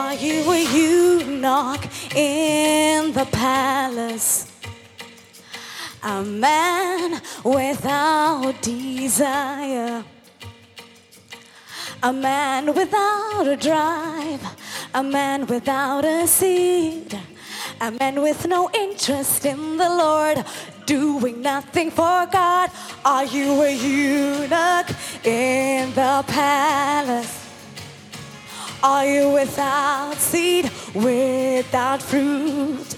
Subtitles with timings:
[0.00, 1.84] Are you a eunuch
[2.16, 4.50] in the palace?
[6.02, 10.02] A man without desire.
[12.02, 14.42] A man without a drive.
[14.94, 17.18] A man without a seed.
[17.82, 20.44] A man with no interest in the Lord,
[20.86, 22.70] doing nothing for God.
[23.04, 24.88] Are you a eunuch
[25.24, 27.39] in the palace?
[28.82, 32.96] Are you without seed, without fruit?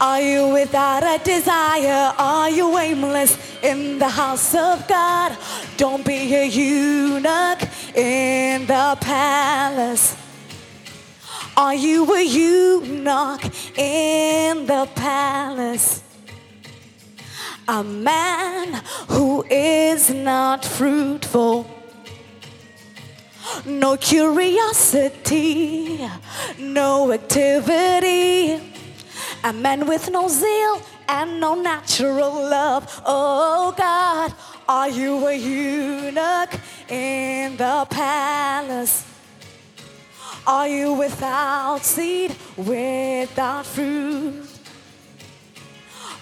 [0.00, 2.12] Are you without a desire?
[2.18, 5.36] Are you aimless in the house of God?
[5.76, 7.62] Don't be a eunuch
[7.94, 10.16] in the palace.
[11.56, 13.44] Are you a eunuch
[13.78, 16.02] in the palace?
[17.68, 21.77] A man who is not fruitful
[23.64, 25.48] no curiosity,
[26.58, 28.60] no activity.
[29.44, 33.02] A man with no zeal and no natural love.
[33.06, 34.34] Oh God,
[34.68, 36.50] are you a eunuch
[36.88, 39.04] in the palace?
[40.46, 44.46] Are you without seed, without fruit?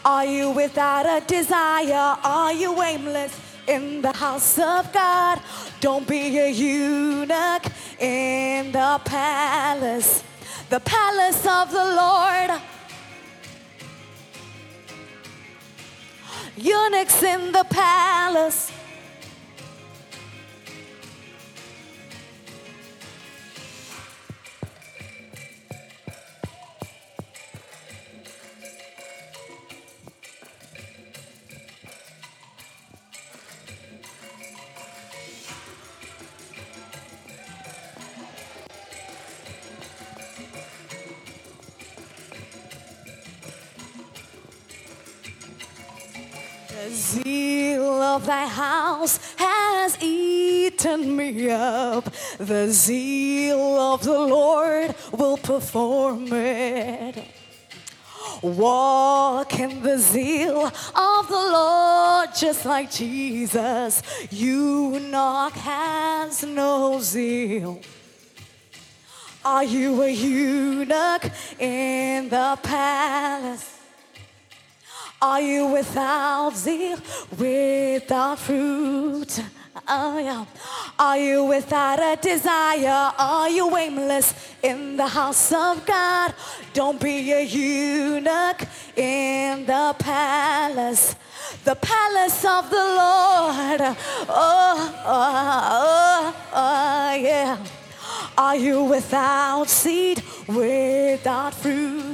[0.04, 2.16] Are you without a desire?
[2.22, 5.40] Are you aimless in the house of God?
[5.80, 7.64] Don't be a eunuch
[7.98, 10.22] in the palace,
[10.68, 12.60] the palace of the Lord.
[16.56, 18.72] Eunuchs in the palace.
[48.06, 52.04] Of thy house has eaten me up.
[52.38, 53.60] The zeal
[53.92, 57.24] of the Lord will perform it.
[58.42, 64.02] Walk in the zeal of the Lord, just like Jesus.
[64.30, 67.80] Eunuch has no zeal.
[69.44, 73.75] Are you a eunuch in the palace?
[75.26, 76.98] Are you without zeal,
[77.36, 79.42] without fruit?
[79.88, 80.44] Oh, yeah.
[80.96, 83.10] Are you without a desire?
[83.18, 84.32] Are you aimless
[84.62, 86.32] in the house of God?
[86.72, 88.62] Don't be a eunuch
[88.94, 91.16] in the palace,
[91.64, 93.80] the palace of the Lord.
[94.28, 94.76] Oh,
[95.06, 97.58] oh, oh, yeah.
[98.38, 102.05] Are you without seed, without fruit?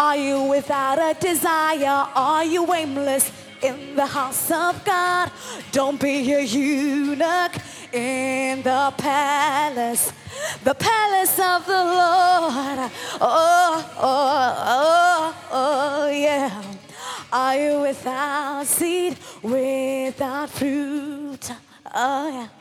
[0.00, 2.08] Are you without a desire?
[2.14, 3.30] Are you aimless
[3.60, 5.30] in the house of God?
[5.72, 7.52] Don't be a eunuch
[7.92, 10.10] in the palace,
[10.64, 12.90] the palace of the Lord.
[13.20, 16.62] Oh, oh, oh, oh, yeah.
[17.30, 21.52] Are you without seed, without fruit?
[21.94, 22.59] Oh, yeah.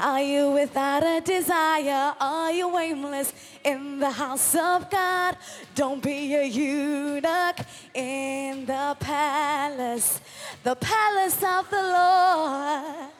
[0.00, 2.14] Are you without a desire?
[2.18, 5.36] Are you aimless in the house of God?
[5.74, 7.58] Don't be a eunuch
[7.92, 10.22] in the palace,
[10.64, 13.10] the palace of the Lord.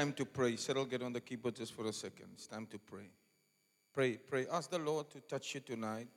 [0.04, 0.56] time to pray.
[0.56, 2.26] Cyril, get on the keyboard just for a second.
[2.34, 3.08] It's time to pray.
[3.94, 4.46] Pray, pray.
[4.52, 6.08] Ask the Lord to touch you tonight.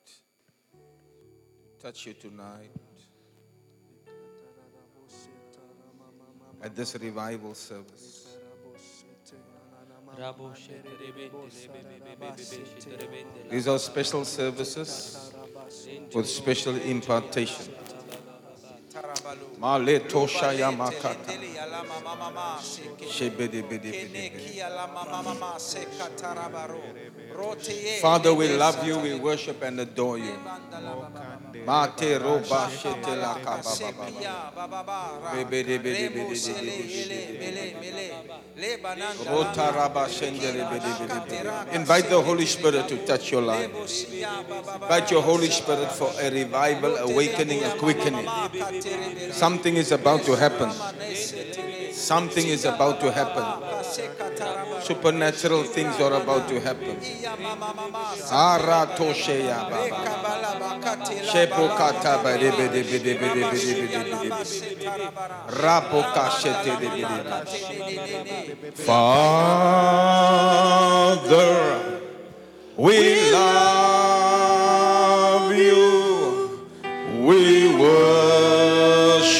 [1.81, 2.71] Touch you tonight.
[6.61, 8.37] At this revival service.
[13.49, 15.33] These are special services
[16.13, 17.73] with special impartation.
[19.59, 21.33] Male tosha ya makata.
[28.01, 30.33] Father, we love you, we worship and adore you.
[31.65, 33.35] Mate roba shete la.
[41.73, 43.69] Invite the Holy Spirit to touch your life.
[44.81, 48.25] Invite your Holy Spirit for a revival, awakening, a quickening.
[49.31, 50.71] Something is about to happen.
[51.91, 53.45] Something is about to happen.
[54.81, 56.97] Supernatural things are about to happen.
[58.31, 59.67] Ara toshe ya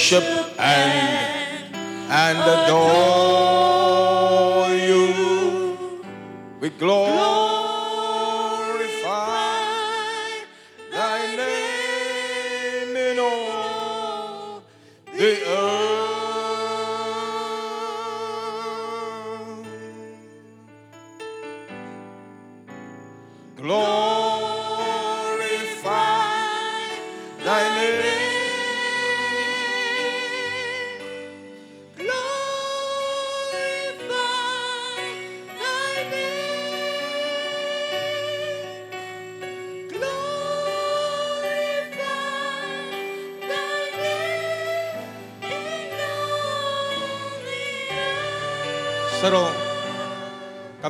[0.09, 0.24] worship
[0.57, 1.68] and
[2.09, 3.36] and adore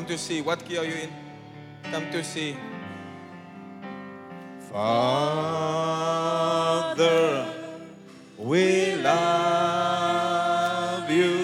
[0.07, 0.41] to see.
[0.41, 1.09] What key are you in?
[1.91, 2.55] Come to see.
[4.71, 6.15] Father,
[8.37, 9.91] we love
[11.11, 11.43] you.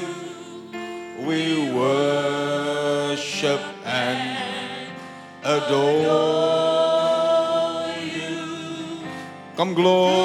[1.27, 4.38] We worship and
[5.44, 5.83] adore
[8.00, 9.04] you.
[9.57, 10.24] Come glorify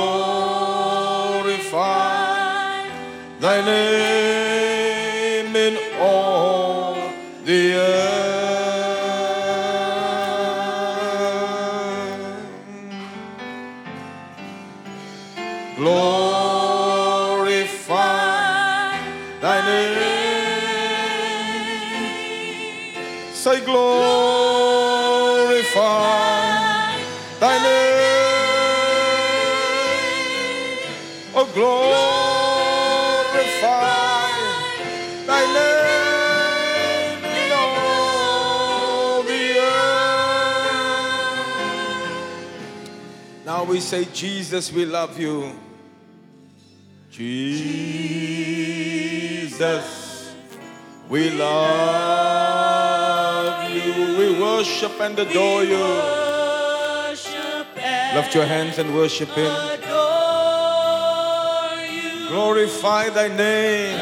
[3.41, 4.48] thy name
[43.69, 45.53] we say, Jesus, we love you.
[47.11, 48.65] Jesus,
[51.09, 52.51] we love
[53.71, 54.17] you.
[54.19, 55.85] We worship and adore you.
[58.15, 59.53] Lift your hands and worship Him.
[62.29, 63.99] Glorify Thy name.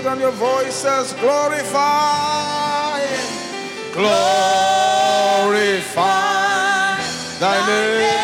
[0.00, 1.12] it on your voices.
[1.14, 3.00] Glorify.
[3.92, 4.16] Glorify
[7.38, 8.19] thy name.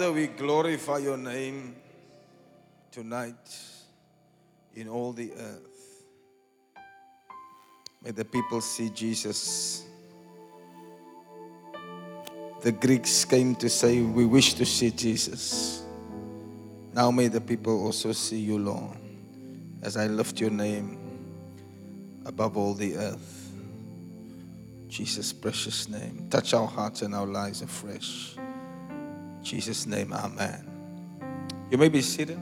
[0.00, 1.76] Father, we glorify your name
[2.90, 3.58] tonight
[4.74, 6.04] in all the earth.
[8.02, 9.84] May the people see Jesus.
[12.62, 15.82] The Greeks came to say, We wish to see Jesus.
[16.94, 18.96] Now may the people also see you, Lord,
[19.82, 20.96] as I lift your name
[22.24, 23.52] above all the earth.
[24.88, 26.26] Jesus' precious name.
[26.30, 28.38] Touch our hearts and our lives afresh.
[29.42, 30.66] Jesus' name, Amen.
[31.70, 32.38] You may be seated.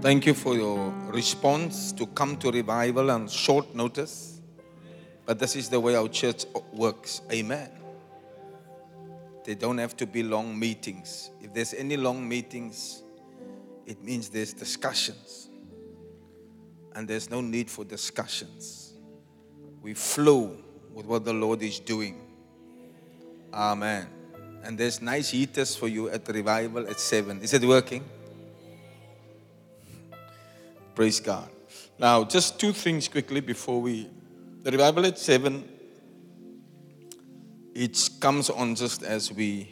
[0.00, 4.40] Thank you for your response to come to revival on short notice.
[5.24, 7.22] But this is the way our church works.
[7.32, 7.70] Amen.
[9.44, 11.30] They don't have to be long meetings.
[11.40, 13.02] If there's any long meetings,
[13.86, 15.48] it means there's discussions.
[16.94, 18.92] And there's no need for discussions.
[19.82, 20.56] We flow
[20.96, 22.18] with what the Lord is doing.
[23.52, 24.06] Amen.
[24.64, 27.42] And there's nice heaters for you at revival at 7.
[27.42, 28.02] Is it working?
[30.94, 31.50] Praise God.
[31.98, 34.08] Now, just two things quickly before we.
[34.62, 35.68] The revival at 7,
[37.74, 39.68] it comes on just as we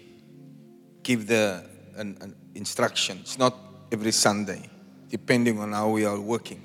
[1.03, 1.65] give the
[1.97, 3.21] an, an instruction.
[3.23, 3.57] It's not
[3.91, 4.69] every Sunday,
[5.09, 6.61] depending on how we are working.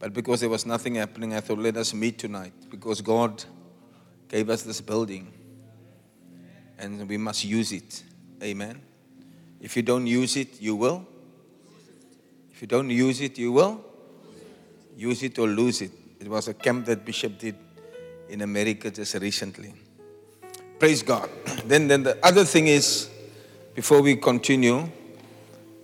[0.00, 3.44] But because there was nothing happening, I thought, let us meet tonight because God
[4.34, 5.32] gave us this building
[6.76, 8.02] and we must use it.
[8.42, 8.82] Amen.
[9.60, 11.06] If you don't use it, you will.
[12.52, 13.80] If you don't use it, you will
[14.96, 15.92] use it or lose it.
[16.18, 17.54] It was a camp that Bishop did
[18.28, 19.72] in America just recently.
[20.80, 21.30] Praise God.
[21.66, 23.08] Then, then the other thing is,
[23.76, 24.90] before we continue,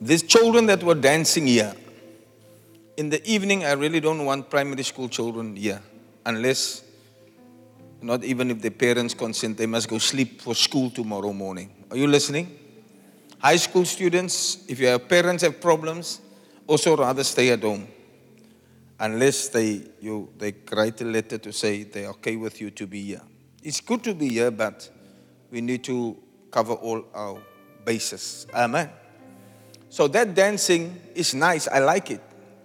[0.01, 1.73] these children that were dancing here,
[2.97, 5.81] in the evening, I really don't want primary school children here,
[6.27, 6.83] unless,
[8.03, 11.85] not even if the parents consent, they must go sleep for school tomorrow morning.
[11.91, 12.59] Are you listening?
[13.39, 16.21] High school students, if your parents have problems,
[16.67, 17.89] also rather stay at home.
[18.99, 23.03] Unless they, you, they write a letter to say they're okay with you to be
[23.03, 23.23] here.
[23.63, 24.89] It's good to be here, but
[25.51, 26.17] we need to
[26.51, 27.41] cover all our
[27.85, 28.47] bases.
[28.55, 28.91] Amen.
[29.89, 31.67] So that dancing is nice.
[31.67, 32.23] I like it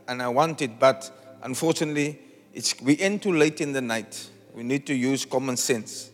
[0.08, 2.20] and I want it, but unfortunately,
[2.54, 4.30] it's, we end too late in the night.
[4.56, 6.12] We need to use common sense.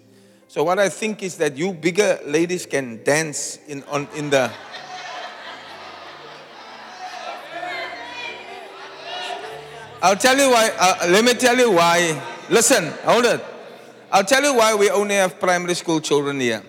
[0.48, 4.52] So what I think is that you bigger ladies can dance in, on, in the.
[10.02, 10.72] I'll tell you why.
[10.76, 12.20] Uh, let me tell you why.
[12.50, 13.46] Listen, hold it.
[14.12, 16.64] I'll tell you why we only have primary school children here.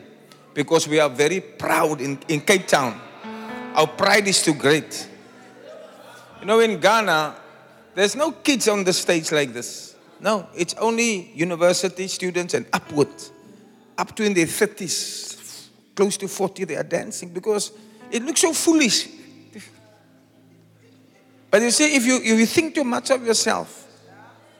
[0.53, 3.01] Because we are very proud in, in Cape Town.
[3.75, 5.09] Our pride is too great.
[6.41, 7.35] You know, in Ghana,
[7.95, 9.92] there's no kids on the stage like this.
[10.23, 13.09] No, it's only university students and upward.
[13.99, 17.73] Up to in their 30s, close to 40, they are dancing because
[18.11, 19.09] it looks so foolish.
[21.51, 23.87] But you see, if you, if you think too much of yourself,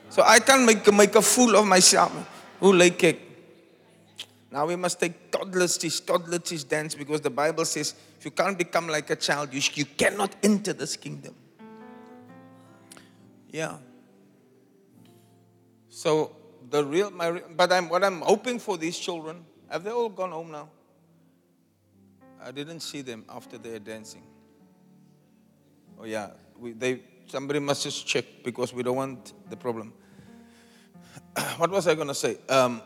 [0.09, 2.11] so I can't make, make a fool of myself.
[2.59, 3.21] Who like cake?
[4.51, 8.31] Now we must take toddlers, teach toddlers teach dance because the Bible says if you
[8.31, 11.33] can't become like a child, you, you cannot enter this kingdom.
[13.49, 13.77] Yeah.
[15.93, 16.35] So
[16.71, 19.45] the real, my, but I'm what I'm hoping for these children.
[19.69, 20.69] Have they all gone home now?
[22.43, 24.23] I didn't see them after their dancing.
[25.99, 29.93] Oh yeah, we, they somebody must just check because we don't want the problem.
[31.57, 32.39] what was I going to say?
[32.49, 32.81] Um,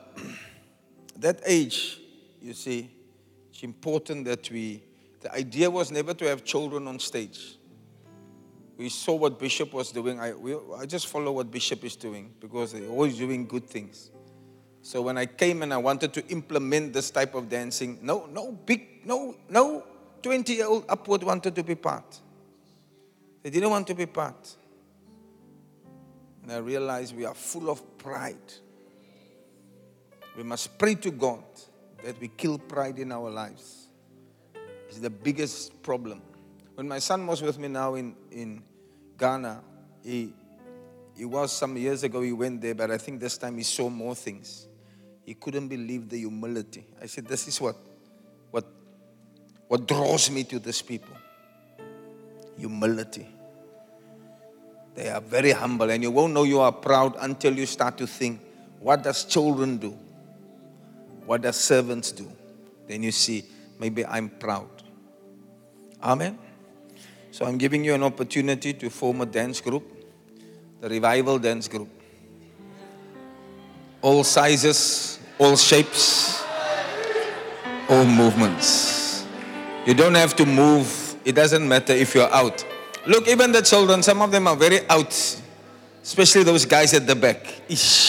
[1.15, 2.01] that age,
[2.41, 2.91] you see,
[3.49, 4.83] it's important that we.
[5.21, 7.56] The idea was never to have children on stage.
[8.77, 10.19] We saw what Bishop was doing.
[10.19, 14.12] I, we, I just follow what Bishop is doing because they're always doing good things.
[14.84, 18.51] So when I came and I wanted to implement this type of dancing, no, no
[18.51, 19.84] big, no, no
[20.22, 22.19] 20 year old upward wanted to be part.
[23.41, 24.55] They didn't want to be part.
[26.43, 28.53] And I realized we are full of pride.
[30.38, 31.43] We must pray to God
[32.03, 33.88] that we kill pride in our lives.
[34.88, 36.22] It's the biggest problem.
[36.77, 38.62] When my son was with me now in, in
[39.17, 39.63] Ghana,
[40.03, 40.31] he,
[41.15, 43.89] he was some years ago, he went there, but I think this time he saw
[43.89, 44.67] more things.
[45.25, 46.86] He couldn't believe the humility.
[47.01, 47.77] I said, This is what,
[48.51, 48.65] what,
[49.67, 51.17] what draws me to these people
[52.60, 53.27] humility.
[54.94, 58.05] They are very humble, and you won't know you are proud until you start to
[58.05, 58.40] think,
[58.79, 59.98] what does children do?
[61.25, 62.31] What does servants do?
[62.87, 63.46] Then you see,
[63.79, 64.70] maybe I'm proud.
[66.03, 66.37] Amen.
[67.31, 69.83] So I'm giving you an opportunity to form a dance group,
[70.81, 71.90] the revival dance group.
[74.01, 76.44] All sizes, all shapes,
[77.90, 79.25] all movements.
[79.85, 82.66] You don't have to move, it doesn't matter if you're out.
[83.05, 85.13] Look, even the children, some of them are very out,
[86.03, 87.61] especially those guys at the back.
[87.70, 88.06] Ish.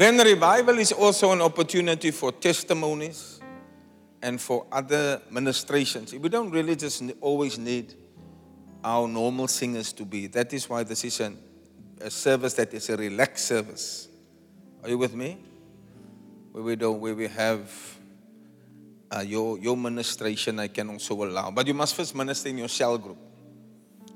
[0.00, 3.38] Then revival is also an opportunity for testimonies
[4.22, 6.14] and for other ministrations.
[6.14, 7.94] We don't really just always need
[8.82, 10.26] our normal singers to be.
[10.28, 11.38] That is why this is an,
[12.00, 14.08] a service that is a relaxed service.
[14.82, 15.38] Are you with me?
[16.52, 17.70] Where we don't, where we have
[19.14, 21.50] uh, your your ministration, I can also allow.
[21.50, 23.18] But you must first minister in your cell group.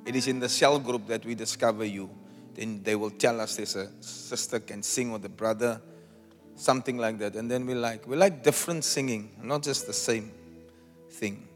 [0.07, 2.09] It is in the cell group that we discover you.
[2.55, 5.81] Then they will tell us there's a sister can sing or the brother,
[6.57, 7.35] something like that.
[7.35, 10.31] And then we like we like different singing, not just the same
[11.11, 11.49] thing.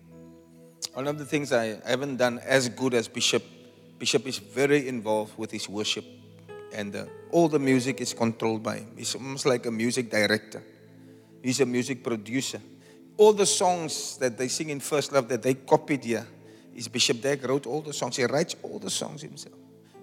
[0.95, 3.43] One of the things I haven't done as good as Bishop.
[3.99, 6.05] Bishop is very involved with his worship,
[6.73, 8.93] and uh, all the music is controlled by him.
[8.97, 10.63] He's almost like a music director.
[11.43, 12.61] He's a music producer.
[13.17, 16.27] All the songs that they sing in First Love that they copied here,
[16.79, 18.17] is Bishop Dag wrote all the songs.
[18.17, 19.58] He writes all the songs himself.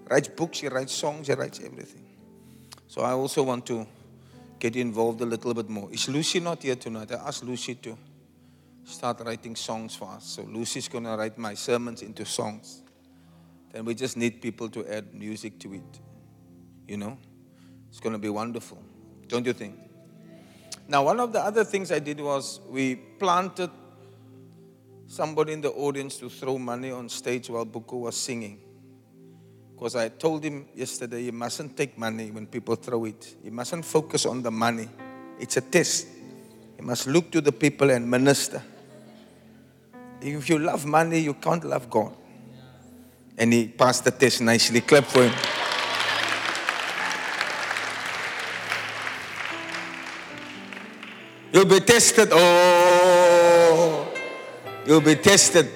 [0.10, 2.06] Writes books, he writes songs, he writes everything.
[2.88, 3.88] So I also want to
[4.60, 5.92] get involved a little bit more.
[5.92, 7.12] Is Lucy not here tonight?
[7.12, 7.98] I asked Lucy to
[8.84, 10.26] start writing songs for us.
[10.26, 12.84] So Lucy's going to write my sermons into songs.
[13.72, 16.00] Then we just need people to add music to it.
[16.88, 17.18] You know?
[17.90, 18.82] It's going to be wonderful.
[19.28, 19.80] Don't you think?
[20.88, 23.72] Now, one of the other things I did was we planted
[25.08, 28.60] somebody in the audience to throw money on stage while Buku was singing.
[29.76, 33.36] Because I told him yesterday, you mustn't take money when people throw it.
[33.44, 34.88] You mustn't focus on the money.
[35.38, 36.08] It's a test.
[36.80, 38.64] You must look to the people and minister.
[40.22, 42.16] If you love money, you can't love God.
[43.38, 44.80] And he passed the test nicely.
[44.80, 45.34] Clap for him.
[51.52, 52.30] You'll be tested.
[52.32, 54.08] Oh,
[54.86, 55.68] you'll be tested.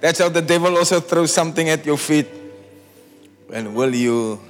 [0.00, 2.45] That's how the devil also throws something at your feet.
[3.52, 4.40] And will you,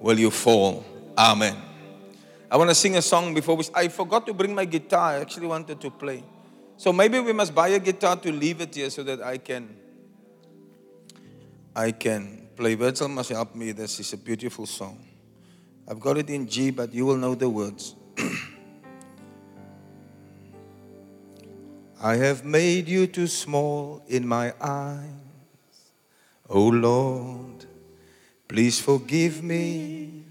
[0.00, 0.84] will you fall?
[1.16, 1.56] Amen.
[2.50, 3.64] I want to sing a song before we.
[3.74, 5.10] I forgot to bring my guitar.
[5.10, 6.24] I actually wanted to play.
[6.78, 9.76] So maybe we must buy a guitar to leave it here so that I can.
[11.76, 12.74] I can play.
[12.74, 13.72] Virgil must help me.
[13.72, 15.04] This is a beautiful song.
[15.86, 17.94] I've got it in G, but you will know the words.
[22.00, 25.08] I have made you too small in my eyes.
[26.48, 27.66] Oh Lord,
[28.48, 30.24] please forgive me.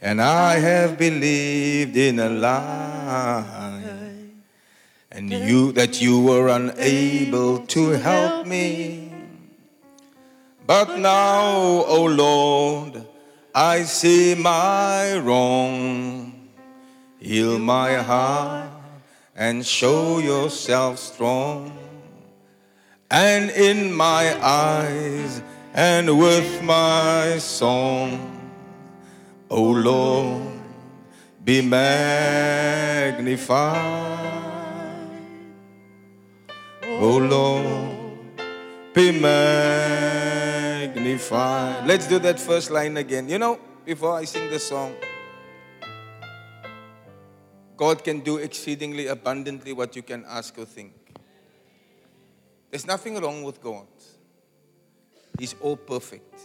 [0.00, 4.12] And I have believed in a lie.
[5.10, 9.10] And you that you were unable to help me.
[10.66, 13.06] But now, oh Lord,
[13.54, 16.50] I see my wrong.
[17.18, 18.68] Heal my heart
[19.34, 21.72] and show yourself strong.
[23.10, 25.40] And in my eyes
[25.76, 28.40] and with my song,
[29.50, 30.42] O Lord,
[31.44, 33.12] be magnified.
[36.82, 38.16] O Lord,
[38.94, 39.36] be magnified.
[41.86, 43.28] Let's do that first line again.
[43.28, 44.94] You know, before I sing the song,
[47.76, 50.94] God can do exceedingly abundantly what you can ask or think.
[52.70, 53.86] There's nothing wrong with God.
[55.38, 56.40] He's all perfect.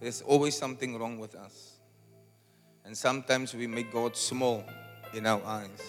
[0.00, 1.78] There's always something wrong with us.
[2.84, 4.64] And sometimes we make God small
[5.14, 5.82] in our eyes.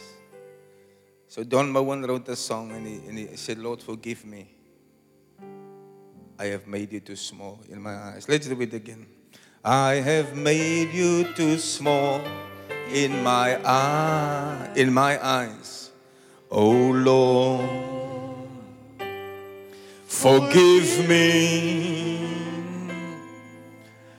[1.28, 4.50] So Don Moen wrote a song and he, and he said, Lord, forgive me.
[6.38, 8.30] I have made you too small in my eyes.
[8.30, 9.08] Let's do it again.
[9.64, 12.22] I have made you too small
[12.92, 15.92] in my eye, in my eyes.
[16.52, 17.93] Oh Lord,
[20.14, 22.30] forgive me.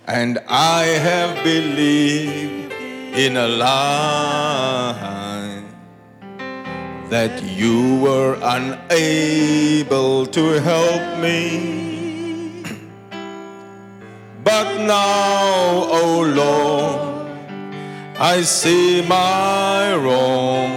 [0.07, 2.73] And I have believed
[3.17, 4.03] in a lie
[7.09, 12.65] that you were unable to help me.
[14.43, 17.29] But now, oh Lord,
[18.19, 20.73] I see my wrong.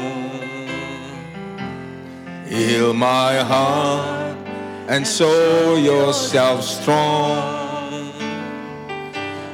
[2.47, 4.16] Heal my heart
[4.88, 8.13] and show yourself strong.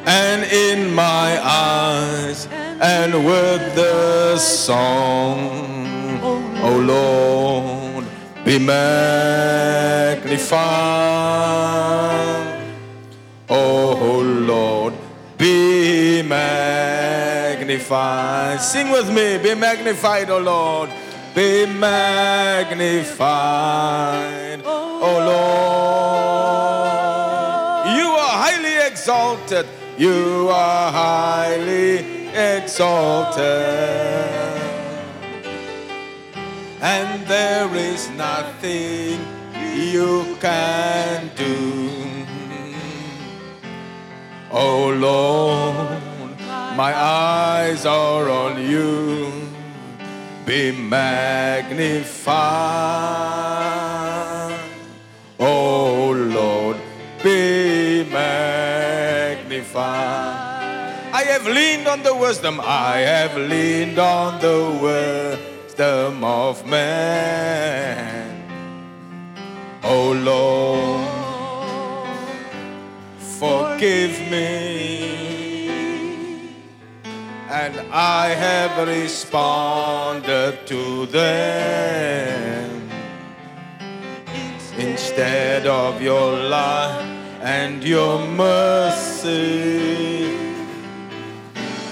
[0.06, 6.20] And in my eyes and with the song,
[6.62, 8.06] oh Lord,
[8.46, 10.24] be magnified.
[13.50, 14.94] Oh Lord,
[15.38, 17.42] be magnified.
[18.62, 20.92] Sing with me, be magnified, oh Lord.
[21.36, 23.12] Be magnified,
[24.66, 26.44] oh Lord.
[27.98, 29.66] You are highly exalted.
[29.98, 33.42] You are highly exalted.
[36.82, 39.20] And there is nothing
[39.76, 41.90] you can do.
[44.52, 46.00] Oh Lord,
[46.78, 49.23] my eyes are on you.
[50.46, 52.14] Be magnified.
[55.40, 56.78] Oh Lord,
[57.24, 59.74] be magnified.
[61.14, 65.38] I have leaned on the wisdom, I have leaned on the
[65.70, 68.44] wisdom of man.
[69.82, 71.08] Oh Lord,
[73.18, 74.93] forgive me.
[77.64, 82.90] And I have responded to them
[84.78, 87.02] instead of your love
[87.42, 90.28] and your mercy.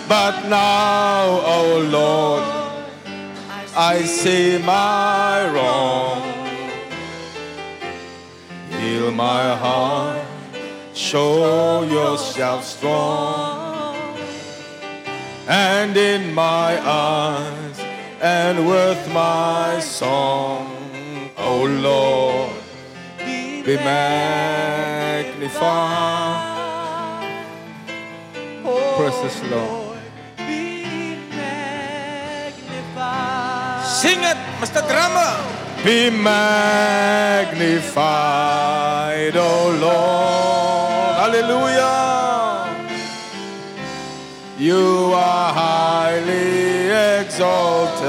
[0.10, 2.44] But now, oh Lord,
[3.74, 6.22] I see my wrong.
[8.78, 10.26] Heal my heart,
[10.94, 13.61] show yourself strong.
[15.48, 17.80] And in my eyes
[18.22, 22.54] and with my song, oh Lord,
[23.18, 25.02] be magnified.
[28.98, 29.98] Precious Lord.
[30.38, 30.86] Be
[31.30, 32.72] magnified
[33.86, 34.82] Sing it, Mr.
[34.88, 35.34] Drummer.
[35.84, 36.46] Be magnified,
[39.36, 41.16] oh Lord.
[41.22, 41.81] Hallelujah.
[44.62, 48.06] You are highly exalted.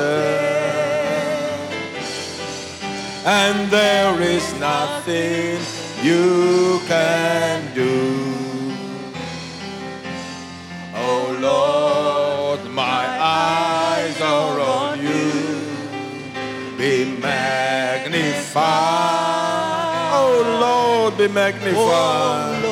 [3.24, 5.58] And there is nothing
[6.02, 8.34] you can do.
[10.94, 15.32] Oh Lord, my eyes are on you.
[16.76, 18.52] Be magnified.
[20.12, 22.62] Oh Lord, be magnified.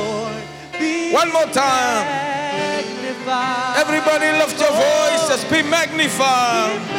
[1.15, 2.30] One more time.
[3.83, 5.45] Everybody lift your voices.
[5.51, 6.79] Be magnified.
[6.89, 6.95] Be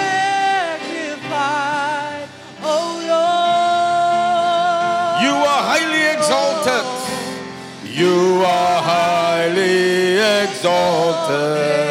[1.32, 2.28] magnified,
[2.64, 3.52] oh Lord.
[5.26, 6.86] You are highly exalted.
[7.86, 11.82] You are highly exalted.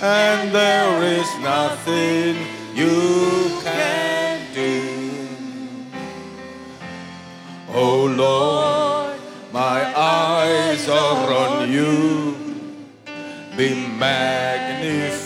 [0.00, 2.36] And there is nothing
[2.74, 4.72] you can do.
[7.72, 8.93] Oh Lord,
[9.54, 12.34] my eyes are on you.
[13.56, 15.20] Be magnified.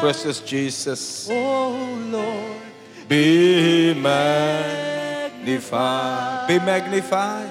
[0.00, 1.28] Precious Jesus.
[1.30, 1.78] Oh
[2.10, 2.56] Lord,
[3.08, 5.38] Be magnified.
[6.48, 7.50] Be magnified.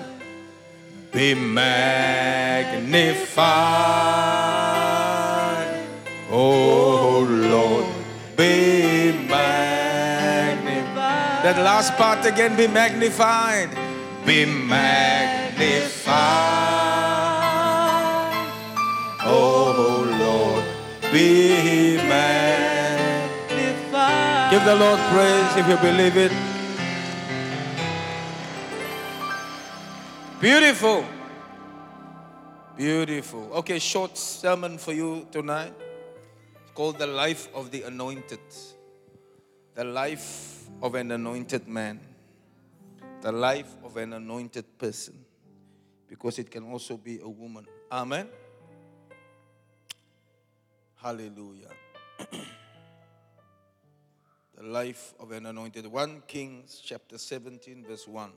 [1.13, 2.83] Be magnified.
[6.29, 7.85] Oh Lord,
[8.35, 10.93] be magnified.
[11.45, 13.92] That last part again be magnified.
[14.25, 16.03] Be magnified.
[19.25, 20.63] Oh Lord,
[21.11, 22.43] be magnified.
[24.51, 26.31] Give the Lord praise if you believe it.
[30.39, 31.05] Beautiful.
[32.75, 33.49] Beautiful.
[33.53, 35.73] Okay, short sermon for you tonight.
[36.61, 38.39] It's called The Life of the Anointed.
[39.75, 42.12] The life of an anointed man.
[43.23, 45.23] The life of an anointed person.
[46.09, 47.65] Because it can also be a woman.
[47.89, 48.27] Amen.
[50.95, 51.69] Hallelujah.
[54.57, 55.87] the life of an anointed.
[55.87, 58.29] 1 Kings chapter 17, verse 1.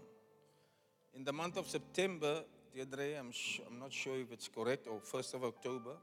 [1.16, 5.00] In the month of September, Deirdre, I'm, sh- I'm not sure if it's correct, or
[5.00, 5.96] 1st of October,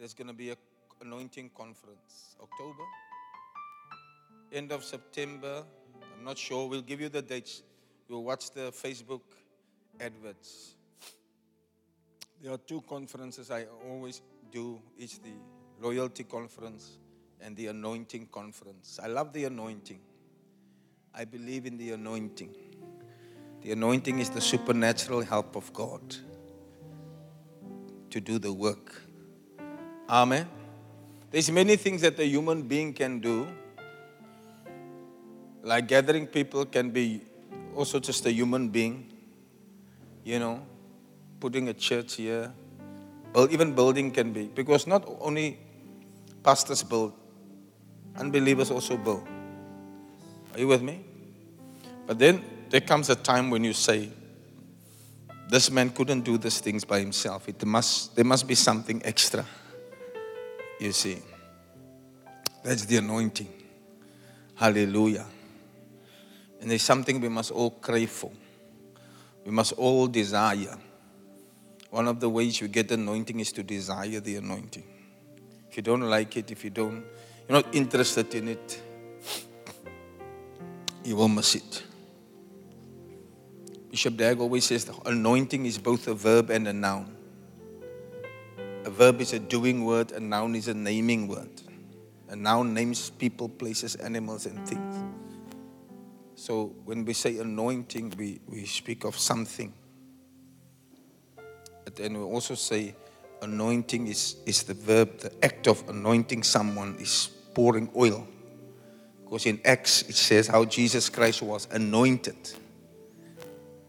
[0.00, 0.56] there's going to be an
[1.00, 2.34] anointing conference.
[2.42, 2.82] October?
[4.52, 5.62] End of September,
[6.18, 6.68] I'm not sure.
[6.68, 7.62] We'll give you the dates.
[8.10, 9.20] You'll watch the Facebook
[10.00, 10.74] adverts.
[12.42, 14.20] There are two conferences I always
[14.50, 14.80] do.
[14.98, 15.30] It's the
[15.80, 16.98] loyalty conference
[17.40, 18.98] and the anointing conference.
[19.00, 20.00] I love the anointing.
[21.14, 22.52] I believe in the anointing.
[23.62, 26.16] The anointing is the supernatural help of God
[28.10, 29.00] to do the work.
[30.08, 30.48] Amen.
[31.30, 33.46] There's many things that a human being can do.
[35.62, 37.29] Like gathering people can be
[37.74, 39.12] also just a human being.
[40.24, 40.62] You know,
[41.40, 42.52] putting a church here.
[43.32, 44.46] Well, even building can be.
[44.46, 45.58] Because not only
[46.42, 47.12] pastors build,
[48.16, 49.26] unbelievers also build.
[50.52, 51.04] Are you with me?
[52.06, 54.10] But then there comes a time when you say,
[55.48, 57.48] this man couldn't do these things by himself.
[57.48, 59.44] It must, there must be something extra.
[60.78, 61.18] You see.
[62.62, 63.48] That's the anointing.
[64.54, 65.26] Hallelujah.
[66.60, 68.30] And there's something we must all crave for.
[69.44, 70.76] We must all desire.
[71.90, 74.84] One of the ways you get anointing is to desire the anointing.
[75.70, 77.04] If you don't like it, if you don't,
[77.48, 78.82] you're not interested in it,
[81.04, 81.82] you will miss it.
[83.90, 87.16] Bishop Dag always says the anointing is both a verb and a noun.
[88.84, 91.50] A verb is a doing word, a noun is a naming word.
[92.28, 95.19] A noun names people, places, animals, and things.
[96.40, 99.74] So when we say anointing, we, we speak of something.
[101.94, 102.94] Then we also say
[103.42, 108.26] anointing is, is the verb, the act of anointing someone is pouring oil.
[109.22, 112.54] Because in Acts it says how Jesus Christ was anointed.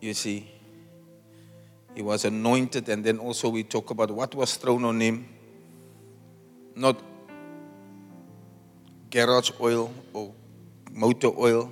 [0.01, 0.51] You see,
[1.95, 5.25] he was anointed, and then also we talk about what was thrown on him.
[6.75, 7.01] Not
[9.09, 10.33] garage oil or
[10.91, 11.71] motor oil.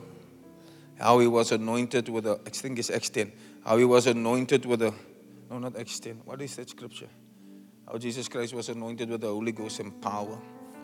[1.00, 3.32] How he was anointed with a, I think it's Acts 10.
[3.64, 4.94] How he was anointed with a,
[5.50, 6.22] no, not Acts 10.
[6.26, 7.08] What is that scripture?
[7.88, 10.38] How Jesus Christ was anointed with the Holy Ghost and power,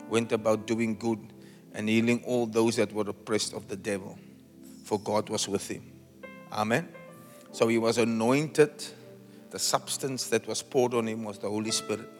[0.08, 1.20] went about doing good
[1.74, 4.18] and healing all those that were oppressed of the devil,
[4.84, 5.82] for God was with him.
[6.50, 6.88] Amen.
[7.52, 8.84] So he was anointed.
[9.50, 12.10] The substance that was poured on him was the Holy Spirit.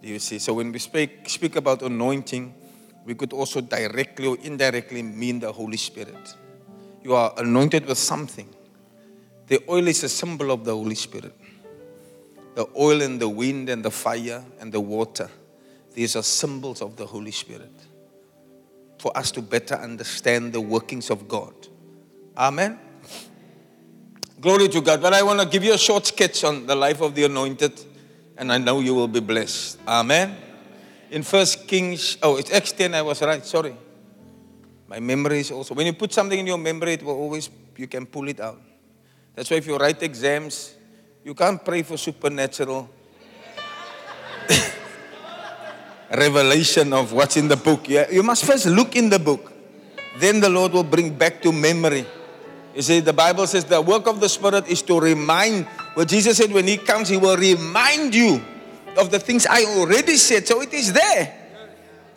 [0.00, 0.38] Do you see?
[0.38, 2.54] So when we speak, speak about anointing,
[3.04, 6.36] we could also directly or indirectly mean the Holy Spirit.
[7.02, 8.48] You are anointed with something.
[9.48, 11.34] The oil is a symbol of the Holy Spirit.
[12.54, 15.30] The oil and the wind and the fire and the water,
[15.94, 17.72] these are symbols of the Holy Spirit
[18.98, 21.54] for us to better understand the workings of God.
[22.36, 22.78] Amen.
[24.40, 25.02] Glory to God.
[25.02, 27.84] But I want to give you a short sketch on the life of the anointed,
[28.36, 29.80] and I know you will be blessed.
[29.88, 30.36] Amen.
[31.10, 33.76] In First Kings, oh, it's Acts 10, I was right, sorry.
[34.92, 37.86] My memory is also, when you put something in your memory, it will always, you
[37.86, 38.60] can pull it out.
[39.34, 40.74] That's why if you write exams,
[41.24, 42.90] you can't pray for supernatural
[46.14, 47.88] revelation of what's in the book.
[47.88, 48.10] Yeah?
[48.10, 49.50] You must first look in the book.
[50.18, 52.04] Then the Lord will bring back to memory.
[52.74, 55.64] You see, the Bible says the work of the Spirit is to remind.
[55.94, 58.42] What Jesus said, when He comes, He will remind you
[58.98, 60.46] of the things I already said.
[60.46, 61.41] So it is there.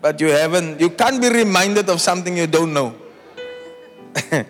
[0.06, 2.94] But you haven't, you can't be reminded of something you don't know.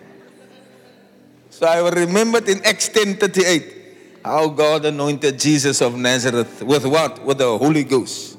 [1.49, 7.23] so I remembered in Acts 10 38 how God anointed Jesus of Nazareth with what?
[7.23, 8.37] With the Holy Ghost.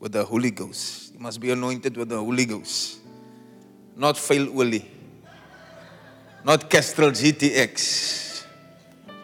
[0.00, 1.14] With the Holy Ghost.
[1.14, 2.98] You must be anointed with the Holy Ghost.
[3.94, 4.90] Not fail Willie.
[6.42, 8.42] Not Castrol GTX.
[9.06, 9.14] Huh?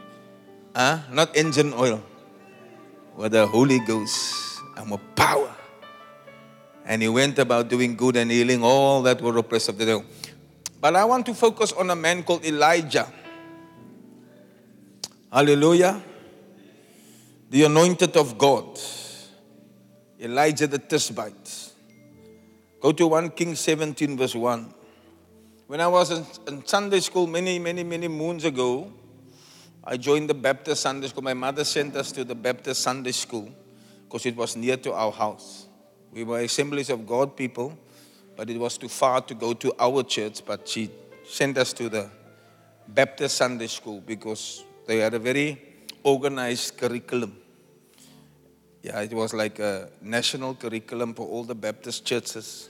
[0.76, 2.00] Ah, not engine oil.
[3.16, 5.56] With the Holy Ghost and with power.
[6.84, 10.04] And he went about doing good and healing all that were oppressed of the devil.
[10.80, 13.06] But I want to focus on a man called Elijah.
[15.32, 16.02] Hallelujah.
[17.50, 18.78] The anointed of God.
[20.20, 21.72] Elijah the Tishbite.
[22.80, 24.74] Go to 1 King 17, verse 1.
[25.68, 28.92] When I was in, in Sunday school many, many, many moons ago,
[29.84, 31.22] I joined the Baptist Sunday school.
[31.22, 33.48] My mother sent us to the Baptist Sunday school
[34.04, 35.66] because it was near to our house.
[36.12, 37.76] We were assemblies of God people,
[38.36, 40.44] but it was too far to go to our church.
[40.44, 40.90] But she
[41.24, 42.10] sent us to the
[42.86, 45.60] Baptist Sunday school because they had a very
[46.02, 47.36] organized curriculum.
[48.82, 52.68] Yeah, it was like a national curriculum for all the Baptist churches,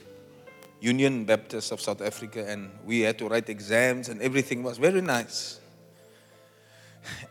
[0.79, 5.01] Union Baptist of South Africa, and we had to write exams and everything was very
[5.01, 5.59] nice.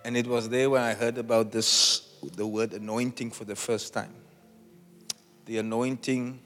[0.04, 3.94] And it was there where I heard about this, the word anointing for the first
[3.94, 4.21] time.
[5.52, 6.40] The anointing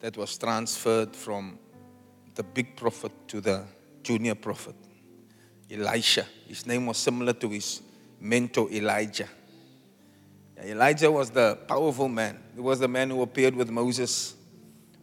[0.00, 1.58] that was transferred from
[2.34, 3.62] the big prophet to the
[4.02, 4.74] junior prophet,
[5.70, 6.24] Elisha.
[6.46, 7.82] His name was similar to his
[8.20, 9.28] mentor, Elijah.
[10.64, 12.38] Elijah was the powerful man.
[12.54, 14.34] He was the man who appeared with Moses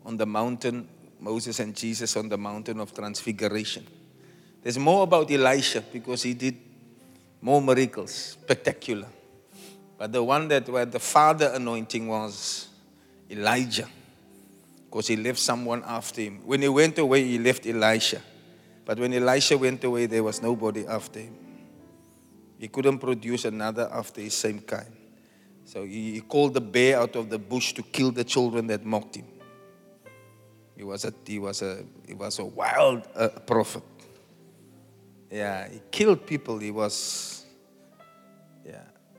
[0.04, 3.86] on the mountain, Moses and Jesus on the mountain of transfiguration.
[4.64, 6.58] There's more about Elisha because he did
[7.42, 9.10] more miracles, spectacular.
[9.98, 12.68] But the one that where the father anointing was
[13.30, 13.88] Elijah
[14.86, 16.42] because he left someone after him.
[16.46, 18.22] When he went away, he left Elisha.
[18.86, 21.36] But when Elisha went away, there was nobody after him.
[22.58, 24.96] He couldn't produce another after his same kind.
[25.66, 29.16] So he called the bear out of the bush to kill the children that mocked
[29.16, 29.26] him.
[30.78, 33.84] He was a, he was a, he was a wild uh, prophet.
[35.32, 36.60] Yeah, he killed people.
[36.60, 37.35] He was.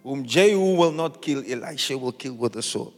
[0.06, 2.92] Whom Jehu will not kill, Elisha will kill with a sword.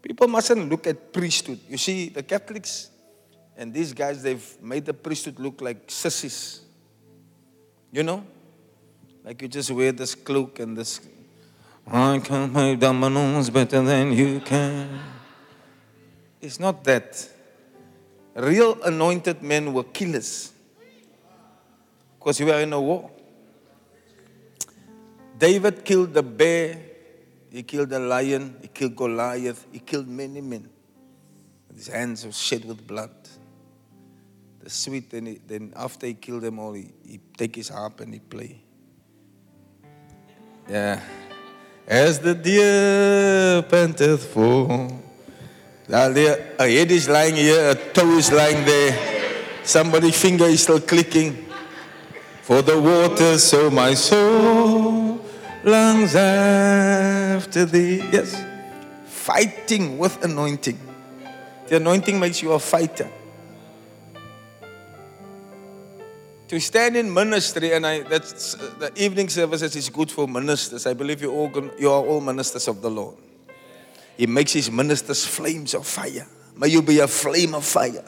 [0.00, 1.60] People mustn't look at priesthood.
[1.68, 2.88] You see, the Catholics
[3.54, 6.62] and these guys, they've made the priesthood look like sissies.
[7.92, 8.24] You know?
[9.26, 11.02] Like you just wear this cloak and this.
[11.86, 15.00] I can make dominoes better than you can.
[16.40, 17.28] It's not that.
[18.34, 20.54] Real anointed men were killers
[22.20, 23.10] because we were in a war.
[25.38, 26.78] David killed the bear,
[27.50, 30.68] he killed the lion, he killed Goliath, he killed many men.
[31.74, 33.10] His hands were shed with blood.
[34.62, 38.00] The sweet, then, he, then after he killed them all, he, he take his harp
[38.00, 38.60] and he play.
[40.68, 41.00] Yeah.
[41.86, 44.90] As the deer panteth for.
[45.88, 49.64] There, a head is lying here, a toe is lying there.
[49.64, 51.46] Somebody's finger is still clicking.
[52.50, 55.20] For the waters, so my soul
[55.62, 57.98] longs after thee.
[58.10, 58.42] Yes.
[59.06, 60.76] Fighting with anointing.
[61.68, 63.08] The anointing makes you a fighter.
[66.48, 70.84] to stand in ministry, and I, that's the evening services is good for ministers.
[70.84, 73.14] I believe you all you are all ministers of the Lord.
[74.16, 76.26] He makes his ministers flames of fire.
[76.56, 78.04] May you be a flame of fire.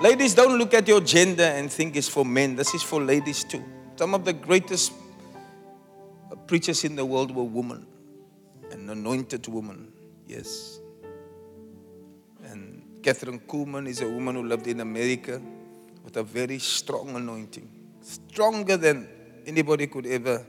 [0.00, 2.54] Ladies, don't look at your gender and think it's for men.
[2.54, 3.64] This is for ladies too.
[3.96, 4.92] Some of the greatest
[6.46, 7.84] preachers in the world were women,
[8.70, 9.92] an anointed woman.
[10.24, 10.78] Yes.
[12.44, 15.42] And Kathryn Kuhlman is a woman who lived in America
[16.04, 17.68] with a very strong anointing,
[18.00, 19.08] stronger than
[19.46, 20.46] anybody could ever.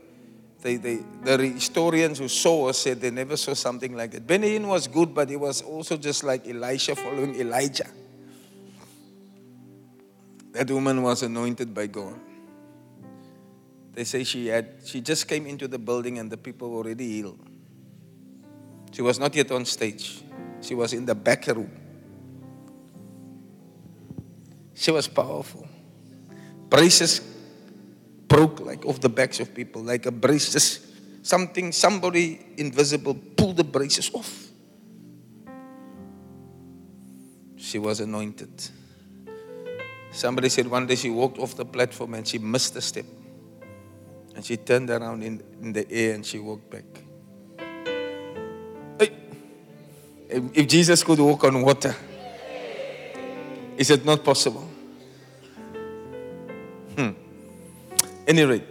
[0.62, 4.24] They, they, the historians who saw her said they never saw something like.
[4.24, 7.88] Benny Hinn was good, but he was also just like Elisha following Elijah.
[10.52, 12.18] That woman was anointed by God.
[13.92, 17.08] They say she had she just came into the building and the people were already
[17.08, 17.40] healed.
[18.92, 20.22] She was not yet on stage.
[20.60, 21.70] She was in the back room.
[24.74, 25.66] She was powerful.
[26.68, 27.20] Braces
[28.26, 33.56] broke like off the backs of people, like a brace, just something, somebody invisible pulled
[33.56, 34.48] the braces off.
[37.56, 38.50] She was anointed.
[40.12, 43.04] Somebody said one day she walked off the platform and she missed a step.
[44.34, 46.84] And she turned around in, in the air and she walked back.
[48.98, 49.12] Hey.
[50.28, 51.94] If Jesus could walk on water,
[53.76, 54.68] is it not possible?
[56.96, 57.10] Hmm.
[58.26, 58.66] Any rate,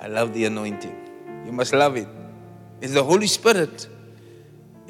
[0.00, 0.94] I love the anointing.
[1.44, 2.08] You must love it.
[2.80, 3.88] It's the Holy Spirit.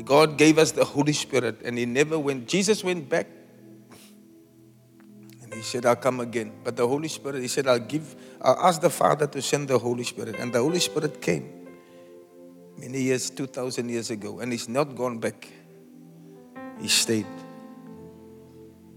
[0.04, 2.46] God gave us the Holy Spirit, and He never went.
[2.46, 3.26] Jesus went back
[5.56, 6.52] He said, I'll come again.
[6.62, 9.78] But the Holy Spirit, He said, I'll give, I'll ask the Father to send the
[9.78, 10.36] Holy Spirit.
[10.38, 11.50] And the Holy Spirit came
[12.76, 15.48] many years, 2,000 years ago, and He's not gone back.
[16.80, 17.26] He stayed.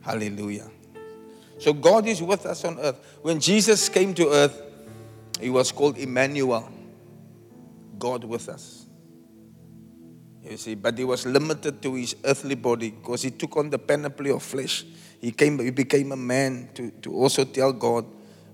[0.01, 0.70] Hallelujah.
[1.60, 2.99] So God is with us on earth.
[3.22, 4.62] When Jesus came to earth,
[5.39, 6.70] he was called Emmanuel,
[7.97, 8.79] God with us.
[10.50, 13.78] You see, but he was limited to his earthly body because he took on the
[13.78, 14.84] panoply of flesh.
[15.22, 18.06] He came, he became a man to, to also tell God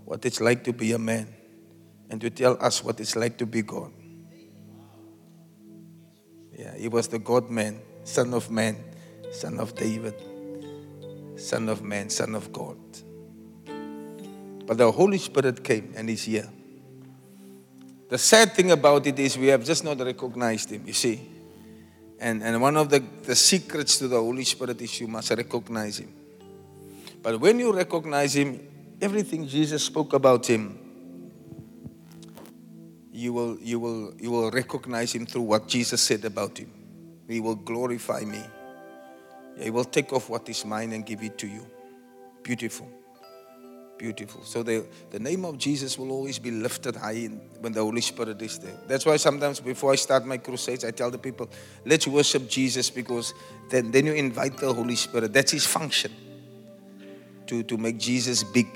[0.04, 1.34] what it's like to be a man
[2.10, 3.94] and to tell us what it's like to be God.
[6.52, 8.76] Yeah, he was the God man, son of man,
[9.32, 10.16] son of David,
[11.38, 12.78] son of man, son of God.
[14.66, 16.50] But the Holy Spirit came and is here.
[18.10, 21.35] The sad thing about it is we have just not recognized him, you see.
[22.20, 26.00] And, and one of the, the secrets to the Holy Spirit is you must recognize
[26.00, 26.14] him.
[27.22, 28.60] But when you recognize him,
[29.02, 30.80] everything Jesus spoke about him,
[33.12, 36.72] you will, you will, you will recognize him through what Jesus said about him.
[37.28, 38.42] He will glorify me.
[39.58, 41.66] He will take off what is mine and give it to you.
[42.44, 42.90] Beautiful.
[43.98, 44.44] Beautiful.
[44.44, 48.02] So the, the name of Jesus will always be lifted high in, when the Holy
[48.02, 48.76] Spirit is there.
[48.88, 51.50] That's why sometimes before I start my crusades, I tell the people,
[51.86, 53.34] let's worship Jesus because
[53.70, 55.32] then, then you invite the Holy Spirit.
[55.32, 56.12] That's his function.
[57.48, 58.68] To, to make Jesus big.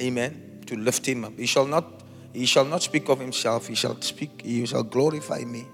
[0.00, 0.62] Amen.
[0.66, 1.36] To lift him up.
[1.36, 2.00] He shall not
[2.32, 5.64] he shall not speak of himself, he shall speak, he shall glorify me.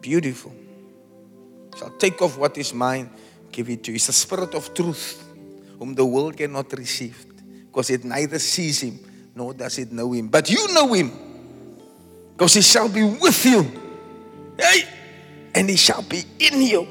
[0.00, 0.50] Beautiful.
[1.74, 3.10] He shall take off what is mine,
[3.52, 3.96] give it to you.
[3.96, 5.25] He's the spirit of truth
[5.78, 7.26] whom the world cannot receive,
[7.66, 8.98] because it neither sees him
[9.34, 10.28] nor does it know him.
[10.28, 11.12] But you know him,
[12.32, 13.62] because he shall be with you.
[14.58, 14.88] Hey!
[15.54, 16.86] And he shall be in you.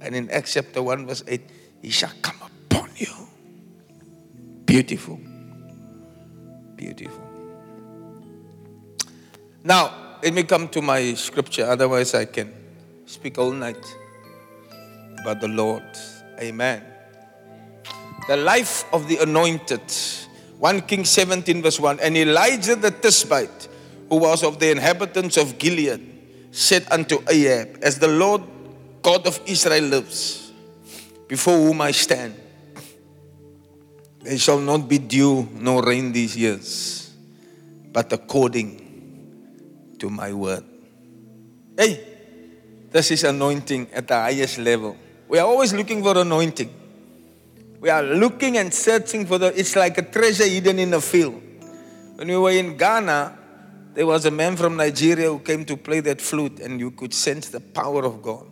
[0.00, 1.40] And in Acts chapter 1, verse 8,
[1.82, 3.12] he shall come upon you.
[4.66, 5.18] Beautiful.
[6.76, 7.22] Beautiful.
[9.62, 12.52] Now, let me come to my scripture, otherwise, I can
[13.06, 13.84] speak all night
[15.20, 15.82] about the Lord.
[16.40, 16.82] Amen.
[18.28, 19.82] The life of the anointed.
[20.58, 22.00] 1 King 17, verse 1.
[22.00, 23.68] And Elijah the Tishbite,
[24.08, 26.00] who was of the inhabitants of Gilead,
[26.50, 28.42] said unto Ahab, As the Lord
[29.02, 30.52] God of Israel lives,
[31.28, 32.34] before whom I stand,
[34.22, 37.12] there shall not be dew nor rain these years,
[37.92, 38.80] but according
[39.98, 40.64] to my word.
[41.76, 42.00] Hey,
[42.90, 44.96] this is anointing at the highest level.
[45.28, 46.72] We are always looking for anointing.
[47.80, 51.42] We are looking and searching for the, it's like a treasure hidden in a field.
[52.16, 53.38] When we were in Ghana,
[53.94, 57.14] there was a man from Nigeria who came to play that flute, and you could
[57.14, 58.46] sense the power of God.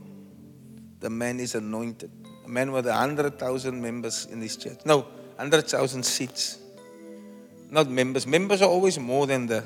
[1.01, 2.11] The man is anointed.
[2.45, 4.79] A man with a hundred thousand members in this church.
[4.85, 5.07] No,
[5.37, 6.59] hundred thousand seats.
[7.71, 8.27] Not members.
[8.27, 9.65] Members are always more than the.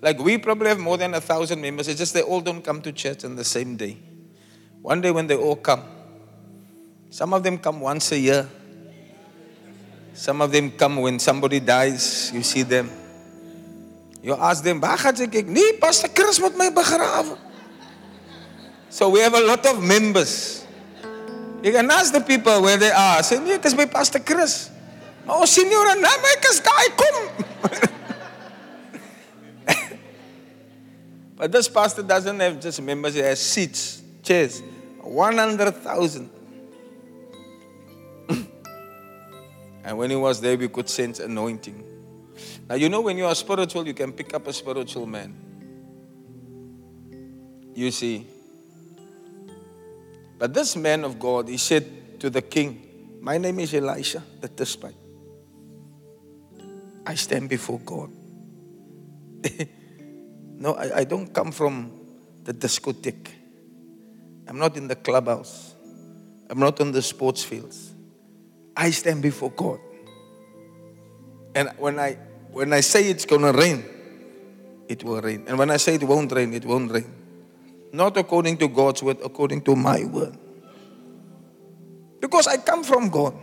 [0.00, 1.88] Like we probably have more than a thousand members.
[1.88, 3.98] It's just they all don't come to church on the same day.
[4.80, 5.82] One day when they all come,
[7.10, 8.48] some of them come once a year.
[10.14, 12.90] Some of them come when somebody dies, you see them.
[14.22, 15.46] You ask them, waar gaat ek?
[15.46, 17.36] Nee, Pastor Chris moet my begrawe.
[18.90, 20.64] So we have a lot of members.
[21.62, 23.22] You can ask the people where they are.
[23.22, 24.70] Say, nee, ek is by Pastor Chris.
[25.24, 27.28] Maar ons sien jou ek is daai kom.
[31.36, 34.62] but this pastor doesn't have just members, he has seats, chairs.
[35.02, 36.37] 100,000.
[39.88, 41.82] And when he was there, we could sense anointing.
[42.68, 45.34] Now, you know, when you are spiritual, you can pick up a spiritual man.
[47.74, 48.26] You see.
[50.36, 54.48] But this man of God, he said to the king, My name is Elisha, the
[54.48, 54.94] Tishbite.
[57.06, 58.10] I stand before God.
[60.58, 61.92] no, I, I don't come from
[62.44, 63.30] the discotheque.
[64.46, 65.74] I'm not in the clubhouse.
[66.50, 67.94] I'm not on the sports fields.
[68.78, 69.80] I stand before God.
[71.56, 72.14] And when I
[72.52, 73.82] when I say it's gonna rain,
[74.86, 75.44] it will rain.
[75.48, 77.12] And when I say it won't rain, it won't rain.
[77.92, 80.38] Not according to God's word, according to my word.
[82.20, 83.34] Because I come from God.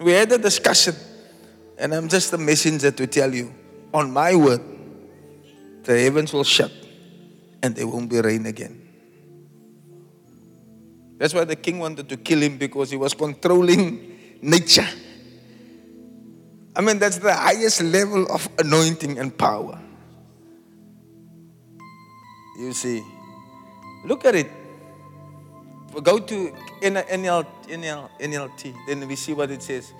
[0.00, 0.94] We had a discussion,
[1.78, 3.54] and I'm just a messenger to tell you
[3.94, 4.60] on my word,
[5.84, 6.72] the heavens will shut
[7.62, 8.82] and there won't be rain again.
[11.18, 14.88] That's why the king wanted to kill him because he was controlling nature.
[16.74, 19.78] I mean, that's the highest level of anointing and power.
[22.58, 23.02] You see,
[24.04, 24.50] look at it.
[26.02, 29.92] Go to NL, NLT, then we see what it says.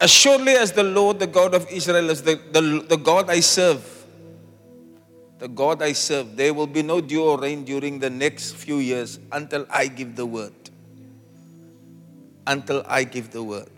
[0.00, 3.40] As surely as the Lord, the God of Israel, is the, the, the God I
[3.40, 4.06] serve,
[5.38, 8.78] the God I serve, there will be no dew or rain during the next few
[8.78, 10.63] years until I give the word.
[12.46, 13.68] Until I give the word.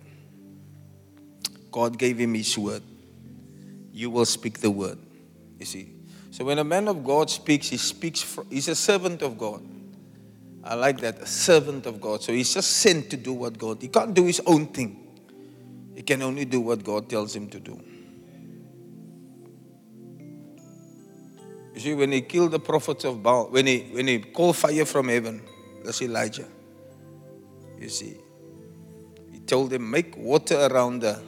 [1.71, 2.83] God gave him his word.
[3.93, 4.99] You will speak the word.
[5.59, 5.93] You see.
[6.31, 9.63] So when a man of God speaks, he speaks, for, he's a servant of God.
[10.63, 12.23] I like that, a servant of God.
[12.23, 15.03] So he's just sent to do what God, he can't do his own thing.
[15.95, 17.81] He can only do what God tells him to do.
[21.75, 24.85] You see, when he killed the prophets of Baal, when he when he called fire
[24.85, 25.43] from heaven,
[25.85, 26.49] that's Elijah.
[27.79, 28.17] You see,
[29.47, 31.21] told them, make water around the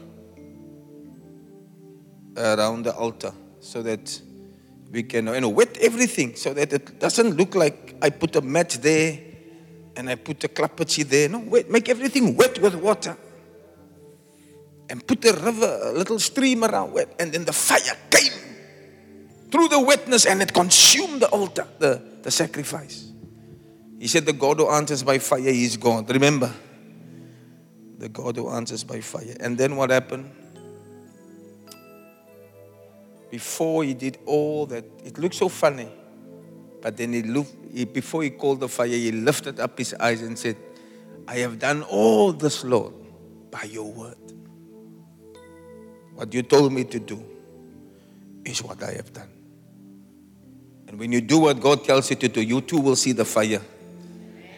[2.37, 4.21] around the altar so that
[4.93, 8.41] we can you know wet everything so that it doesn't look like I put a
[8.41, 9.19] mat there
[9.99, 11.29] and I put a klappertjie there.
[11.29, 13.17] No, wet, make everything wet with water.
[14.89, 18.33] And put a river, a little stream around it, and then the fire came
[19.51, 23.11] through the wetness and it consumed the altar, the, the sacrifice.
[23.99, 26.09] He said, The God who answers by fire is God.
[26.11, 26.53] Remember,
[27.99, 29.37] the God who answers by fire.
[29.41, 30.31] And then what happened?
[33.31, 35.89] Before he did all that, it looked so funny.
[36.81, 40.23] But then he looked, he, before he called the fire, he lifted up his eyes
[40.23, 40.57] and said,
[41.27, 42.95] I have done all this, Lord,
[43.51, 44.17] by your word.
[46.15, 47.23] What you told me to do
[48.45, 49.29] is what I have done.
[50.87, 53.25] And when you do what God tells you to do, you too will see the
[53.25, 53.61] fire.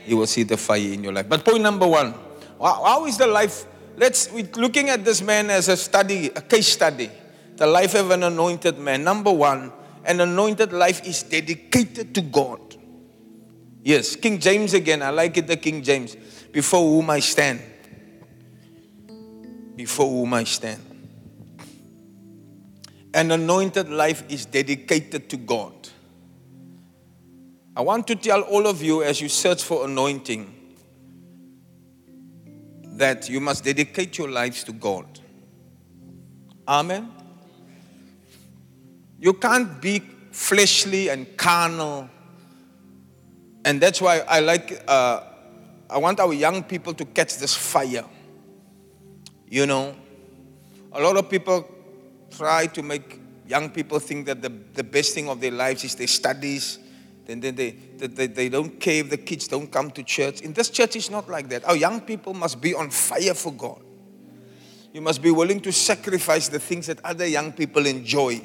[0.07, 1.28] You will see the fire in your life.
[1.28, 2.14] But point number one,
[2.61, 3.65] how is the life?
[3.97, 7.11] Let's we're looking at this man as a study, a case study.
[7.57, 9.05] The life of an anointed man.
[9.05, 9.73] Number one,
[10.05, 12.61] an anointed life is dedicated to God.
[13.83, 15.03] Yes, King James again.
[15.03, 16.17] I like it, the King James.
[16.53, 17.61] Before whom I stand.
[19.77, 20.85] Before whom I stand.
[23.15, 25.73] An anointed life is dedicated to God.
[27.75, 30.60] I want to tell all of you as you search for anointing
[33.01, 35.07] that you must dedicate your lives to God.
[36.69, 37.11] Amen.
[39.19, 42.11] You can't be fleshly and carnal.
[43.65, 45.23] And that's why I like, uh,
[45.89, 48.05] I want our young people to catch this fire.
[49.49, 49.97] You know,
[50.93, 51.67] a lot of people
[52.31, 55.95] try to make young people think that the, the best thing of their lives is
[55.95, 56.79] their studies.
[57.31, 60.41] And then they, they, they, don't care if the kids don't come to church.
[60.41, 61.64] In this church, it's not like that.
[61.64, 63.81] Our young people must be on fire for God.
[64.93, 68.41] You must be willing to sacrifice the things that other young people enjoy.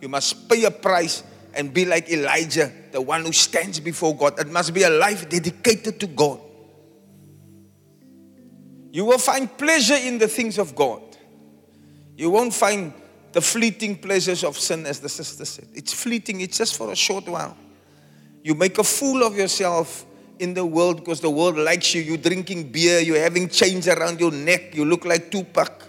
[0.00, 1.22] You must pay a price
[1.54, 4.38] and be like Elijah, the one who stands before God.
[4.38, 6.40] It must be a life dedicated to God.
[8.92, 11.02] You will find pleasure in the things of God.
[12.16, 12.92] You won't find
[13.32, 15.68] the fleeting pleasures of sin, as the sister said.
[15.74, 17.56] It's fleeting, it's just for a short while.
[18.48, 20.06] You make a fool of yourself
[20.38, 22.00] in the world because the world likes you.
[22.00, 25.84] You're drinking beer, you're having chains around your neck, you look like Tupac.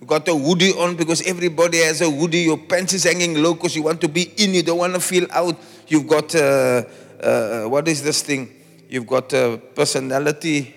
[0.00, 2.38] You got a hoodie on because everybody has a hoodie.
[2.38, 4.54] Your pants is hanging low because you want to be in.
[4.54, 5.58] You don't want to feel out.
[5.86, 6.84] You've got, uh,
[7.22, 8.50] uh, what is this thing?
[8.88, 10.74] You've got a personality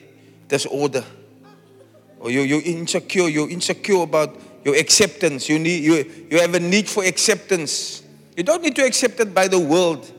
[0.49, 1.05] disorder.
[2.19, 3.29] Or you, you're insecure.
[3.29, 5.47] You're insecure about your acceptance.
[5.47, 8.02] You, need, you, you have a need for acceptance.
[8.35, 10.11] You don't need to accept it by the world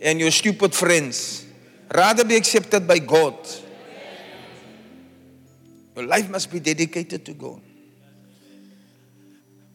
[0.00, 1.46] and your stupid friends.
[1.94, 3.34] Rather be accepted by God.
[5.96, 7.60] Your life must be dedicated to God.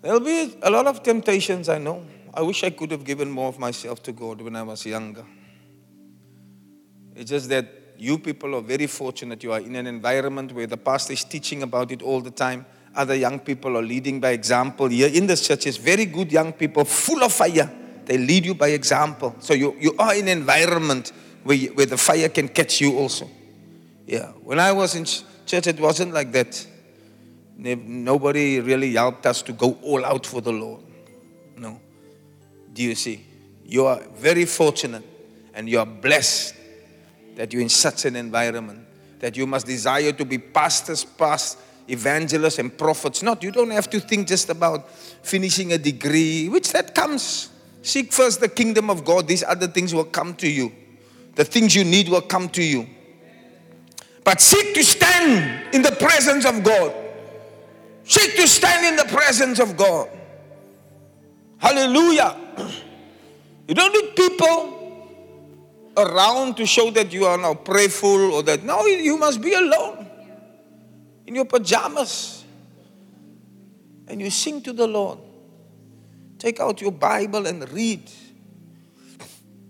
[0.02, 2.06] There'll be a lot of temptations, I know.
[2.34, 5.26] I wish I could have given more of myself to God when I was younger.
[7.16, 7.68] It's just that
[7.98, 9.42] you people are very fortunate.
[9.42, 12.66] You are in an environment where the pastor is teaching about it all the time.
[12.94, 14.88] Other young people are leading by example.
[14.90, 17.70] Here in this church is very good young people, full of fire.
[18.06, 19.36] They lead you by example.
[19.40, 21.12] So you, you are in an environment
[21.44, 23.30] where, you, where the fire can catch you also.
[24.06, 24.32] Yeah.
[24.44, 25.06] When I was in
[25.46, 26.68] church, it wasn't like that.
[27.58, 30.82] Nobody really helped us to go all out for the Lord.
[31.58, 31.80] No.
[32.74, 33.26] Do you see?
[33.64, 35.04] You are very fortunate
[35.54, 36.56] and you are blessed
[37.36, 38.86] that you're in such an environment
[39.20, 43.24] that you must desire to be pastors, past evangelists, and prophets.
[43.24, 47.50] Not, you don't have to think just about finishing a degree, which that comes.
[47.86, 50.72] Seek first the kingdom of God, these other things will come to you.
[51.36, 52.88] The things you need will come to you.
[54.24, 56.96] But seek to stand in the presence of God.
[58.04, 60.10] Seek to stand in the presence of God.
[61.60, 62.36] Hallelujah.
[63.68, 65.10] You don't need people
[65.98, 68.64] around to show that you are now prayerful or that.
[68.64, 70.08] No, you must be alone
[71.26, 72.44] in your pajamas
[74.08, 75.18] and you sing to the Lord.
[76.38, 78.10] Take out your Bible and read.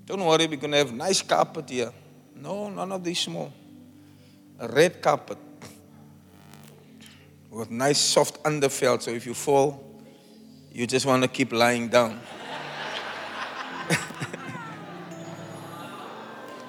[0.05, 1.91] Don't worry, we're going to have nice carpet here.
[2.35, 3.51] No, none of these small.
[4.59, 5.37] A red carpet
[7.49, 9.01] with nice soft underfelt.
[9.01, 9.83] So if you fall,
[10.71, 12.19] you just want to keep lying down.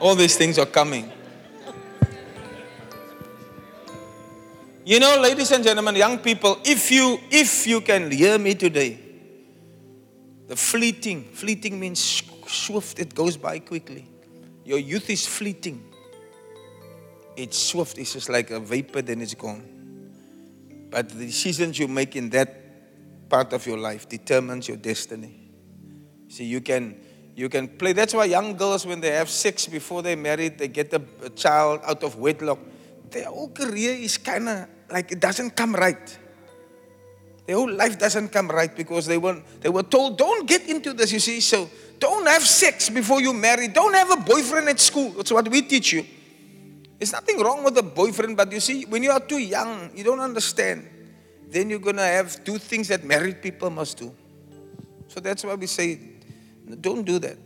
[0.01, 1.11] All these things are coming.
[4.85, 9.06] You know, ladies and gentlemen, young people, if you if you can hear me today,
[10.49, 14.09] the fleeting, fleeting means swift, it goes by quickly.
[14.65, 15.83] Your youth is fleeting.
[17.37, 19.77] It's swift, it's just like a vapor, then it's gone.
[20.91, 25.51] But the decisions you make in that part of your life determines your destiny.
[26.29, 27.01] See, you can
[27.35, 27.93] you can play.
[27.93, 31.31] That's why young girls, when they have sex before they married, they get a, a
[31.31, 32.59] child out of wedlock.
[33.11, 36.19] Their whole career is kind of like it doesn't come right.
[37.47, 40.93] Their whole life doesn't come right because they were they were told, don't get into
[40.93, 41.13] this.
[41.13, 43.69] You see, so don't have sex before you marry.
[43.69, 45.11] Don't have a boyfriend at school.
[45.11, 46.05] That's what we teach you.
[46.99, 50.03] There's nothing wrong with a boyfriend, but you see, when you are too young, you
[50.03, 50.89] don't understand.
[51.49, 54.13] Then you're gonna have do things that married people must do.
[55.09, 56.01] So that's why we say,
[56.81, 57.39] don't do that.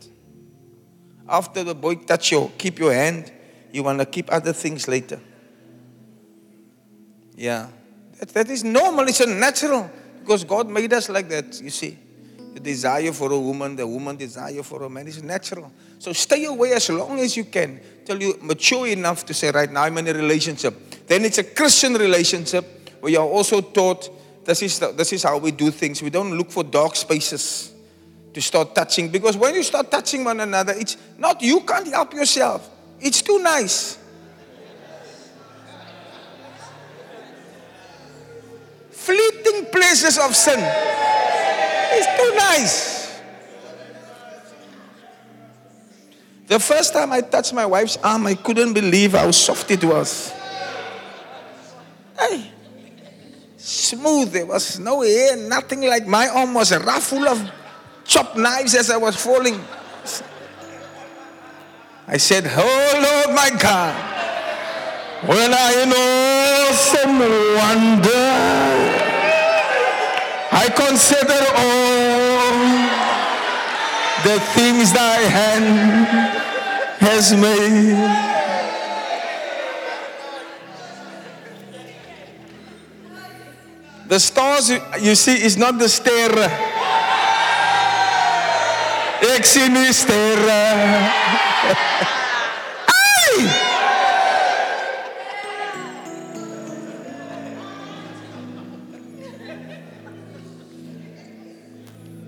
[1.29, 3.31] After the boy touch you, keep your hand.
[3.73, 5.21] You wanna keep other things later.
[7.37, 7.69] Yeah.
[8.21, 9.91] That, is normal, it's a natural.
[10.21, 11.99] Because God made us like that, you see.
[12.53, 15.73] The desire for a woman, the woman desire for a man is natural.
[15.99, 19.71] So stay away as long as you can till you mature enough to say, right
[19.71, 21.07] now I'm in a relationship.
[21.07, 24.11] Then it's a Christian relationship where you're also taught
[24.45, 26.03] this is, the, this is how we do things.
[26.03, 27.73] We don't look for dark spaces
[28.35, 32.13] to start touching because when you start touching one another, it's not you can't help
[32.15, 32.69] yourself.
[33.01, 34.00] It's too nice.
[39.11, 40.61] Fleeting places of sin.
[40.63, 43.21] It's too nice.
[46.47, 50.33] The first time I touched my wife's arm, I couldn't believe how soft it was.
[52.17, 52.53] Hey,
[53.57, 54.31] smooth.
[54.31, 57.51] There was no hair, nothing like my arm was a rough, full of
[58.05, 59.59] chopped knives as I was falling.
[62.07, 63.95] I said, Oh Lord, my God,
[65.27, 66.30] when I know
[66.73, 68.29] some wonder.
[70.53, 72.41] I consider all
[74.25, 76.41] the things thy hand
[77.01, 78.31] has made.
[84.09, 86.51] The stars you, see is not the sterre.
[89.23, 90.61] Ek sien die sterre.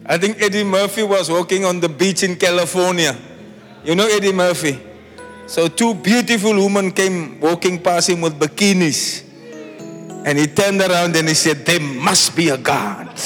[0.04, 3.16] I think Eddie Murphy was walking on the beach in California.
[3.84, 4.80] You know Eddie Murphy?
[5.46, 9.22] So two beautiful women came walking past him with bikinis.
[10.24, 13.08] And he turned around and he said, There must be a God.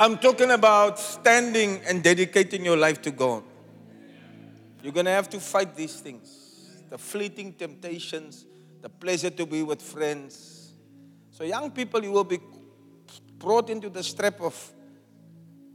[0.00, 3.42] I'm talking about standing and dedicating your life to God.
[4.82, 6.46] You're going to have to fight these things
[6.90, 8.46] the fleeting temptations,
[8.80, 10.72] the pleasure to be with friends.
[11.30, 12.38] So, young people, you will be
[13.38, 14.72] brought into the strap of,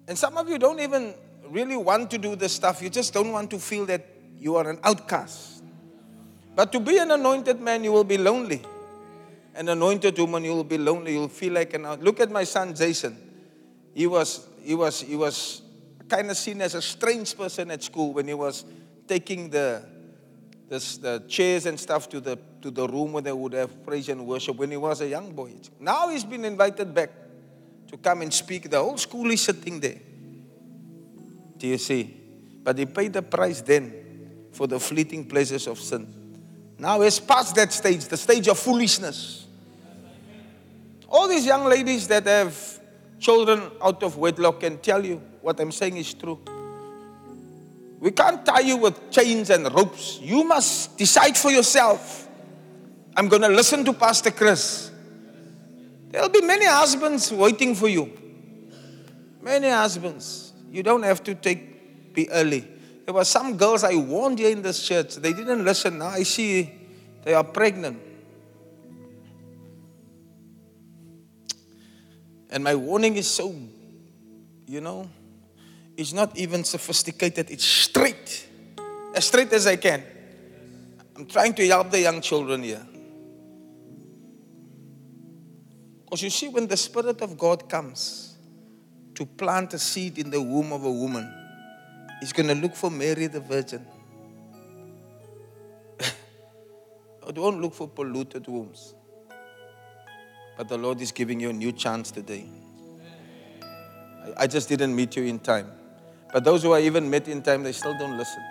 [0.08, 1.14] and some of you don't even
[1.49, 2.82] really want to do this stuff.
[2.82, 4.06] You just don't want to feel that
[4.38, 5.64] you are an outcast.
[6.56, 8.62] But to be an anointed man, you will be lonely.
[9.56, 11.14] An anointed woman, you will be lonely.
[11.14, 12.01] You'll feel like an out.
[12.01, 13.18] Look at my son Jason.
[13.93, 15.62] He was he was he was
[16.10, 18.66] kind of seen as a strange person at school when he was
[19.08, 19.84] taking the,
[20.70, 24.10] the, the chairs and stuff to the, to the room where they would have praise
[24.10, 25.54] and worship when he was a young boy.
[25.80, 27.12] Now he's been invited back
[27.88, 28.70] to come and speak.
[28.70, 29.99] The whole school is sitting there.
[31.58, 32.22] Do you see?
[32.64, 33.93] But he paid the price then
[34.51, 36.08] for the fleeting pleasures of sin.
[36.78, 39.47] Now he's past that stage, the stage of foolishness.
[41.08, 42.80] All these young ladies that have
[43.20, 46.39] children out of wedlock can tell you what I'm saying is true.
[48.04, 50.20] We can't tie you with chains and ropes.
[50.22, 52.28] You must decide for yourself.
[53.16, 54.91] I'm going to listen to Pastor Chris.
[56.10, 58.12] There'll be many husbands waiting for you.
[59.41, 60.51] Many husbands.
[60.70, 62.68] You don't have to take be early.
[63.06, 65.16] There were some girls I warned here in this church.
[65.16, 65.99] They didn't listen.
[65.99, 66.74] Now I see
[67.24, 68.01] they are pregnant.
[72.49, 73.56] And my warning is so,
[74.68, 75.10] you know,
[75.96, 78.48] it's not even sophisticated, it's straight.
[79.16, 80.04] as straight as I can.
[81.16, 82.86] I'm trying to help the young children here.
[86.04, 88.36] Because you see, when the Spirit of God comes
[89.16, 91.32] to plant a seed in the womb of a woman,
[92.20, 93.86] He's going to look for Mary the Virgin.
[97.34, 98.96] Don't look for polluted wombs.
[100.58, 102.48] But the Lord is giving you a new chance today.
[104.38, 105.70] I just didn't meet you in time.
[106.34, 108.44] But those who are even met in time, they still don't listen.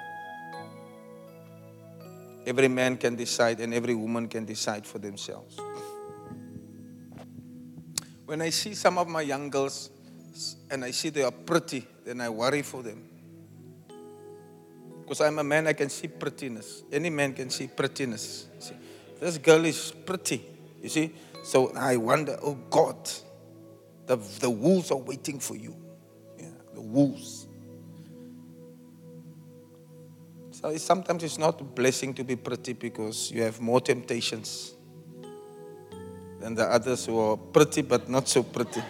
[2.46, 5.58] Every man can decide and every woman can decide for themselves.
[8.24, 9.90] When I see some of my young girls
[10.70, 13.02] and I see they are pretty, then I worry for them.
[15.02, 16.84] Because I'm a man, I can see prettiness.
[16.90, 18.46] Any man can see prettiness.
[18.60, 18.74] See,
[19.20, 20.42] this girl is pretty,
[20.80, 21.12] you see.
[21.44, 23.10] So I wonder, oh God,
[24.06, 25.76] the, the wolves are waiting for you.
[26.38, 27.41] Yeah, the wolves.
[30.62, 34.74] Uh, so sometimes it's not a blessing to be pretty because you have more temptations
[36.38, 38.80] than the others who are pretty but not so pretty.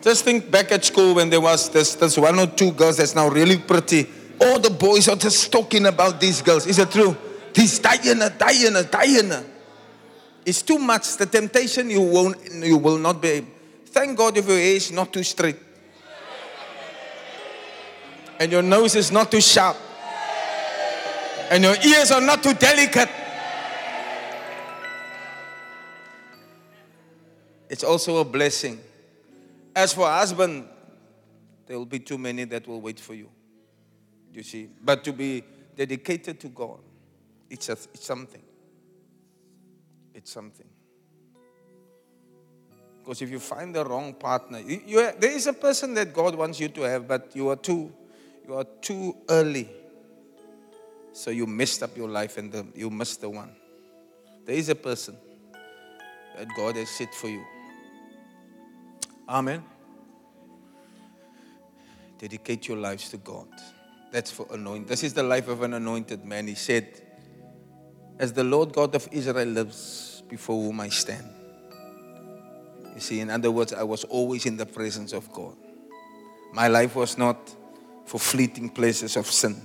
[0.00, 3.16] Just think back at school when there was this, this one or two girls that's
[3.16, 4.08] now really pretty.
[4.40, 6.66] All the boys are just talking about these girls.
[6.66, 7.16] Is it true?
[7.52, 9.55] This Diana, Diana, Diana.
[10.46, 11.18] It's too much.
[11.18, 13.44] The temptation you won't, you will not be.
[13.86, 15.56] Thank God if your hair is not too straight,
[18.40, 19.76] and your nose is not too sharp,
[21.50, 23.10] and your ears are not too delicate.
[27.68, 28.80] It's also a blessing
[29.76, 30.66] as for husband,
[31.66, 33.28] there will be too many that will wait for you.
[34.32, 35.44] You see, but to be
[35.76, 36.78] dedicated to God,
[37.50, 38.40] it's, a, it's something.
[40.16, 40.66] It's something.
[43.02, 46.34] Because if you find the wrong partner, you, you, there is a person that God
[46.34, 47.92] wants you to have, but you are too,
[48.48, 49.68] you are too early.
[51.12, 53.54] So you messed up your life and the, you missed the one.
[54.46, 55.18] There is a person
[56.34, 57.44] that God has set for you.
[59.28, 59.62] Amen.
[62.18, 63.48] Dedicate your lives to God.
[64.10, 64.88] That's for anointed.
[64.88, 66.46] This is the life of an anointed man.
[66.46, 67.02] He said,
[68.18, 71.28] As the Lord God of Israel lives, before whom I stand.
[72.94, 75.54] You see, in other words, I was always in the presence of God.
[76.52, 77.38] My life was not
[78.06, 79.60] for fleeting places of sin.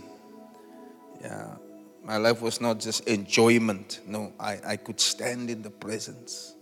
[1.22, 1.56] Yeah.
[2.04, 4.02] My life was not just enjoyment.
[4.06, 6.56] No, I, I could stand in the presence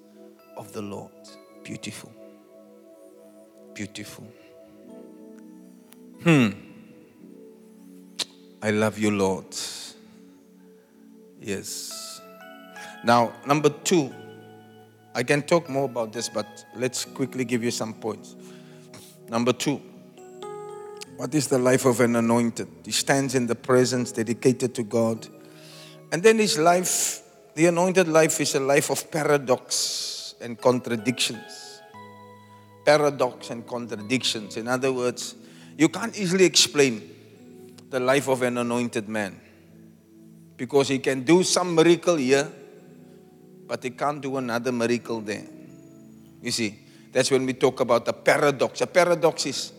[0.55, 1.11] of the Lord.
[1.63, 2.11] Beautiful
[3.79, 4.27] beautiful.
[6.21, 6.49] Hmm.
[8.61, 9.55] I love you, Lord.
[11.39, 12.21] Yes.
[13.03, 14.13] Now, number two,
[15.15, 18.35] I can talk more about this, but let's quickly give you some points.
[19.29, 19.81] Number two,
[21.17, 22.67] what is the life of an anointed?
[22.85, 25.27] He stands in the presence dedicated to God.
[26.11, 27.21] And then his life,
[27.55, 31.69] the anointed life, is a life of paradox and contradictions
[32.89, 34.57] paradox and contradictions.
[34.57, 35.35] In other words,
[35.77, 37.15] you can't easily explain
[37.91, 39.39] the life of an anointed man
[40.59, 42.51] because he can do some miracle here,
[43.65, 45.45] but he can't do another miracle there.
[46.41, 46.77] You see,
[47.13, 48.81] that's when we talk about the paradox.
[48.81, 49.71] A paradox is,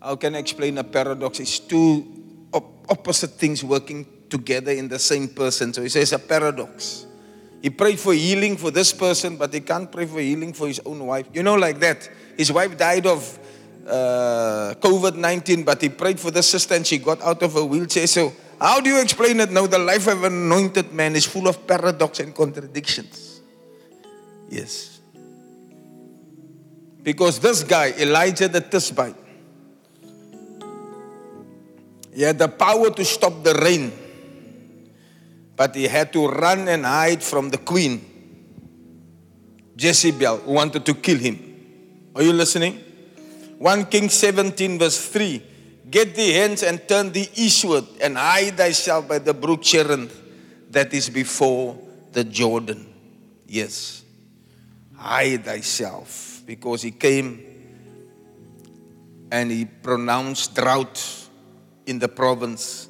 [0.00, 1.40] how can I explain a paradox?
[1.40, 5.72] It's two op- opposite things working together in the same person.
[5.72, 7.06] So he says a paradox.
[7.62, 10.80] He prayed for healing for this person, but he can't pray for healing for his
[10.84, 11.26] own wife.
[11.32, 12.08] You know, like that.
[12.36, 13.38] His wife died of
[13.86, 17.64] uh, COVID 19, but he prayed for the sister and she got out of a
[17.64, 18.06] wheelchair.
[18.06, 19.66] So, how do you explain it now?
[19.66, 23.40] The life of an anointed man is full of paradox and contradictions.
[24.48, 25.00] Yes.
[27.02, 29.16] Because this guy, Elijah the Tishbite,
[32.14, 33.92] he had the power to stop the rain
[35.58, 38.00] but he had to run and hide from the queen,
[39.76, 41.36] Jezebel, who wanted to kill him.
[42.14, 42.78] Are you listening?
[43.58, 45.42] 1 King 17, verse 3.
[45.90, 50.22] Get thee hence and turn thee eastward and hide thyself by the brook Cherith
[50.70, 51.78] that is before
[52.12, 52.92] the Jordan.
[53.46, 54.04] Yes.
[54.94, 56.42] Hide thyself.
[56.44, 57.44] Because he came
[59.30, 61.28] and he pronounced drought
[61.86, 62.88] in the province.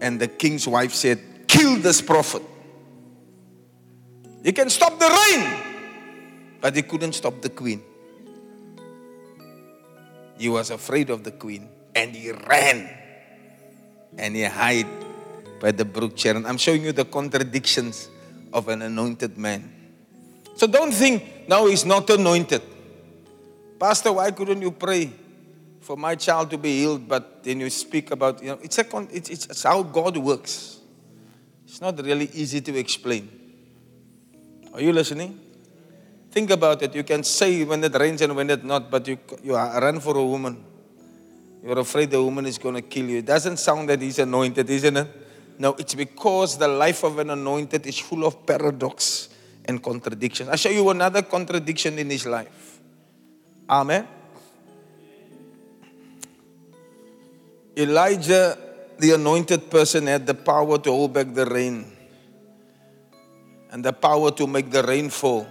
[0.00, 1.18] And the king's wife said,
[1.48, 2.42] kill this prophet.
[4.42, 5.60] He can stop the rain,
[6.60, 7.82] but he couldn't stop the queen.
[10.38, 11.68] He was afraid of the queen
[11.98, 12.88] and he ran
[14.16, 14.86] and he hid
[15.60, 16.46] by the brook Cherith.
[16.46, 18.08] I'm showing you the contradictions
[18.52, 19.66] of an anointed man.
[20.54, 22.62] So don't think, no, he's not anointed.
[23.78, 25.10] Pastor, why couldn't you pray
[25.80, 27.08] for my child to be healed?
[27.08, 30.78] But then you speak about, you know, it's, a, it's, it's how God works.
[31.66, 33.28] It's not really easy to explain.
[34.72, 35.38] Are you listening?
[36.30, 36.94] Think about it.
[36.94, 40.16] You can say when it rains and when it not, but you, you run for
[40.16, 40.64] a woman.
[41.62, 43.18] You're afraid the woman is going to kill you.
[43.18, 45.08] It doesn't sound that he's anointed, isn't it?
[45.58, 49.28] No, it's because the life of an anointed is full of paradox
[49.64, 50.48] and contradiction.
[50.48, 52.80] I'll show you another contradiction in his life.
[53.68, 54.06] Amen.
[57.76, 58.56] Elijah,
[58.98, 61.84] the anointed person, had the power to hold back the rain
[63.70, 65.46] and the power to make the rain fall.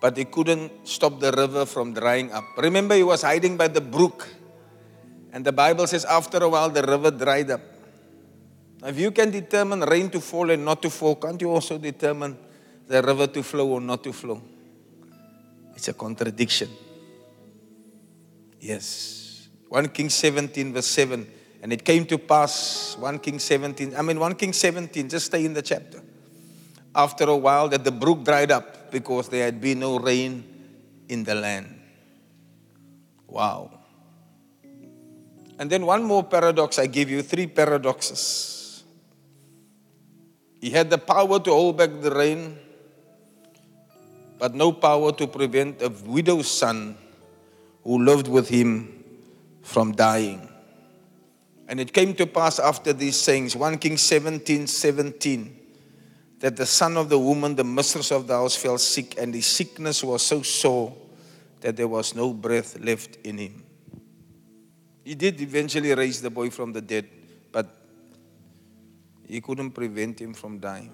[0.00, 2.44] But he couldn't stop the river from drying up.
[2.58, 4.28] Remember, he was hiding by the brook.
[5.36, 7.60] And the Bible says, after a while, the river dried up.
[8.82, 12.38] If you can determine rain to fall and not to fall, can't you also determine
[12.88, 14.40] the river to flow or not to flow?
[15.74, 16.70] It's a contradiction.
[18.60, 19.48] Yes.
[19.68, 21.26] 1 King 17, verse 7.
[21.62, 25.44] And it came to pass, 1 King 17, I mean, 1 King 17, just stay
[25.44, 26.00] in the chapter.
[26.94, 30.44] After a while, that the brook dried up because there had been no rain
[31.10, 31.78] in the land.
[33.28, 33.75] Wow.
[35.58, 38.84] And then one more paradox I give you, three paradoxes.
[40.60, 42.58] He had the power to hold back the rain,
[44.38, 46.96] but no power to prevent a widow's son
[47.84, 49.04] who lived with him
[49.62, 50.48] from dying.
[51.68, 55.60] And it came to pass after these sayings, 1 King 17 17,
[56.40, 59.46] that the son of the woman, the mistress of the house, fell sick, and his
[59.46, 60.94] sickness was so sore
[61.60, 63.65] that there was no breath left in him.
[65.06, 67.06] He did eventually raise the boy from the dead,
[67.52, 67.64] but
[69.24, 70.90] he couldn't prevent him from dying.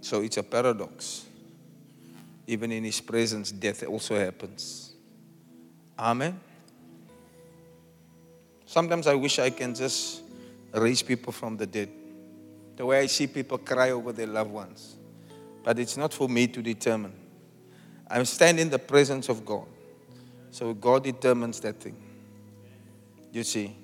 [0.00, 1.26] So it's a paradox.
[2.46, 4.92] Even in his presence, death also happens.
[5.98, 6.38] Amen.
[8.64, 10.22] Sometimes I wish I can just
[10.72, 11.88] raise people from the dead.
[12.76, 14.94] The way I see people cry over their loved ones.
[15.64, 17.14] But it's not for me to determine.
[18.08, 19.66] I stand in the presence of God.
[20.50, 21.96] So God determines that thing.
[23.32, 23.76] You see.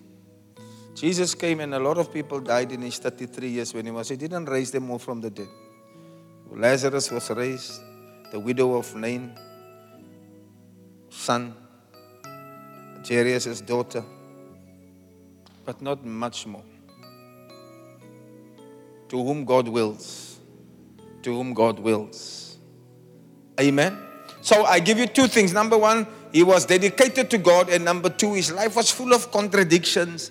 [0.95, 4.09] Jesus came and a lot of people died in his 33 years when he was.
[4.09, 5.49] He didn't raise them all from the dead.
[6.51, 7.81] Lazarus was raised,
[8.31, 9.37] the widow of Nain,
[11.11, 11.55] son,
[13.07, 14.05] Jairus' daughter,
[15.65, 16.63] but not much more.
[19.09, 20.39] To whom God wills,
[21.23, 22.57] to whom God wills.
[23.61, 23.99] Amen.
[24.45, 25.55] So I give you two things.
[25.55, 29.33] Number one, he was dedicated to God, and number two, his life was full of
[29.33, 30.31] contradictions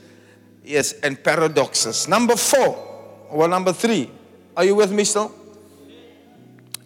[0.64, 2.08] Yes, and paradoxes.
[2.08, 4.10] Number four, or number three.
[4.56, 5.34] Are you with me still?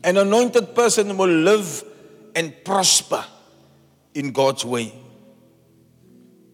[0.03, 1.83] An anointed person will live
[2.35, 3.23] and prosper
[4.13, 4.93] in God's way.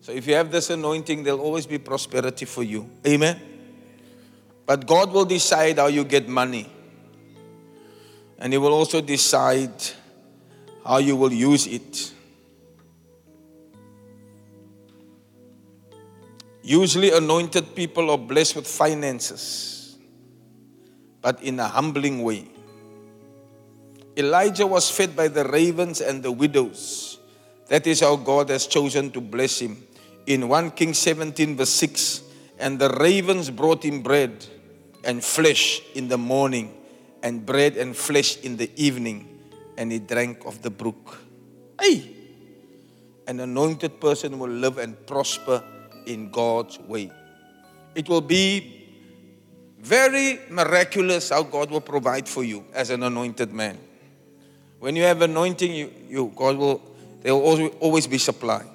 [0.01, 2.89] So if you have this anointing, there'll always be prosperity for you.
[3.07, 3.39] Amen.
[4.65, 6.69] But God will decide how you get money.
[8.37, 9.71] And He will also decide
[10.85, 12.11] how you will use it.
[16.61, 19.97] Usually, anointed people are blessed with finances,
[21.21, 22.47] but in a humbling way.
[24.15, 27.19] Elijah was fed by the ravens and the widows.
[27.67, 29.83] That is how God has chosen to bless him.
[30.25, 32.21] In 1 King 17, verse 6,
[32.59, 34.45] and the ravens brought him bread
[35.03, 36.73] and flesh in the morning,
[37.23, 39.32] and bread and flesh in the evening,
[39.77, 41.19] and he drank of the brook.
[41.79, 42.09] Hey!
[43.27, 45.63] An anointed person will live and prosper
[46.05, 47.11] in God's way.
[47.95, 48.83] It will be
[49.79, 53.77] very miraculous how God will provide for you as an anointed man.
[54.79, 56.81] When you have anointing, you, you God will
[57.21, 58.65] there will always be supply.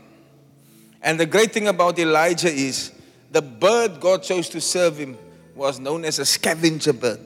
[1.03, 2.93] And the great thing about Elijah is
[3.31, 5.19] the bird God chose to serve him
[5.55, 7.21] was known as a scavenger bird.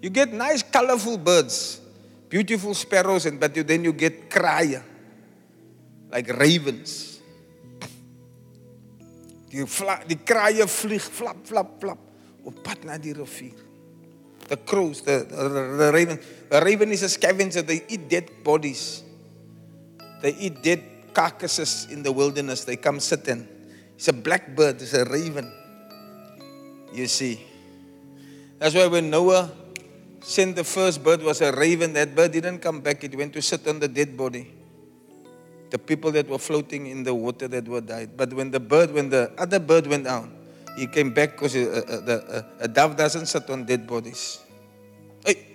[0.00, 1.80] You get nice, colorful birds,
[2.28, 4.82] beautiful sparrows, and but then you get kraaie, uh,
[6.10, 7.20] like ravens.
[9.48, 11.98] Die, vla, die kraaie vlieg flap, flap, flap
[12.44, 13.66] op pad na die rivier.
[14.48, 16.18] The crows, the, the, the raven.
[16.48, 17.60] The raven is a scavenger.
[17.60, 19.02] They eat dead bodies.
[20.22, 22.64] They eat dead carcasses in the wilderness.
[22.64, 23.46] They come sit in.
[23.94, 24.80] It's a blackbird.
[24.80, 25.52] It's a raven.
[26.94, 27.44] You see.
[28.58, 29.52] That's why when Noah
[30.28, 33.02] sent the first bird was a raven, that bird didn't come back.
[33.02, 34.58] It went to sit on the dead body
[35.70, 38.16] the people that were floating in the water that were died.
[38.16, 40.34] But when the bird, when the other bird went down,
[40.76, 44.40] he came back because a, a, a, a, dove doesn't sit on dead bodies.
[45.24, 45.46] Hey.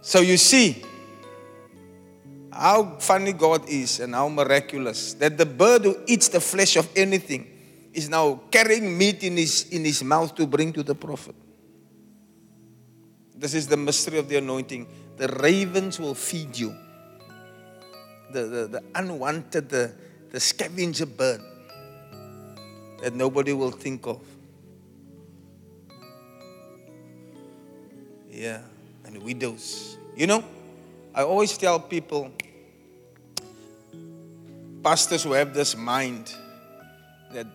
[0.00, 0.82] So you see
[2.50, 6.88] how funny God is and how miraculous that the bird who eats the flesh of
[6.96, 7.50] anything
[7.92, 11.34] is now carrying meat in his, in his mouth to bring to the prophet.
[13.36, 14.86] This is the mystery of the anointing.
[15.16, 16.74] The ravens will feed you.
[18.32, 19.92] The, the, the unwanted, the,
[20.30, 21.40] the scavenger bird
[23.02, 24.20] that nobody will think of.
[28.30, 28.62] Yeah,
[29.04, 29.98] and widows.
[30.16, 30.44] You know,
[31.14, 32.32] I always tell people,
[34.82, 36.34] pastors who have this mind,
[37.32, 37.46] that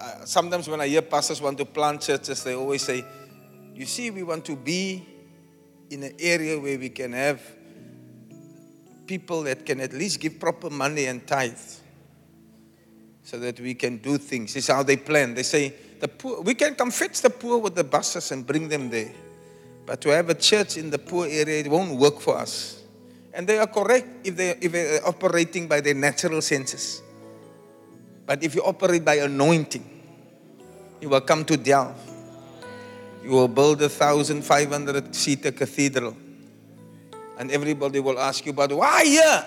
[0.00, 3.04] uh, sometimes when I hear pastors want to plant churches, they always say,
[3.74, 5.06] You see, we want to be
[5.90, 7.40] in an area where we can have
[9.06, 11.58] people that can at least give proper money and tithe
[13.22, 14.54] so that we can do things.
[14.54, 15.34] This is how they plan.
[15.34, 18.68] They say, the poor, we can come fetch the poor with the buses and bring
[18.68, 19.12] them there.
[19.84, 22.82] But to have a church in the poor area, it won't work for us.
[23.32, 27.02] And they are correct if, they, if they're operating by their natural senses.
[28.24, 29.84] But if you operate by anointing,
[31.00, 32.15] you will come to Delft.
[33.26, 36.16] You will build a 1,500 seater cathedral.
[37.36, 39.44] And everybody will ask you, but why here?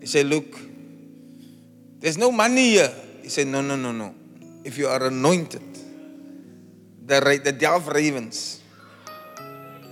[0.00, 0.56] You say, look,
[1.98, 2.94] there's no money here.
[3.20, 4.14] He said, no, no, no, no.
[4.62, 5.60] If you are anointed,
[7.04, 8.60] the, the Delft ravens,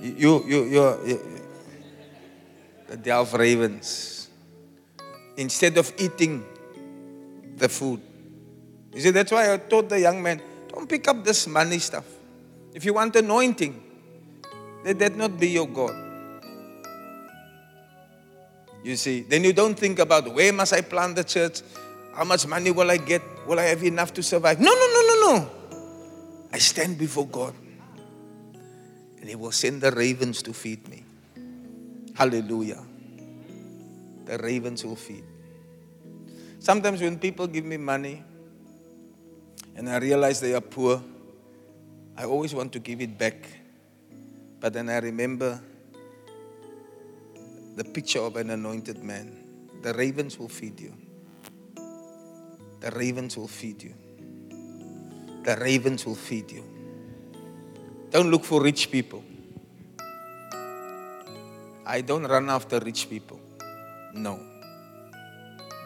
[0.01, 1.41] you, you, you, you
[2.87, 4.29] the Delft ravens,
[5.37, 6.45] instead of eating
[7.57, 8.01] the food.
[8.93, 12.14] You see, that's why I told the young man, don't pick up this money stuff.
[12.75, 13.81] If you want anointing,
[14.85, 15.95] let that not be your God.
[18.83, 21.63] You see, then you don't think about where must I plant the church?
[22.13, 23.23] How much money will I get?
[23.47, 24.61] Will I have enough to survive?
[24.61, 25.51] No, no, no, no, no.
[26.53, 27.55] I stand before God
[29.21, 31.05] and He will send the ravens to feed me.
[32.15, 32.83] Hallelujah.
[34.27, 35.25] The ravens will feed.
[36.59, 38.23] Sometimes when people give me money
[39.77, 41.03] and I realize they are poor,
[42.17, 43.49] I always want to give it back.
[44.61, 45.61] But then I remember
[47.77, 49.45] the picture of an anointed man.
[49.83, 50.95] The ravens will feed you.
[52.81, 53.95] The ravens will feed you.
[55.43, 56.65] The ravens will feed you.
[58.11, 59.25] Don't look for rich people.
[61.85, 63.41] I don't run after rich people.
[64.15, 64.39] No.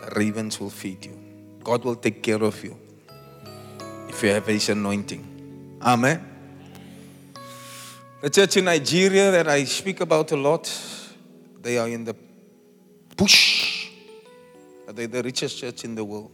[0.02, 1.18] The ravens will feed you.
[1.64, 2.78] God will take care of you
[4.08, 5.27] if you have His anointing.
[5.80, 6.24] Amen.
[8.20, 10.68] The church in Nigeria that I speak about a lot,
[11.62, 12.16] they are in the
[13.16, 13.90] bush,
[14.88, 16.32] they're the richest church in the world.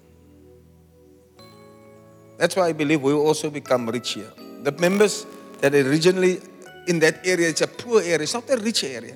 [2.38, 4.32] That's why I believe we will also become rich here.
[4.62, 5.26] The members
[5.60, 6.40] that originally
[6.86, 9.14] in that area, it's a poor area, it's not a rich area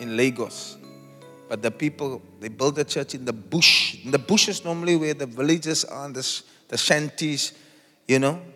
[0.00, 0.78] in Lagos.
[1.48, 4.04] But the people, they build a church in the bush.
[4.04, 7.52] In the bush is normally where the villages are, the, the shanties,
[8.08, 8.53] you know, the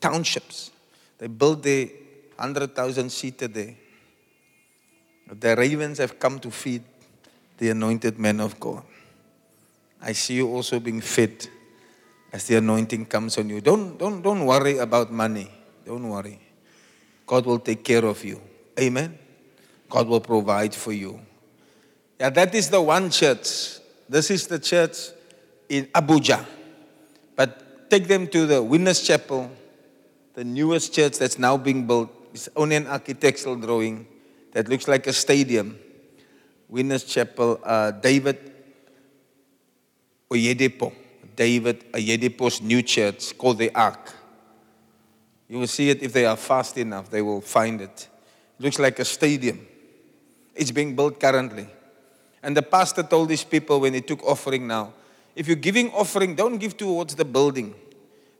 [0.00, 0.70] townships.
[1.18, 1.92] They build the
[2.36, 3.74] 100,000 seater there.
[5.30, 6.82] The ravens have come to feed
[7.58, 8.82] the anointed men of God.
[10.02, 11.48] I see you also being fed
[12.32, 13.60] as the anointing comes on you.
[13.60, 15.50] Don't, don't, don't worry about money.
[15.86, 16.40] Don't worry.
[17.26, 18.40] God will take care of you.
[18.78, 19.18] Amen.
[19.88, 21.20] God will provide for you.
[22.20, 23.78] Yeah, that is the one church.
[24.08, 24.96] This is the church
[25.68, 26.44] in Abuja.
[27.36, 29.50] But take them to the Winners Chapel,
[30.34, 32.10] the newest church that's now being built.
[32.32, 34.06] is only an architectural drawing
[34.52, 35.78] that looks like a stadium.
[36.68, 38.52] Winners Chapel, uh, David
[40.30, 40.92] Oyedepo.
[41.36, 44.12] David Oyedepo's new church called the Ark.
[45.48, 48.08] You will see it if they are fast enough, they will find it.
[48.58, 49.66] It looks like a stadium.
[50.54, 51.68] It's being built currently.
[52.42, 54.92] And the pastor told these people when he took offering now,
[55.34, 57.74] if you're giving offering, don't give towards the building.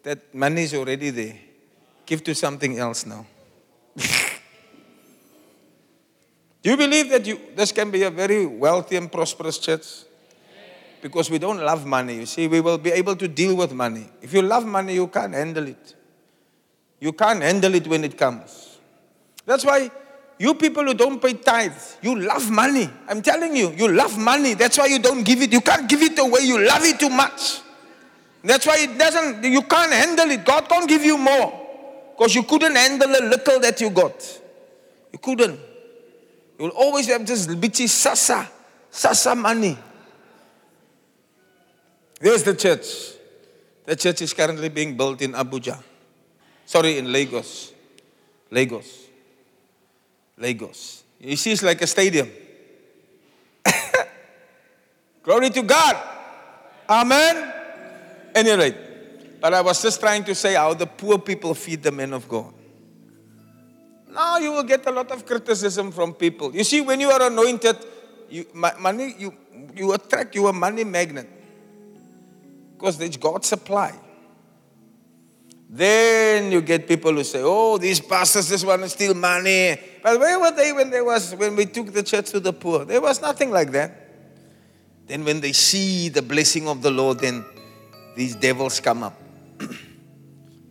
[0.05, 1.39] That money is already there.
[2.07, 3.27] Give to something else now.
[6.63, 10.05] Do you believe that you, this can be a very wealthy and prosperous church?
[11.03, 12.17] Because we don't love money.
[12.17, 14.07] You see, we will be able to deal with money.
[14.23, 15.95] If you love money, you can't handle it.
[17.01, 18.79] You can't handle it when it comes.
[19.45, 19.91] That's why
[20.39, 22.89] you people who don't pay tithes, you love money.
[23.09, 24.55] I'm telling you, you love money.
[24.55, 25.53] That's why you don't give it.
[25.53, 26.41] You can't give it away.
[26.45, 27.61] You love it too much.
[28.43, 30.45] That's why it doesn't, you can't handle it.
[30.45, 31.64] God can't give you more.
[32.17, 34.41] Because you couldn't handle the little that you got.
[35.13, 35.59] You couldn't.
[36.59, 38.49] You'll always have this bitchy sasa,
[38.91, 39.77] sasa money.
[42.21, 42.87] There's the church.
[43.85, 45.83] The church is currently being built in Abuja.
[46.65, 47.73] Sorry, in Lagos.
[48.51, 49.09] Lagos.
[50.39, 51.03] Lagos.
[51.21, 52.31] You see, it's like a stadium.
[55.23, 55.97] Glory to God.
[56.89, 57.53] Amen.
[58.35, 58.77] Any Anyway,
[59.45, 62.27] but I was just trying to say how the poor people feed the men of
[62.27, 62.55] God.
[64.11, 66.57] Now you will get a lot of criticism from people.
[66.57, 67.77] You see, when you are anointed,
[68.31, 69.35] you, money, you,
[69.77, 71.29] you attract, you a money magnet.
[72.73, 73.93] Because it's God's supply.
[75.69, 79.79] Then you get people who say, oh, these pastors just want to steal money.
[80.03, 82.87] But where were they when there was when we took the church to the poor?
[82.87, 84.09] There was nothing like that.
[85.07, 87.45] Then when they see the blessing of the Lord, then
[88.17, 89.21] these devils come up.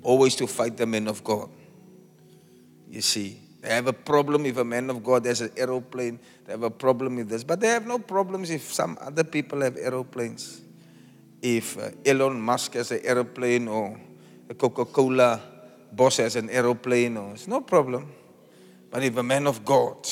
[0.03, 1.49] Always to fight the men of God.
[2.89, 6.19] You see, they have a problem if a man of God has an aeroplane.
[6.45, 7.43] They have a problem with this.
[7.43, 10.61] But they have no problems if some other people have aeroplanes.
[11.41, 13.99] If uh, Elon Musk has an aeroplane or
[14.49, 15.41] a Coca Cola
[15.91, 18.11] boss has an aeroplane, or, it's no problem.
[18.89, 20.07] But if a man of God,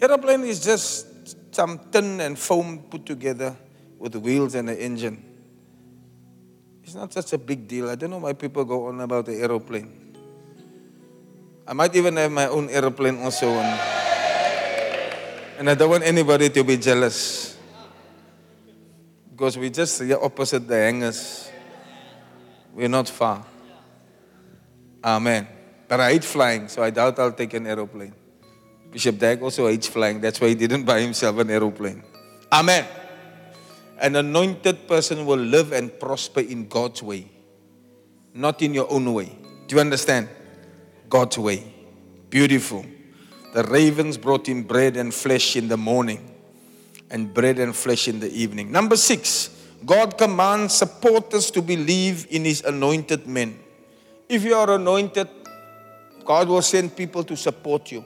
[0.00, 3.56] aeroplane is just some tin and foam put together
[3.98, 5.33] with wheels and an engine.
[6.84, 7.88] It's not such a big deal.
[7.88, 10.14] I don't know why people go on about the aeroplane.
[11.66, 13.48] I might even have my own aeroplane also.
[13.48, 13.80] And,
[15.58, 17.56] and I don't want anybody to be jealous.
[19.30, 21.50] Because we're just the opposite the hangers.
[22.74, 23.46] We're not far.
[25.02, 25.48] Amen.
[25.88, 28.12] But I hate flying, so I doubt I'll take an aeroplane.
[28.90, 30.20] Bishop Dag also hates flying.
[30.20, 32.02] That's why he didn't buy himself an aeroplane.
[32.52, 32.84] Amen.
[33.98, 37.30] An anointed person will live and prosper in God's way,
[38.34, 39.36] not in your own way.
[39.66, 40.28] Do you understand?
[41.08, 41.72] God's way.
[42.28, 42.84] Beautiful.
[43.54, 46.28] The ravens brought him bread and flesh in the morning,
[47.10, 48.72] and bread and flesh in the evening.
[48.72, 49.50] Number six,
[49.86, 53.58] God commands supporters to believe in his anointed men.
[54.28, 55.28] If you are anointed,
[56.24, 58.04] God will send people to support you.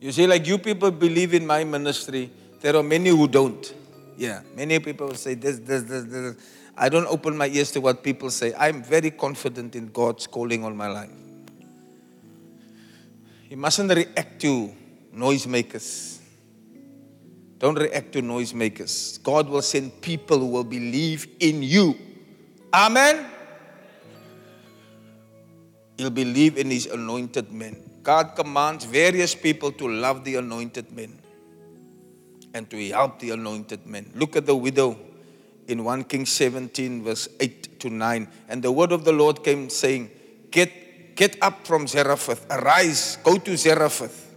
[0.00, 2.30] You see, like you people believe in my ministry,
[2.60, 3.74] there are many who don't.
[4.18, 6.34] Yeah, many people say this, this, this, this.
[6.76, 8.52] I don't open my ears to what people say.
[8.58, 11.10] I'm very confident in God's calling on my life.
[13.48, 14.74] You mustn't react to
[15.14, 16.18] noisemakers.
[17.58, 19.22] Don't react to noisemakers.
[19.22, 21.94] God will send people who will believe in you.
[22.74, 23.24] Amen.
[25.96, 27.88] He'll believe in his anointed men.
[28.02, 31.17] God commands various people to love the anointed men
[32.54, 34.10] and to help the anointed men.
[34.14, 34.98] Look at the widow
[35.66, 38.28] in 1 Kings 17, verse 8 to 9.
[38.48, 40.10] And the word of the Lord came saying,
[40.50, 44.32] Get, get up from Zarephath, arise, go to Zarephath,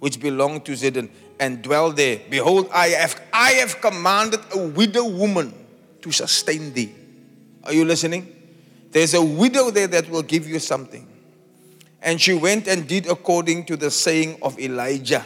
[0.00, 2.20] which belonged to Zidon, and dwell there.
[2.30, 5.52] Behold, I have, I have commanded a widow woman
[6.00, 6.94] to sustain thee.
[7.62, 8.30] Are you listening?
[8.90, 11.08] There's a widow there that will give you something.
[12.00, 15.24] And she went and did according to the saying of Elijah.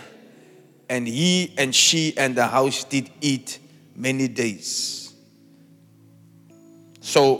[0.89, 3.59] And he and she and the house did eat
[3.94, 5.15] many days.
[7.01, 7.39] So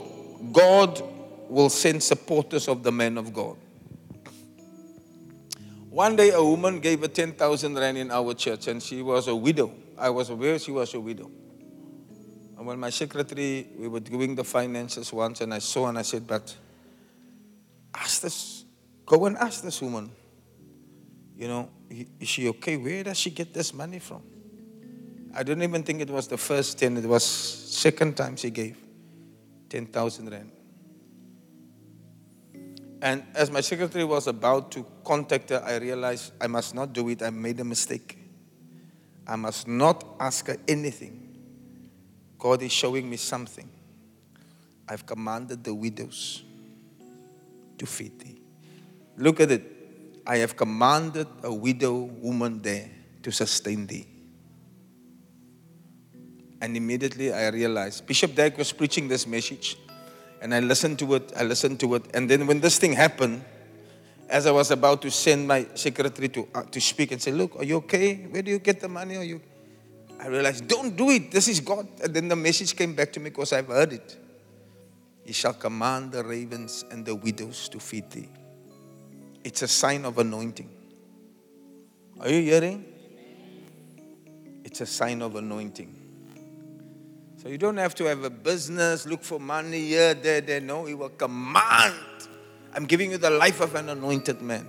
[0.51, 1.01] God
[1.49, 3.57] will send supporters of the men of God.
[5.89, 9.35] One day a woman gave a 10,000 rand in our church and she was a
[9.35, 9.73] widow.
[9.97, 11.31] I was aware she was a widow.
[12.57, 16.03] And when my secretary, we were doing the finances once and I saw and I
[16.03, 16.55] said, but
[17.95, 18.65] ask this,
[19.05, 20.11] go and ask this woman,
[21.39, 21.69] you know,
[22.19, 22.75] is she okay?
[22.75, 24.21] Where does she get this money from?
[25.33, 28.77] I don't even think it was the first 10, it was second time she gave.
[29.69, 30.51] 10,000 Rand.
[33.01, 37.07] And as my secretary was about to contact her, I realized I must not do
[37.07, 37.23] it.
[37.23, 38.17] I made a mistake.
[39.25, 41.37] I must not ask her anything.
[42.37, 43.69] God is showing me something.
[44.89, 46.43] I've commanded the widows
[47.77, 48.41] to feed thee.
[49.15, 49.78] Look at it.
[50.29, 52.87] I have commanded a widow woman there
[53.23, 54.05] to sustain thee.
[56.61, 59.75] And immediately I realized Bishop Dag was preaching this message.
[60.39, 62.03] And I listened to it, I listened to it.
[62.13, 63.43] And then when this thing happened,
[64.29, 67.55] as I was about to send my secretary to, uh, to speak and say, Look,
[67.55, 68.27] are you okay?
[68.29, 69.17] Where do you get the money?
[69.17, 69.41] Are you?
[70.19, 71.31] I realized, Don't do it.
[71.31, 71.87] This is God.
[72.03, 74.15] And then the message came back to me because I've heard it.
[75.25, 78.29] He shall command the ravens and the widows to feed thee.
[79.43, 80.69] It's a sign of anointing.
[82.19, 82.85] Are you hearing?
[84.63, 85.95] It's a sign of anointing.
[87.41, 90.59] So you don't have to have a business, look for money here, there, there.
[90.59, 91.95] No, He will command.
[92.73, 94.67] I'm giving you the life of an anointed man.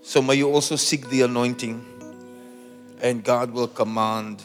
[0.00, 1.84] So may you also seek the anointing,
[3.00, 4.42] and God will command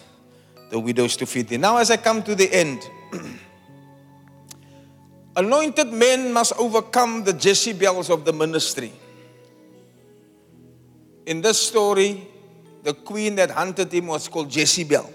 [0.69, 1.57] the widows to feed thee.
[1.57, 2.87] Now, as I come to the end,
[5.37, 8.91] Anointed men must overcome the Jezebels of the ministry.
[11.27, 12.27] In this story,
[12.81, 15.13] the queen that hunted him was called Jezebel.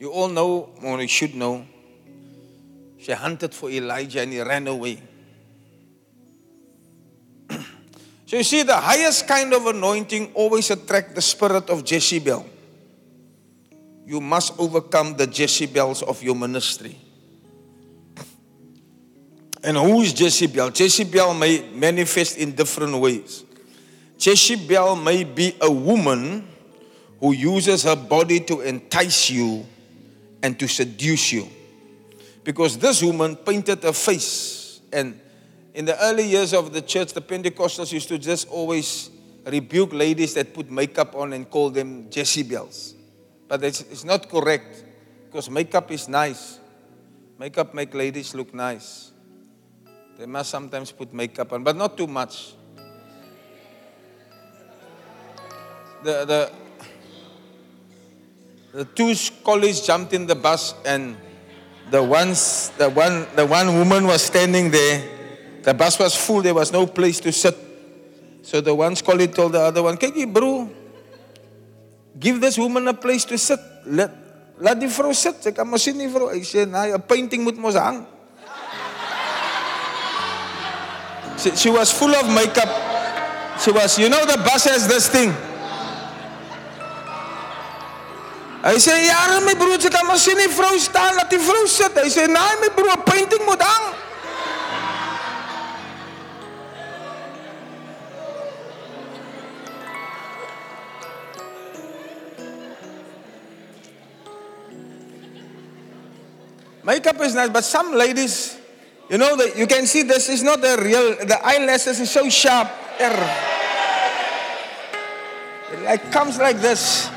[0.00, 1.66] You all know, or you should know,
[2.96, 5.02] she hunted for Elijah and he ran away.
[8.24, 12.46] so you see, the highest kind of anointing always attract the spirit of Jezebel.
[14.06, 16.96] You must overcome the Jezebels of your ministry.
[19.66, 20.70] And who is Jezebel?
[20.72, 23.42] Jezebel may manifest in different ways.
[24.16, 26.46] Jezebel may be a woman
[27.18, 29.66] who uses her body to entice you
[30.40, 31.48] and to seduce you.
[32.44, 34.80] Because this woman painted her face.
[34.92, 35.18] And
[35.74, 39.10] in the early years of the church, the Pentecostals used to just always
[39.44, 42.94] rebuke ladies that put makeup on and call them Jezebels.
[43.48, 44.84] But it's, it's not correct
[45.26, 46.60] because makeup is nice.
[47.36, 49.10] Makeup make ladies look nice.
[50.18, 52.54] They must sometimes put makeup on, but not too much.
[56.02, 56.52] The, the,
[58.72, 59.14] the two
[59.44, 61.16] colleagues jumped in the bus and
[61.90, 65.04] the ones the one the one woman was standing there.
[65.62, 67.56] The bus was full, there was no place to sit.
[68.42, 70.70] So the one colleague told the other one, Kyk, bro,
[72.18, 73.58] give this woman a place to sit.
[73.84, 74.10] Let,
[74.58, 75.42] laat die vrou sit.
[75.42, 76.30] Sy kan mos sien die vrou.
[76.32, 78.06] Hy sê, "Nee, 'n painting moet mos hang."
[81.38, 82.68] She, she was full of makeup.
[83.60, 85.34] She was, you know, the bus has this thing.
[88.66, 91.92] Hy sê, "Ja, my sy kan mos sien die vrou staan, laat die vrou sit."
[91.94, 93.94] Hy sê, "Nee, my broer, painting moet hang."
[106.82, 108.56] Makeup is nice, but some ladies,
[109.08, 111.16] you know, that you can see this is not a real.
[111.24, 112.68] The eyelashes is so sharp.
[115.72, 117.08] It like comes like this,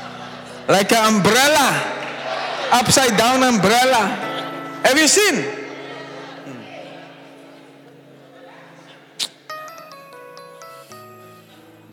[0.68, 1.82] like an umbrella,
[2.72, 4.06] upside down umbrella.
[4.84, 5.42] Have you seen?
[6.44, 6.60] Hmm.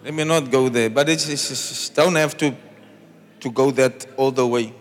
[0.04, 2.54] Let me not go there, but it's, it's, it's don't have to
[3.40, 4.74] to go that all the way.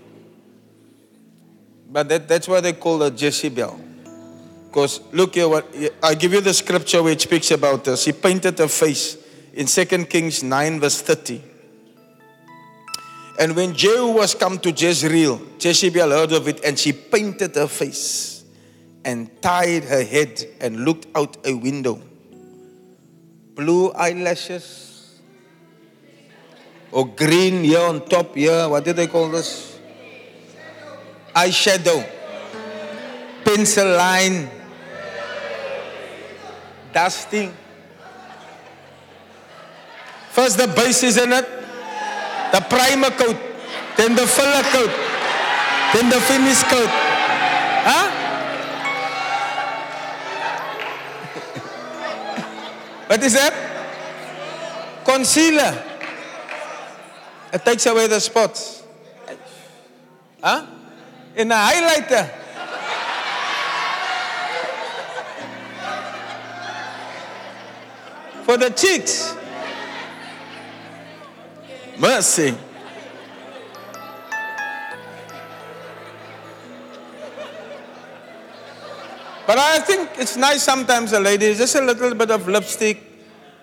[1.91, 3.86] But that, that's why they call her Jezebel.
[4.67, 5.67] Because look here, what
[6.03, 8.05] I give you the scripture which speaks about this.
[8.05, 9.17] He painted her face
[9.55, 11.43] in 2 Kings 9, verse 30.
[13.39, 17.67] And when Jehu was come to Jezreel, Jezebel heard of it, and she painted her
[17.67, 18.45] face
[19.05, 22.01] and tied her head and looked out a window.
[23.55, 25.21] Blue eyelashes,
[26.93, 28.69] or green here on top here.
[28.69, 29.77] What did they call this?
[31.37, 32.03] eyeshadow,
[33.45, 34.49] pencil line,
[36.97, 37.53] dusting.
[40.31, 41.45] First the base is in it,
[42.53, 43.37] the primer coat,
[43.99, 44.91] then the filler coat,
[45.93, 46.89] then the finish coat.
[47.85, 48.09] Huh?
[53.09, 53.53] what is that?
[55.05, 55.85] Concealer.
[57.53, 58.83] It takes away the spots.
[60.43, 60.65] Huh?
[61.37, 62.46] in a highlighter.
[68.47, 69.35] For the cheeks.
[71.99, 72.55] Mercy.
[79.49, 83.03] But I think it's nice sometimes, a lady, just a little bit of lipstick,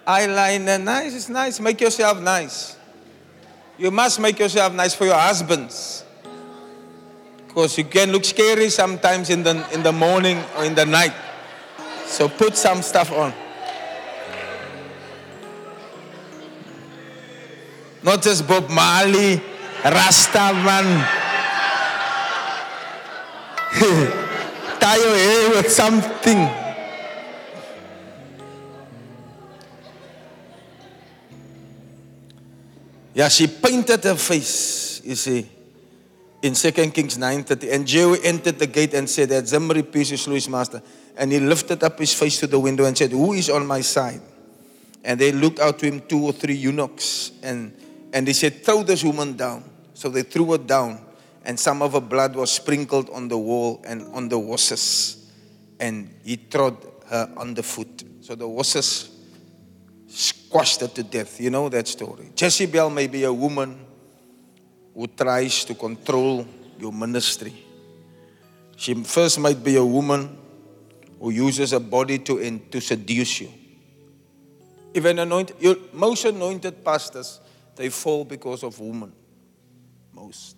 [0.06, 1.62] eyeliner, nice, it's nice.
[1.62, 2.76] Make yourself nice.
[3.78, 6.04] You must make yourself nice for your husbands.
[7.48, 11.14] Because you can look scary sometimes in the, in the morning or in the night.
[12.06, 13.34] So put some stuff on.
[18.04, 19.42] Not just Bob Marley,
[19.82, 21.08] Rastaman.
[24.80, 26.50] Tie your hair with something.
[33.16, 35.50] Yeah, she painted her face, you see
[36.44, 37.72] in 2 Kings 9:30.
[37.72, 40.82] And Jehu entered the gate and said, That Zimri peace is his master.
[41.18, 43.82] And he lifted up his face to the window and said, Who is on my
[43.82, 44.22] side?
[45.04, 47.32] And they looked out to him two or three eunuchs.
[47.42, 47.74] And,
[48.14, 49.64] and they said, Throw this woman down.
[49.96, 51.04] So they threw her down.
[51.44, 55.30] And some of her blood was sprinkled on the wall and on the horses.
[55.80, 56.78] And he trod
[57.08, 58.04] her underfoot.
[58.22, 59.10] So the horses
[60.08, 61.42] squashed her to death.
[61.42, 62.32] You know that story.
[62.38, 63.86] Jezebel may be a woman
[64.94, 66.48] who tries to control
[66.80, 67.54] your ministry.
[68.78, 70.38] She first might be a woman
[71.20, 73.50] who uses a body to, in, to seduce you.
[74.96, 77.40] An anointed, you, most anointed pastors,
[77.76, 79.14] they fall because of women.
[80.14, 80.58] Most.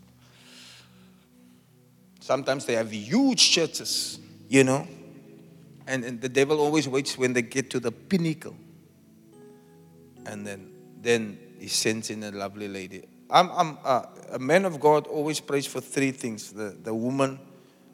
[2.20, 4.20] Sometimes they have huge churches,
[4.50, 4.88] you know,
[5.88, 8.56] and, and the devil always waits when they get to the pinnacle.
[10.26, 10.72] And then,
[11.02, 13.04] then he sends in a lovely lady.
[13.30, 17.40] I'm, I'm uh, a man of God always prays for three things the, the woman,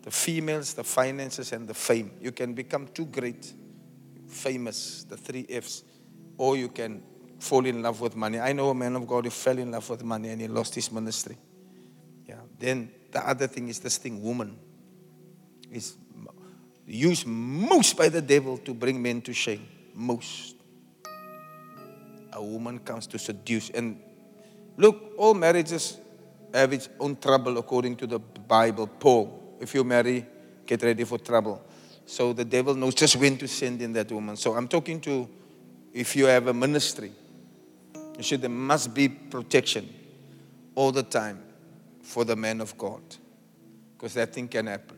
[0.04, 2.12] the females, the finances, and the fame.
[2.22, 3.54] You can become too great,
[4.28, 5.84] famous, the three F's,
[6.38, 7.04] or you can
[7.42, 8.40] fall in love with money.
[8.40, 10.76] I know a man of God who fell in love with money and he lost
[10.76, 11.38] his ministry.
[12.28, 12.36] Yeah.
[12.60, 14.58] Then the other thing is this thing, woman,
[15.72, 15.96] is
[16.86, 19.68] used most by the devil to bring men to shame.
[19.94, 20.56] Most.
[22.34, 23.70] A woman comes to seduce.
[23.72, 24.00] And
[24.78, 25.98] look, all marriages
[26.54, 28.88] have its own trouble according to the Bible.
[28.88, 30.26] Paul, if you marry,
[30.66, 31.62] get ready for trouble.
[32.06, 34.36] So the devil knows just when to send in that woman.
[34.36, 35.28] So I'm talking to
[35.94, 37.12] if you have a ministry,
[38.18, 39.88] you see, there must be protection
[40.76, 41.42] all the time
[42.02, 43.02] for the man of God
[43.94, 44.98] because that thing can happen.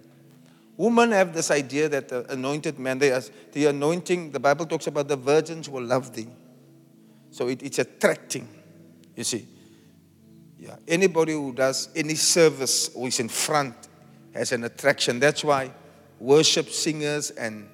[0.75, 3.21] Women have this idea that the anointed man, they are,
[3.51, 6.27] the anointing, the Bible talks about the virgins will love thee.
[7.29, 8.47] So it, it's attracting,
[9.15, 9.47] you see.
[10.57, 10.77] Yeah.
[10.87, 13.75] Anybody who does any service or is in front
[14.33, 15.19] has an attraction.
[15.19, 15.71] That's why
[16.19, 17.67] worship singers and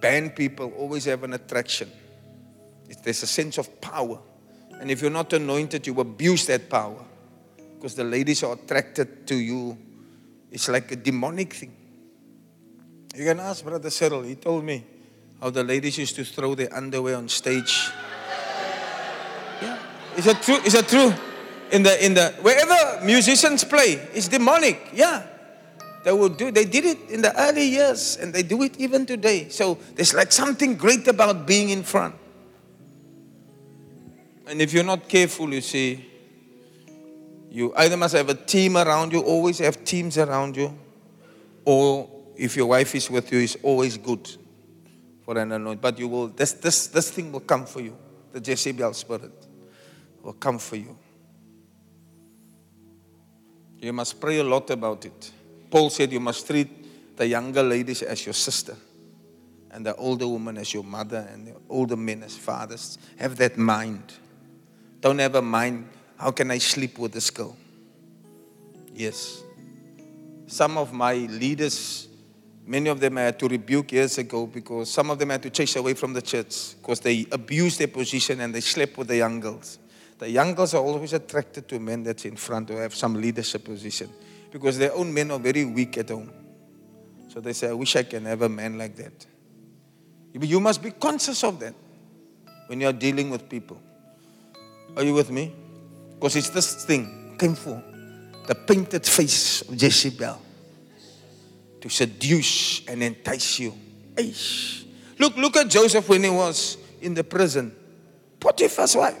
[0.00, 1.90] band people always have an attraction.
[3.02, 4.18] There's a sense of power.
[4.80, 7.02] And if you're not anointed, you abuse that power.
[7.76, 9.76] Because the ladies are attracted to you.
[10.50, 11.74] It's like a demonic thing.
[13.14, 14.22] You can ask Brother Cyril.
[14.22, 14.84] He told me
[15.40, 17.90] how the ladies used to throw their underwear on stage.
[19.62, 19.78] Yeah.
[20.16, 20.56] Is it true?
[20.64, 21.12] Is it true?
[21.70, 24.90] In the in the wherever musicians play, it's demonic.
[24.92, 25.26] Yeah.
[26.04, 29.06] They would do they did it in the early years and they do it even
[29.06, 29.48] today.
[29.48, 32.14] So there's like something great about being in front.
[34.46, 36.04] And if you're not careful, you see,
[37.50, 40.76] you either must have a team around you, always have teams around you,
[41.64, 44.28] or if your wife is with you, it's always good
[45.24, 45.80] for an anointing.
[45.80, 47.96] But you will, this, this, this thing will come for you.
[48.32, 49.46] The Jezebel spirit
[50.22, 50.96] will come for you.
[53.78, 55.30] You must pray a lot about it.
[55.70, 58.76] Paul said you must treat the younger ladies as your sister
[59.70, 62.98] and the older woman as your mother and the older men as fathers.
[63.16, 64.12] Have that mind.
[65.04, 65.86] Don't a mind,
[66.16, 67.54] how can I sleep with this girl?
[68.94, 69.42] Yes.
[70.46, 72.08] Some of my leaders,
[72.66, 75.50] many of them I had to rebuke years ago because some of them had to
[75.50, 79.16] chase away from the church because they abused their position and they slept with the
[79.18, 79.78] young girls.
[80.20, 83.62] The young girls are always attracted to men that's in front or have some leadership
[83.62, 84.08] position
[84.50, 86.32] because their own men are very weak at home.
[87.28, 89.26] So they say, I wish I can have a man like that.
[90.32, 91.74] You must be conscious of that
[92.68, 93.78] when you are dealing with people.
[94.96, 95.52] Are you with me?
[96.14, 97.82] Because it's this thing, came for
[98.46, 100.40] the painted face of Jezebel
[101.80, 103.74] to seduce and entice you.
[104.14, 104.84] Eish.
[105.18, 107.74] Look, look at Joseph when he was in the prison.
[108.40, 109.18] Potiphar's wife.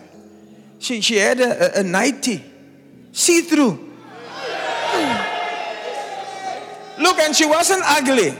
[0.78, 2.44] She, she had a, a, a nightie,
[3.12, 3.92] see through.
[6.98, 8.34] Look, and she wasn't ugly.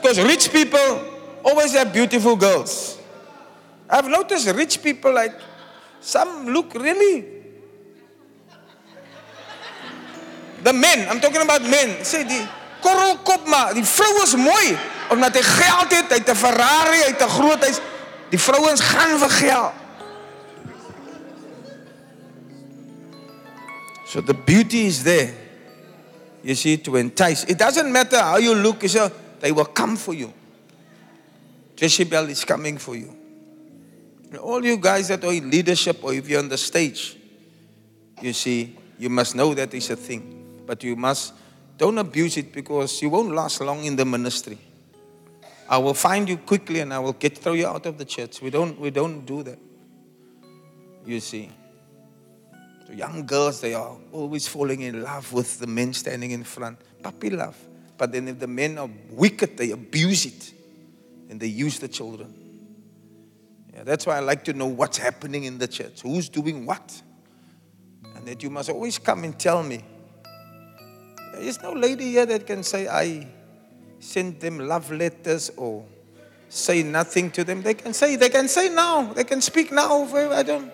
[0.00, 1.04] Because rich people
[1.44, 2.98] always have beautiful girls.
[3.88, 5.32] I've noticed rich people like
[6.02, 7.24] some look really.
[10.62, 12.02] The men, I'm talking about men.
[12.06, 12.42] Sê die
[12.82, 14.76] korrelkop maar, die vrou is mooi
[15.12, 17.80] omdat hy geld het, hy het 'n Ferrari, hy het 'n groot huis.
[18.30, 19.72] Die vrouens gaan vir geld.
[24.06, 25.32] So the beauty is there.
[26.42, 27.44] You see, to entice.
[27.46, 29.10] It doesn't matter how you look, you
[29.40, 30.32] they will come for you.
[31.76, 33.21] Jezebel is coming for you.
[34.40, 37.16] All you guys that are in leadership or if you're on the stage,
[38.20, 40.62] you see, you must know that is a thing.
[40.66, 41.34] But you must,
[41.76, 44.58] don't abuse it because you won't last long in the ministry.
[45.68, 48.40] I will find you quickly and I will get throw you out of the church.
[48.40, 49.58] We don't, we don't do that.
[51.04, 51.50] You see.
[52.86, 56.78] So young girls, they are always falling in love with the men standing in front.
[57.02, 57.56] Puppy love.
[57.96, 60.52] But then if the men are wicked, they abuse it.
[61.30, 62.41] And they use the children.
[63.82, 67.02] Yeah, that's why I like to know what's happening in the church, who's doing what.
[68.14, 69.84] And that you must always come and tell me.
[71.34, 73.26] There's no lady here that can say, I
[73.98, 75.84] sent them love letters or
[76.48, 77.62] say nothing to them.
[77.62, 80.04] They can say, they can say now, they can speak now.
[80.14, 80.72] I don't,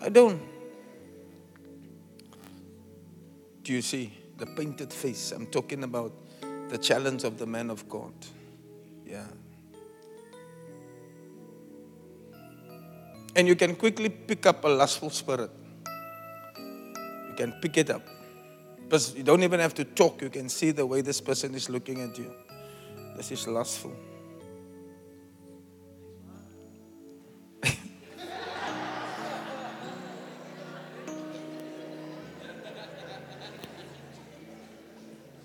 [0.00, 0.40] I don't.
[3.64, 5.30] Do you see the painted face?
[5.32, 6.14] I'm talking about
[6.70, 8.14] the challenge of the man of God.
[9.04, 9.26] Yeah.
[13.38, 15.52] And you can quickly pick up a lustful spirit.
[17.28, 18.02] You can pick it up.
[18.82, 21.70] Because you don't even have to talk, you can see the way this person is
[21.70, 22.34] looking at you.
[23.16, 23.94] This is lustful.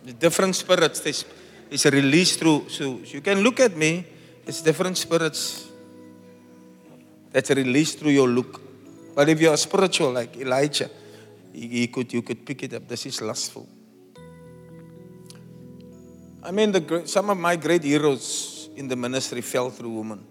[0.03, 1.25] the different spirits this
[1.69, 4.07] is released through so you can look at me
[4.47, 5.67] it's different spirits
[7.33, 8.61] that's released through your look
[9.13, 10.89] but if you're spiritual like elijah
[11.51, 13.67] he, could you could pick it up this is lustful
[16.41, 20.25] i mean the some of my great heroes in the ministry fell through women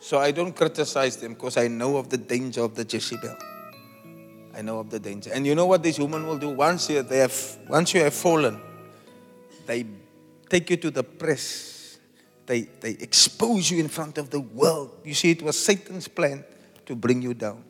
[0.00, 3.36] so i don't criticize them because i know of the danger of the jezebel
[4.54, 5.30] I know of the danger.
[5.32, 6.50] And you know what these women will do?
[6.50, 8.60] Once you, they have, once you have fallen,
[9.66, 9.86] they
[10.48, 11.69] take you to the press.
[12.50, 14.90] They, they expose you in front of the world.
[15.04, 16.42] You see, it was Satan's plan
[16.84, 17.62] to bring you down.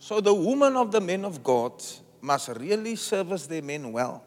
[0.00, 1.72] So the woman of the men of God
[2.20, 4.24] must really service their men well.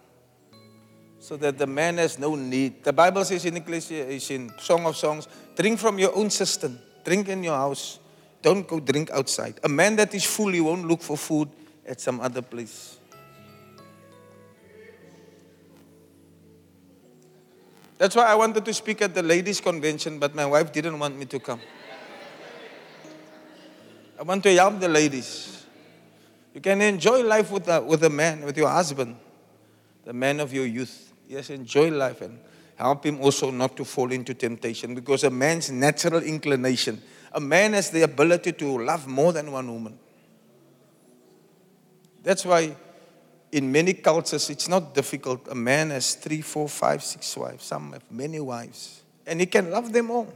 [1.20, 2.86] So that the man has no need.
[2.86, 5.28] The Bible says in Ecclesia, is in Song of Songs,
[5.58, 8.00] drink from your own cistern, drink in your house.
[8.42, 9.60] Don't go drink outside.
[9.62, 11.50] A man that is full, he won't look for food
[11.86, 12.98] at some other place.
[17.98, 21.18] That's why I wanted to speak at the ladies' convention, but my wife didn't want
[21.18, 21.62] me to come.
[24.20, 25.66] I want to help the ladies.
[26.54, 29.18] You can enjoy life with a, with a man, with your husband,
[30.06, 31.14] the man of your youth.
[31.28, 32.40] Yes, enjoy life and
[32.76, 37.02] help him also not to fall into temptation because a man's natural inclination
[37.36, 40.00] a man has the ability to love more than one woman.
[42.24, 42.78] That's why
[43.56, 45.48] in many cultures it's not difficult.
[45.48, 47.64] A man has three, four, five, six wives.
[47.64, 49.02] Some have many wives.
[49.26, 50.32] And he can love them all.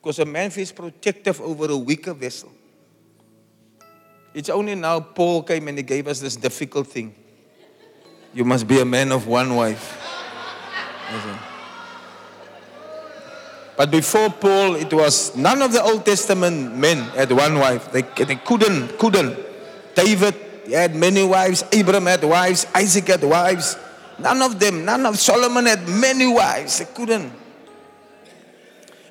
[0.00, 2.52] Because a man feels protective over a weaker vessel.
[4.34, 7.14] It's only now Paul came and he gave us this difficult thing.
[8.34, 9.98] You must be a man of one wife.
[13.74, 17.90] But before Paul, it was none of the Old Testament men had one wife.
[17.90, 19.38] They, they couldn't, couldn't.
[19.94, 21.64] David had many wives.
[21.72, 22.66] Abraham had wives.
[22.74, 23.76] Isaac had wives.
[24.18, 26.78] None of them, none of Solomon had many wives.
[26.78, 27.32] They couldn't.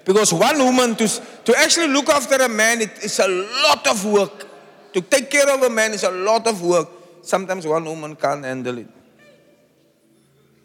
[0.06, 4.06] Because one woman, to, to actually look after a man, it is a lot of
[4.06, 4.48] work.
[4.94, 6.90] To take care of a man is a lot of work.
[7.22, 8.88] Sometimes one woman can't handle it.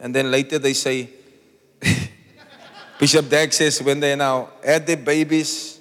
[0.01, 1.09] And then later they say,
[2.99, 5.78] Bishop Dag says when they now had their babies,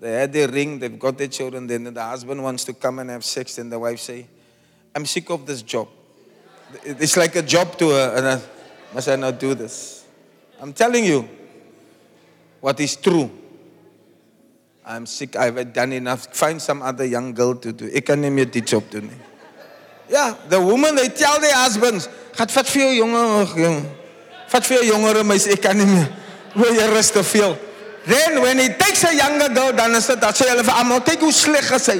[0.00, 3.10] they had their ring, they've got their children, then the husband wants to come and
[3.10, 4.26] have sex, and the wife say,
[4.94, 5.88] I'm sick of this job.
[6.84, 8.40] It's like a job to her, and I,
[8.94, 10.04] must I not do this?
[10.60, 11.28] I'm telling you
[12.60, 13.30] what is true.
[14.84, 16.34] I'm sick, I've done enough.
[16.34, 17.90] Find some other young girl to do.
[17.90, 18.84] Die job.
[20.08, 23.84] Yeah, the woman they tell their husbands, "Gaat vat vir jou jonge,
[24.48, 26.08] vat vir jongere meisie, ek kan nie meer."
[26.58, 27.12] wil jy rus.
[28.08, 31.02] Then when he takes a younger girl dan is dit dat sê hulle vir almal
[31.04, 31.98] kyk hoe sleg is hy.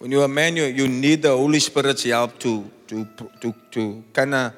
[0.00, 3.08] When you're a man, you, you need the Holy Spirit's help to, to,
[3.40, 4.52] to, to kind of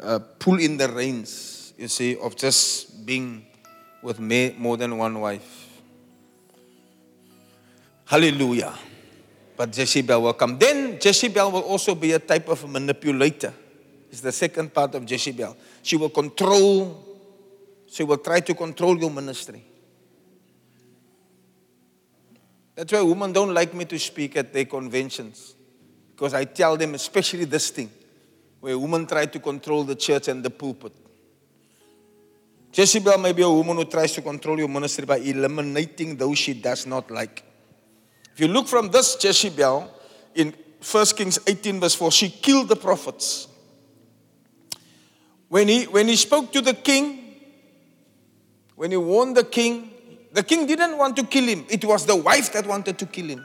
[0.00, 3.46] uh, pull in the reins, you see, of just being
[4.02, 5.69] with more than one wife.
[8.10, 8.74] Hallelujah.
[9.56, 10.58] But Jezebel will come.
[10.58, 13.54] Then Jezebel will also be a type of manipulator.
[14.10, 15.56] It's the second part of Jezebel.
[15.80, 17.06] She will control,
[17.86, 19.62] she will try to control your ministry.
[22.74, 25.54] That's why women don't like me to speak at their conventions.
[26.10, 27.92] Because I tell them, especially this thing,
[28.58, 30.92] where women try to control the church and the pulpit.
[32.72, 36.54] Jezebel may be a woman who tries to control your ministry by eliminating those she
[36.54, 37.44] does not like.
[38.40, 39.86] You look from this Jezebel
[40.34, 40.54] in
[40.90, 43.48] 1 Kings 18, verse 4, she killed the prophets.
[45.48, 47.34] When he, when he spoke to the king,
[48.76, 49.90] when he warned the king,
[50.32, 51.66] the king didn't want to kill him.
[51.68, 53.44] It was the wife that wanted to kill him.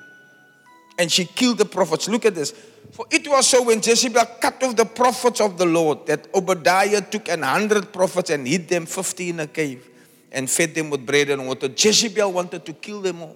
[0.97, 2.07] And she killed the prophets.
[2.07, 2.51] Look at this.
[2.91, 7.01] For it was so when Jezebel cut off the prophets of the Lord that Obadiah
[7.01, 9.89] took an hundred prophets and hid them fifty in a cave
[10.31, 11.67] and fed them with bread and water.
[11.67, 13.35] Jezebel wanted to kill them all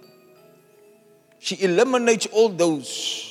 [1.40, 3.30] she eliminates all those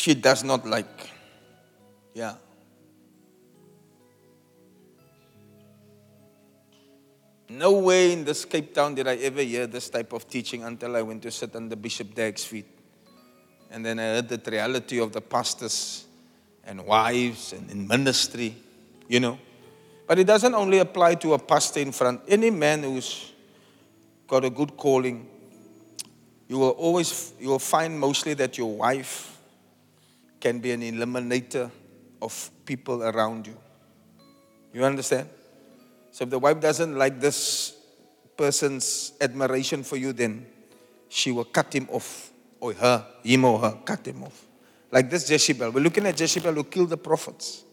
[0.00, 1.10] she does not like.
[2.14, 2.36] Yeah.
[7.50, 10.96] No way in this Cape Town did I ever hear this type of teaching until
[10.96, 12.66] I went to sit under Bishop Dag's feet.
[13.70, 16.06] And then I heard the reality of the pastors
[16.64, 18.56] and wives and in ministry,
[19.06, 19.38] you know.
[20.06, 22.22] But it doesn't only apply to a pastor in front.
[22.26, 23.29] Any man who's
[24.30, 25.26] got a good calling,
[26.46, 29.36] you will always you will find mostly that your wife
[30.40, 31.68] can be an eliminator
[32.22, 33.56] of people around you.
[34.72, 35.28] You understand?
[36.12, 37.74] So if the wife doesn't like this
[38.36, 40.46] person's admiration for you, then
[41.08, 42.30] she will cut him off,
[42.60, 44.46] or her, him or her, cut him off.
[44.92, 45.72] Like this Jezebel.
[45.72, 47.64] We're looking at Jezebel who killed the prophets.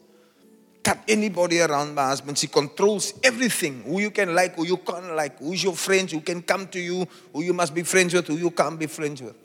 [0.88, 2.38] Cut anybody around my husband.
[2.38, 3.84] She controls everything.
[3.84, 6.80] Who you can like, who you can't like, who's your friends, who can come to
[6.80, 9.36] you, who you must be friends with, who you can't be friends with.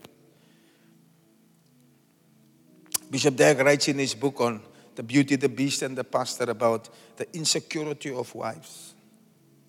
[3.10, 4.62] Bishop Dag writes in his book on
[4.94, 8.94] the beauty, the beast, and the pastor about the insecurity of wives.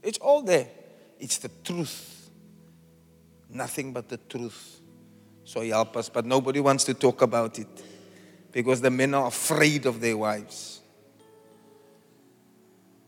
[0.03, 0.67] It's all there.
[1.19, 2.29] It's the truth.
[3.49, 4.79] Nothing but the truth.
[5.43, 7.67] So he help us, but nobody wants to talk about it
[8.51, 10.72] because the men are afraid of their wives.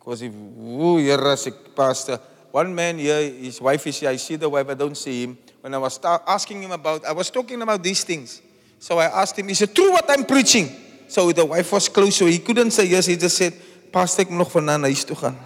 [0.05, 2.19] Because if, ooh, as a pastor,
[2.51, 5.37] one man here, his wife is here, I see the wife, I don't see him.
[5.61, 8.39] When I was asking him about, I was talking about these things.
[8.77, 10.69] So I asked him, is it true what I'm preaching?
[11.07, 13.07] So the wife was close, so he couldn't say yes.
[13.07, 13.53] He just said,
[13.91, 14.85] Pastor, ek moet nog vanaand
[15.17, 15.37] gaan.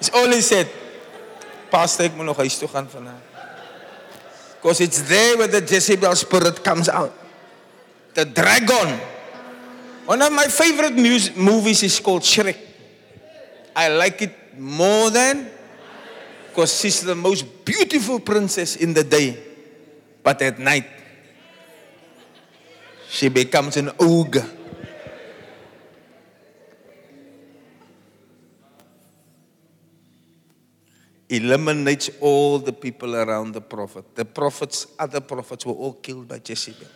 [0.00, 0.66] It's all he said.
[1.70, 2.88] Pastor, ek nog huis toe gaan.
[4.56, 7.12] Because it's there where the Jezebel spirit comes out.
[8.14, 9.17] The dragon.
[10.08, 10.96] One of my favorite
[11.36, 12.56] movies is called Shrek.
[13.76, 15.50] I like it more than
[16.48, 19.36] because she's the most beautiful princess in the day.
[20.22, 20.86] But at night,
[23.10, 24.48] she becomes an ogre.
[31.28, 34.14] Eliminates all the people around the prophet.
[34.14, 36.88] The prophets, other prophets were all killed by Jezebel.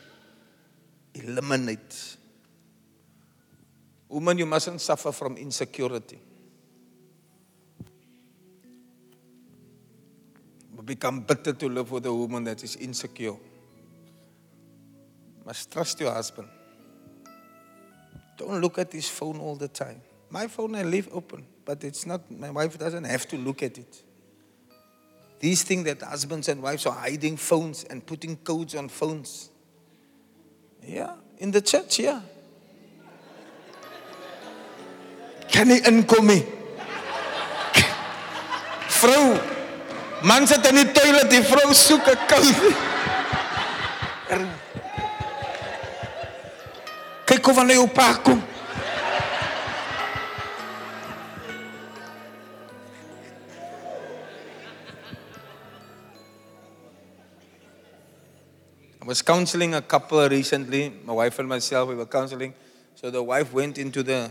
[1.12, 2.16] Eliminate.
[4.12, 6.20] Woman, you mustn't suffer from insecurity.
[10.84, 13.36] become bitter to live with a woman that is insecure.
[15.46, 16.48] Must trust your husband.
[18.36, 20.02] Don't look at his phone all the time.
[20.28, 23.78] My phone I leave open, but it's not, my wife doesn't have to look at
[23.78, 24.02] it.
[25.38, 29.50] These things that husbands and wives are hiding phones and putting codes on phones.
[30.82, 32.20] Yeah, in the church, yeah.
[35.52, 36.42] Kan nie inkom nie.
[39.02, 39.36] Vrou,
[40.22, 42.44] Man sit in die toilet, die vrou soek 'n kou.
[47.26, 48.42] Kyk hoe wanneer jou pa kom.
[59.02, 62.54] I was counseling a couple recently, my wife and myself, we were counseling.
[62.94, 64.30] So the wife went into the,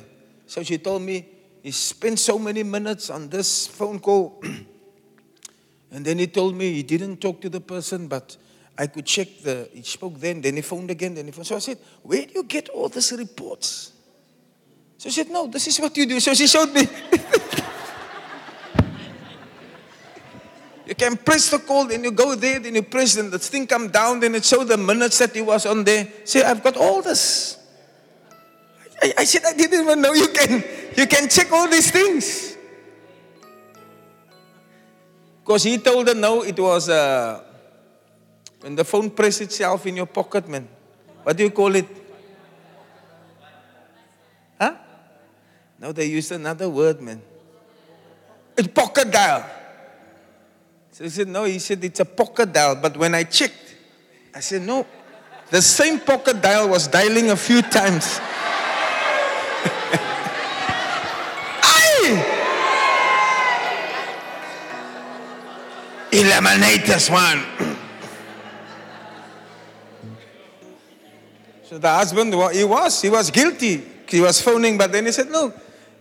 [0.52, 1.26] so she told me,
[1.64, 4.44] he spent so many minutes on this phone call.
[5.94, 8.36] And then he told me he didn't talk to the person, but
[8.78, 11.48] I could check the, he spoke then, then he phoned again, then he phoned.
[11.48, 13.94] So I said, Where do you get all these reports?
[14.98, 16.20] So she said, No, this is what you do.
[16.20, 16.82] So she showed me.
[20.86, 23.68] you can press the call, then you go there, then you press, and the thing
[23.68, 26.10] come down, then it showed the minutes that he was on there.
[26.26, 27.61] Say, I've got all this.
[29.02, 30.64] I, I said, I didn't even know you can,
[30.96, 32.58] you can check all these things.
[35.44, 37.42] Because he told her, no, it was uh,
[38.62, 40.68] when the phone press itself in your pocket, man.
[41.24, 41.88] What do you call it?
[44.60, 44.76] Huh?
[45.80, 47.22] No, they used another word, man.
[48.56, 49.46] It's pocket dial.
[50.92, 52.76] So he said, no, he said it's a pocket dial.
[52.76, 53.76] But when I checked,
[54.36, 54.86] I said, no,
[55.50, 58.20] the same pocket dial was dialing a few times.
[66.22, 67.42] Eliminate this one.
[71.64, 73.82] so the husband, he was, he was guilty.
[74.08, 75.52] He was phoning, but then he said, no,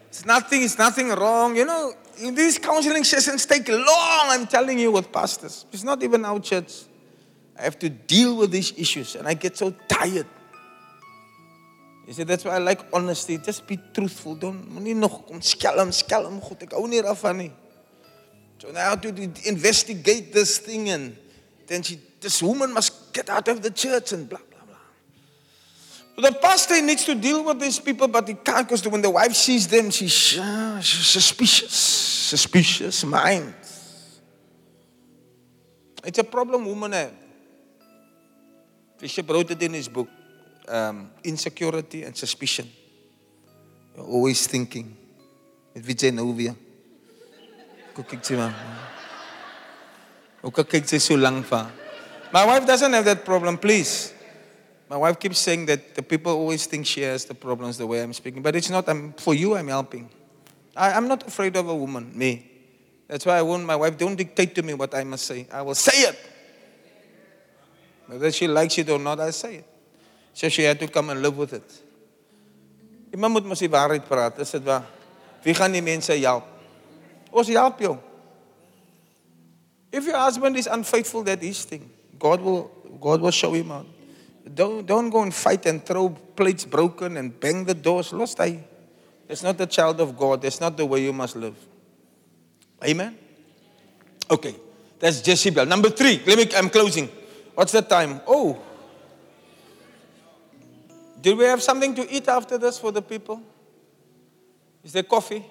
[0.09, 1.57] it's nothing, it's nothing wrong.
[1.57, 5.65] You know, these counseling sessions take long, I'm telling you, with pastors.
[5.73, 6.83] It's not even our church.
[7.59, 10.27] I have to deal with these issues, and I get so tired.
[12.07, 13.39] He said, that's why I like honesty.
[13.39, 14.35] Just be truthful.
[14.35, 14.69] Don't.
[18.61, 19.09] So now to
[19.49, 21.17] investigate this thing and
[21.67, 24.77] then she, this woman must get out of the church and blah, blah,
[26.15, 26.31] blah.
[26.31, 29.35] The pastor needs to deal with these people, but he can't because when the wife
[29.35, 31.73] sees them, she's, uh, suspicious.
[31.73, 33.55] Suspicious mind.
[36.05, 37.13] It's a problem women have.
[38.99, 40.09] Bishop wrote it in his book
[40.69, 42.71] um, Insecurity and Suspicion.
[43.97, 44.97] You're always thinking.
[45.75, 46.70] Jy
[52.33, 54.15] My wife doesn't have that problem, please.
[54.89, 58.03] My wife keeps saying that the people always think she has the problems the way
[58.03, 58.89] I'm speaking, but it's not.
[58.89, 60.09] I'm, for you, I'm helping.
[60.77, 62.51] I, I'm not afraid of a woman, me.
[63.07, 65.47] That's why I want my wife, don't dictate to me what I must say.
[65.53, 66.19] I will say it.
[68.07, 69.67] Whether she likes it or not, I say it.
[70.33, 71.83] So she had to come and live with it.
[73.13, 74.87] Iemand moet mos die waarheid praat, is dit waar?
[75.43, 76.47] Wie gaan die mense help?
[77.33, 77.99] Ons help jou.
[79.93, 81.91] If your husband is unfaithful, that is thing.
[82.19, 82.71] God will
[83.01, 83.87] God will show him out.
[84.55, 88.13] Don't don't go and fight and throw plates broken and bang the doors.
[88.13, 88.65] Lost I.
[89.29, 90.43] It's not the child of God.
[90.43, 91.55] That's not the way you must live.
[92.85, 93.17] Amen.
[94.31, 94.55] Okay,
[94.99, 95.67] that's Jezebel.
[95.67, 96.23] Number three.
[96.27, 96.49] Let me.
[96.57, 97.09] I'm closing.
[97.55, 98.21] What's the time?
[98.27, 98.59] Oh.
[101.21, 103.43] Did we have something to eat after this for the people?
[104.83, 105.45] Is there coffee?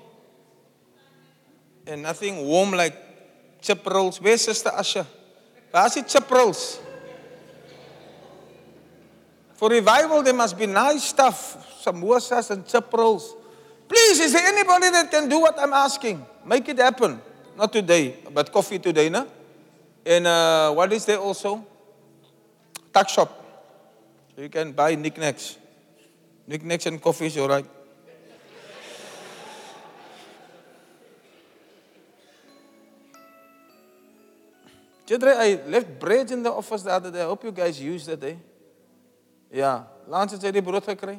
[1.90, 2.94] And nothing warm like
[3.61, 4.22] chip rolls.
[4.22, 5.07] Where's Sister Asha?
[5.72, 6.80] Where's the chip rolls?
[9.56, 13.36] For revival, there must be nice stuff, some samosas and chip rolls.
[13.88, 16.24] Please, is there anybody that can do what I'm asking?
[16.45, 17.20] Make it happen.
[17.57, 19.28] Not today, but coffee today, no?
[20.06, 21.66] And uh, what is there also?
[22.94, 23.36] Tuck shop.
[24.38, 25.57] You can buy knickknacks.
[26.45, 27.66] Knickknacks and coffee is all right.
[35.10, 37.22] Children, I left bread in the office the other day.
[37.22, 38.36] I hope you guys used it, eh?
[39.49, 41.15] Ja, laatst het sy die brood gekry.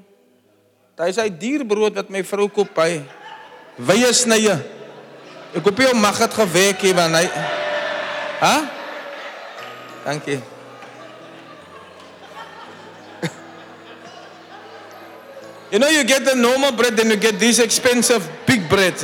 [0.95, 3.03] Dit is hy dierbrood wat my vrou koop by
[3.91, 4.55] wye snye.
[5.59, 7.27] Ek hoop jy mag dit gewerk hê want hy
[8.41, 8.55] Hæ?
[10.07, 10.39] Dankie.
[15.75, 18.95] You know you get the normal bread then you get this expensive big bread.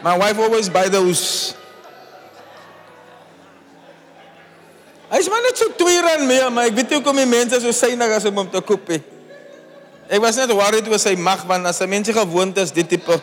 [0.00, 1.52] My wife always buy those
[5.12, 7.72] Hy's maar net so 2 rand meer, maar ek weet nie hoekom die mense so
[7.76, 9.02] synig as om hom te koop nie.
[10.08, 13.20] Ek was net worried oor sy mag want as 'n mens gewoond is dit tipe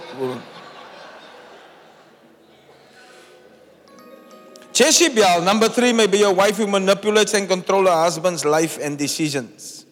[4.80, 8.98] Jezebel, number three, may be a wife who manipulates and controls her husband's life and
[8.98, 9.84] decisions.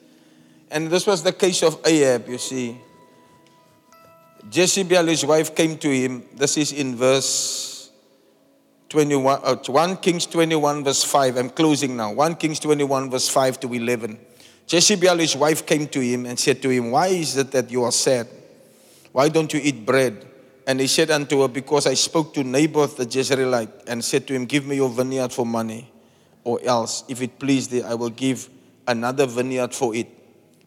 [0.72, 2.80] And this was the case of Ahab, you see.
[4.50, 6.24] Jezebel, his wife, came to him.
[6.34, 7.77] This is in verse
[8.90, 11.38] 21, uh, 1 Kings 21, verse 5.
[11.38, 12.14] I'm closing now.
[12.14, 14.18] 1 Kings 21, verse 5 to 11.
[14.68, 17.84] Jezebel, his wife, came to him and said to him, Why is it that you
[17.84, 18.28] are sad?
[19.12, 20.26] Why don't you eat bread?
[20.66, 24.34] And he said unto her, Because I spoke to Naboth the Jezreelite and said to
[24.34, 25.90] him, Give me your vineyard for money,
[26.44, 28.50] or else, if it please thee, I will give
[28.88, 30.08] another vineyard for it.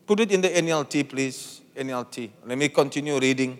[0.07, 1.61] Put it in the NLT, please.
[1.77, 2.31] NLT.
[2.45, 3.59] Let me continue reading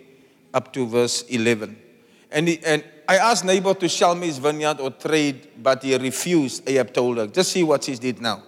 [0.53, 1.90] up to verse 11.
[2.31, 5.95] And, he, and I asked Naboth to sell me his vineyard or trade, but he
[5.97, 6.67] refused.
[6.67, 7.27] Ahab told her.
[7.27, 8.41] Just see what she did now.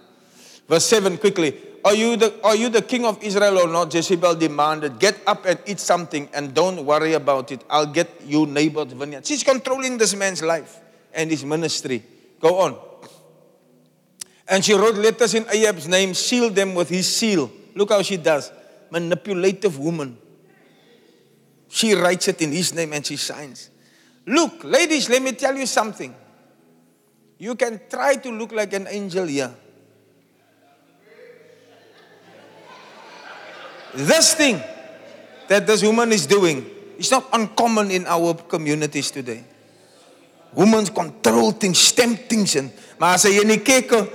[0.68, 1.54] Verse 7 quickly.
[1.84, 3.92] Are you, the, are you the king of Israel or not?
[3.92, 4.98] Jezebel demanded.
[4.98, 7.62] Get up and eat something and don't worry about it.
[7.68, 9.26] I'll get you Naboth's vineyard.
[9.26, 10.80] She's controlling this man's life
[11.12, 12.02] and his ministry.
[12.40, 12.78] Go on.
[14.48, 17.50] And she wrote letters in Ahab's name, sealed them with his seal.
[17.74, 18.50] Look how she does.
[18.90, 20.16] Manipulative woman.
[21.68, 23.70] She writes it in his name and she signs.
[24.26, 26.14] Look, ladies, let me tell you something.
[27.38, 29.52] You can try to look like an angel here.
[33.94, 34.60] This thing
[35.48, 36.64] that this woman is doing
[36.98, 39.44] is not uncommon in our communities today.
[40.54, 42.72] Women control things, stamp things in.
[42.98, 43.90] Maar as jy kerk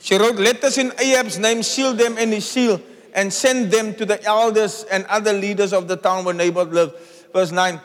[0.00, 2.80] She wrote letters in Ahab's name, sealed them in his seal,
[3.14, 6.94] and sent them to the elders and other leaders of the town where Naboth lived.
[7.32, 7.80] Verse 9.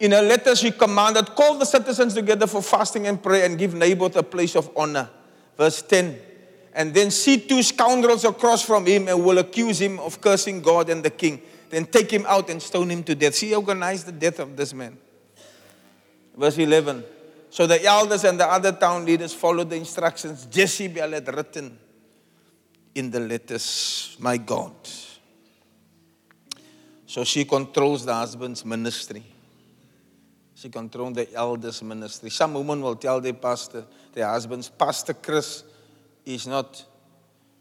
[0.00, 3.74] In a letter, she commanded, call the citizens together for fasting and prayer and give
[3.74, 5.08] Naboth a place of honor.
[5.56, 6.18] Verse 10.
[6.74, 10.90] And then see two scoundrels across from him and will accuse him of cursing God
[10.90, 11.40] and the king.
[11.70, 13.36] Then take him out and stone him to death.
[13.36, 14.98] She organized the death of this man.
[16.36, 17.02] Verse 11.
[17.48, 21.78] So the elders and the other town leaders followed the instructions Jezebel had written
[22.96, 24.16] in the letters.
[24.18, 24.72] My God.
[27.06, 29.22] So she controls the husband's ministry.
[30.54, 32.30] She controls the elders' ministry.
[32.30, 35.62] Some women will tell their pastor, their husbands, Pastor Chris
[36.24, 36.82] is not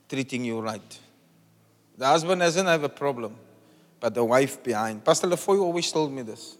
[0.07, 0.99] treating you right.
[1.97, 3.35] The husband doesn't have a problem,
[3.99, 5.03] but the wife behind.
[5.03, 6.57] Pastor Lefoy always told me this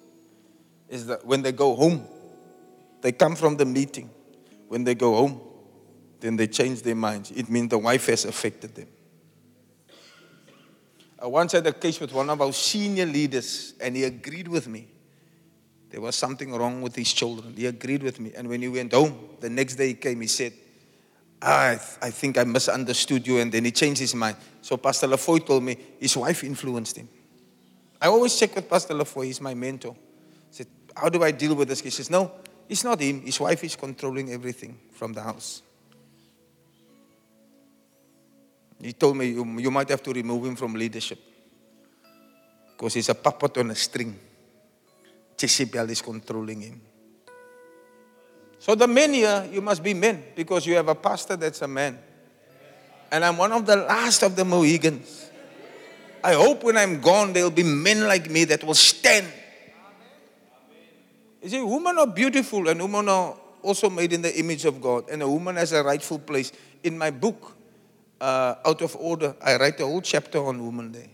[0.89, 2.05] is that when they go home,
[3.01, 4.09] they come from the meeting.
[4.67, 5.41] When they go home,
[6.19, 7.31] then they change their minds.
[7.31, 8.87] It means the wife has affected them.
[11.19, 14.67] I once had a case with one of our senior leaders, and he agreed with
[14.67, 14.87] me.
[15.89, 17.53] There was something wrong with his children.
[17.55, 18.33] He agreed with me.
[18.35, 20.53] And when he went home, the next day he came, he said,
[21.41, 23.39] ah, I, I think I misunderstood you.
[23.39, 24.35] And then he changed his mind.
[24.61, 27.07] So Pastor Lafoy told me his wife influenced him.
[28.01, 29.95] I always check with Pastor Lafoy, he's my mentor.
[29.95, 31.79] I said, How do I deal with this?
[31.79, 32.31] He says, No,
[32.67, 33.21] it's not him.
[33.21, 35.61] His wife is controlling everything from the house.
[38.85, 41.17] He told me, You, you might have to remove him from leadership
[42.71, 44.15] because he's a puppet on a string.
[45.39, 46.81] Jezebel is controlling him.
[48.59, 51.67] So, the men here, you must be men because you have a pastor that's a
[51.67, 51.97] man.
[53.11, 55.31] And I'm one of the last of the Mohegans.
[56.23, 59.25] I hope when I'm gone, there'll be men like me that will stand.
[61.41, 65.09] You see, women are beautiful and women are also made in the image of God.
[65.09, 66.51] And a woman has a rightful place.
[66.83, 67.55] In my book,
[68.19, 71.07] uh, Out of Order, I write a whole chapter on women there.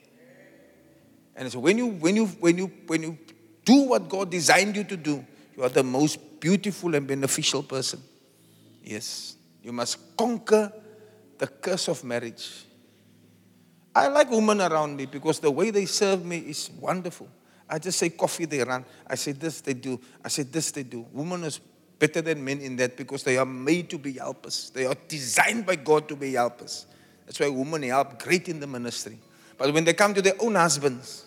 [1.36, 3.18] And so when you, when you, when you, when you
[3.66, 5.26] do what God designed you to do,
[5.56, 8.02] you are the most beautiful and beneficial person.
[8.84, 9.36] Yes.
[9.64, 10.72] You must conquer
[11.38, 12.66] the curse of marriage.
[13.94, 17.28] I like women around me because the way they serve me is wonderful.
[17.70, 18.86] I just say coffee, they run.
[19.08, 20.00] I say this, they do.
[20.24, 21.06] I say this, they do.
[21.12, 21.60] Women is
[22.02, 24.72] better than men in that because they are made to be helpers.
[24.74, 26.88] They are designed by God to be helpers.
[27.28, 29.20] That's why women help great in the ministry.
[29.56, 31.26] But when they come to their own husbands,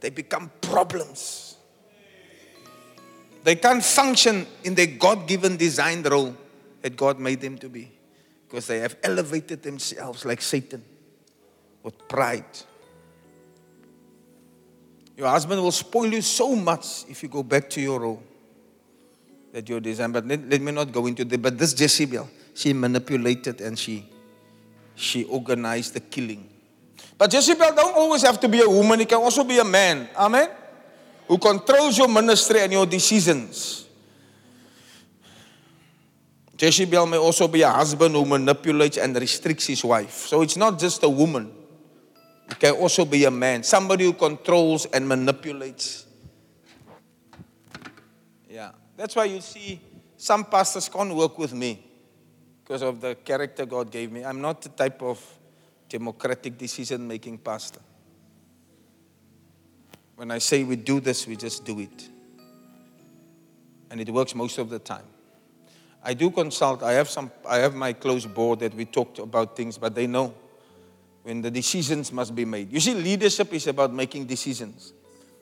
[0.00, 1.56] they become problems.
[3.44, 6.34] They can't function in their God given designed role
[6.82, 7.92] that God made them to be
[8.48, 10.82] because they have elevated themselves like Satan
[11.84, 12.44] with pride.
[15.16, 18.22] Your husband will spoil you so much if you go back to your role
[19.52, 20.12] that you're designed.
[20.12, 21.42] But let, let me not go into that.
[21.42, 24.04] But this Jezebel, she manipulated and she
[24.98, 26.48] she organized the killing.
[27.16, 30.08] But Jezebel don't always have to be a woman, it can also be a man.
[30.16, 30.50] Amen?
[31.28, 33.86] Who controls your ministry and your decisions.
[36.58, 40.26] Jezebel may also be a husband who manipulates and restricts his wife.
[40.26, 41.52] So it's not just a woman.
[42.50, 46.06] It can also be a man, somebody who controls and manipulates.
[48.98, 49.80] That's why you see
[50.16, 51.86] some pastors can't work with me
[52.64, 54.24] because of the character God gave me.
[54.24, 55.24] I'm not the type of
[55.88, 57.78] democratic decision making pastor.
[60.16, 62.08] When I say we do this, we just do it.
[63.88, 65.06] And it works most of the time.
[66.02, 66.82] I do consult.
[66.82, 70.08] I have some I have my close board that we talked about things, but they
[70.08, 70.34] know
[71.22, 72.72] when the decisions must be made.
[72.72, 74.92] You see, leadership is about making decisions.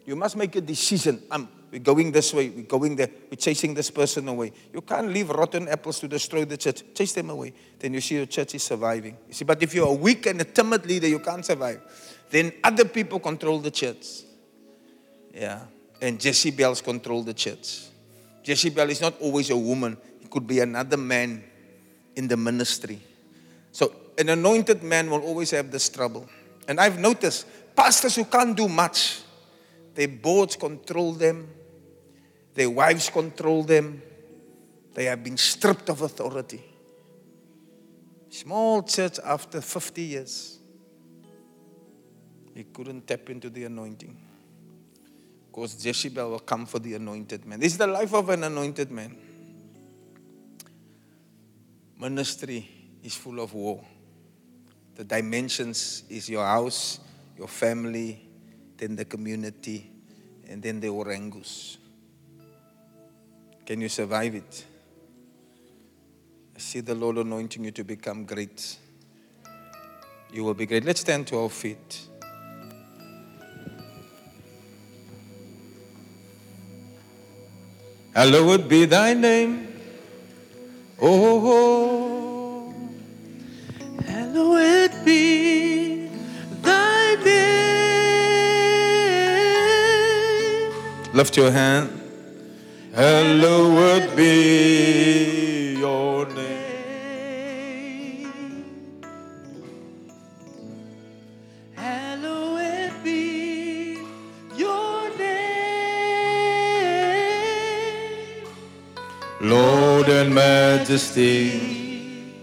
[0.05, 1.23] You must make a decision.
[1.31, 4.53] Um, we're going this way, we're going there, we're chasing this person away.
[4.73, 6.83] You can't leave rotten apples to destroy the church.
[6.95, 7.53] Chase them away.
[7.79, 9.17] Then you see your church is surviving.
[9.29, 11.81] You see, but if you're a weak and a timid leader, you can't survive.
[12.31, 14.23] Then other people control the church.
[15.35, 15.61] Yeah.
[16.01, 17.87] And Jezebel's control the church.
[18.45, 21.43] Jezebel is not always a woman, it could be another man
[22.15, 23.01] in the ministry.
[23.73, 26.29] So an anointed man will always have this trouble.
[26.69, 29.21] And I've noticed pastors who can't do much,
[29.97, 31.49] their boards control them,
[32.55, 34.03] their wives control them,
[34.95, 36.63] they have been stripped of authority.
[38.29, 40.59] Small church after 50 years,
[42.55, 44.17] he couldn't tap into the anointing.
[45.47, 47.59] Because Jezebel will come for the anointed man.
[47.59, 49.17] This is the life of an anointed man.
[51.99, 52.69] Ministry
[53.03, 53.83] is full of war.
[54.95, 57.01] The dimensions is your house,
[57.39, 58.26] your family,
[58.79, 59.91] then the community,
[60.49, 61.79] and then the orangus.
[63.65, 64.65] Can you survive it?
[66.55, 68.79] I see the Lord anointing you to become great.
[70.33, 70.85] You will be great.
[70.85, 72.09] Let's stand to our feet.
[78.15, 79.69] Hallowed be thy name.
[80.99, 82.75] Oh, oh, oh.
[84.07, 85.36] Hallowed be
[91.17, 91.89] lift your hand.
[92.95, 98.31] Hallowed be your name.
[101.75, 103.99] Hallowed be
[104.57, 105.25] your name.
[109.41, 112.35] Lord and Majesty,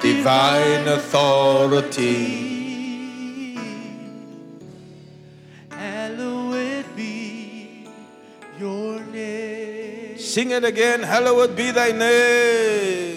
[0.00, 2.47] divine authority.
[10.28, 11.02] Sing it again.
[11.02, 13.07] Hallowed be thy name.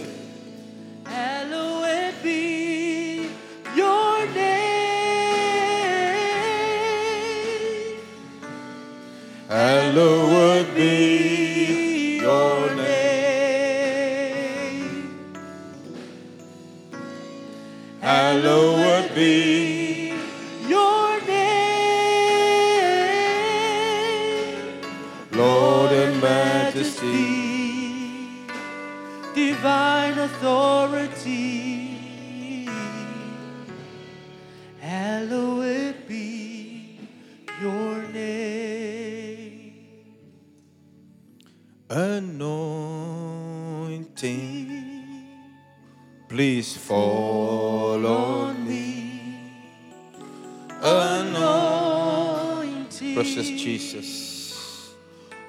[53.14, 54.94] Precious Jesus.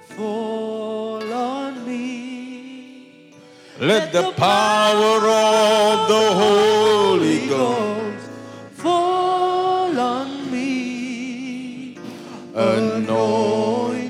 [0.08, 3.32] Fall on me.
[3.80, 8.28] Let the power of the Holy Ghost
[8.74, 11.96] fall on me.
[12.54, 14.00] Anointing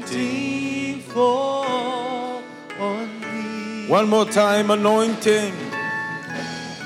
[1.01, 2.43] fall
[2.79, 3.87] on me.
[3.89, 5.55] One more time, anointing.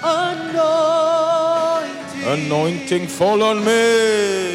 [0.02, 0.86] Anointing
[2.26, 4.45] Anointing fall on me.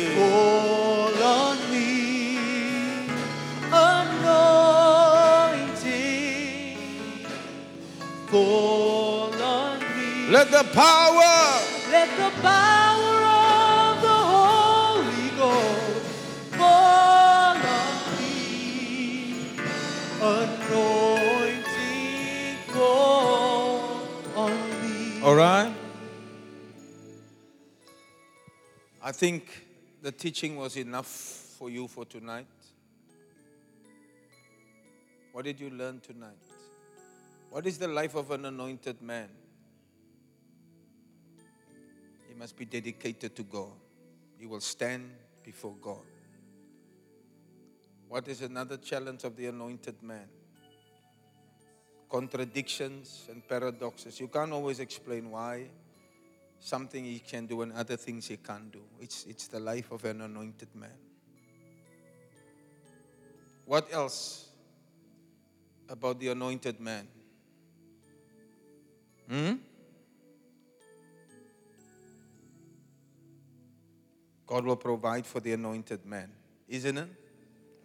[10.52, 11.62] Let the power
[11.92, 16.06] Let the power of the Holy Ghost
[16.58, 18.36] fall on me.
[20.22, 21.68] Anointing
[22.68, 24.52] fall on
[24.82, 25.22] me.
[25.24, 25.74] All right.
[29.02, 29.48] I think
[30.02, 32.48] the teaching was enough for you for tonight.
[35.32, 36.44] What did you learn tonight?
[37.50, 39.30] What is the life of an anointed man?
[42.42, 43.70] Must be dedicated to God.
[44.40, 45.12] He will stand
[45.44, 46.02] before God.
[48.10, 50.28] What is another challenge of the anointed man?
[52.10, 54.20] Contradictions and paradoxes.
[54.20, 55.68] You can't always explain why
[56.60, 58.82] something he can do and other things he can't do.
[59.00, 60.98] It's, it's the life of an anointed man.
[63.66, 64.50] What else
[65.88, 67.08] about the anointed man?
[69.30, 69.54] Hmm?
[74.52, 76.30] God will provide for the anointed man,
[76.68, 77.08] isn't it?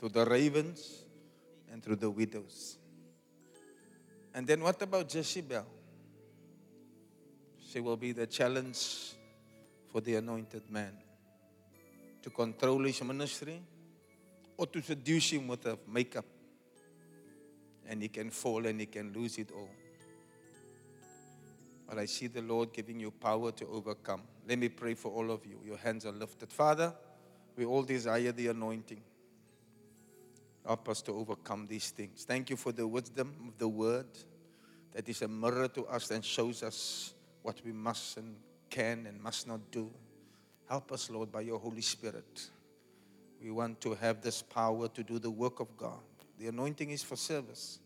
[0.01, 1.05] To the ravens
[1.70, 2.76] and to the widows.
[4.34, 5.64] And then what about Jezebel?
[7.70, 9.14] She will be the challenge
[9.93, 10.90] for the anointed man
[12.24, 13.62] to control his ministry
[14.56, 16.26] or to seduce him with a makeup.
[17.88, 19.70] And he can fall and he can lose it all.
[21.87, 24.23] But I see the Lord giving you power to overcome.
[24.49, 25.61] Let me pray for all of you.
[25.65, 26.53] Your hands are lifted.
[26.53, 26.93] Father,
[27.57, 29.01] we all desire the anointing.
[30.65, 32.25] Help us to overcome these things.
[32.25, 34.07] Thank you for the wisdom of the word
[34.93, 38.35] that is a mirror to us and shows us what we must and
[38.69, 39.91] can and must not do.
[40.69, 42.51] Help us, Lord, by your Holy Spirit.
[43.41, 46.01] We want to have this power to do the work of God.
[46.39, 47.79] The anointing is for service.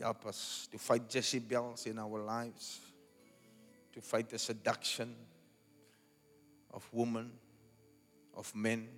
[0.00, 2.80] Help us to fight Jezebels in our lives,
[3.96, 5.14] to fight the seduction
[6.74, 7.32] of women,
[8.34, 8.88] of men.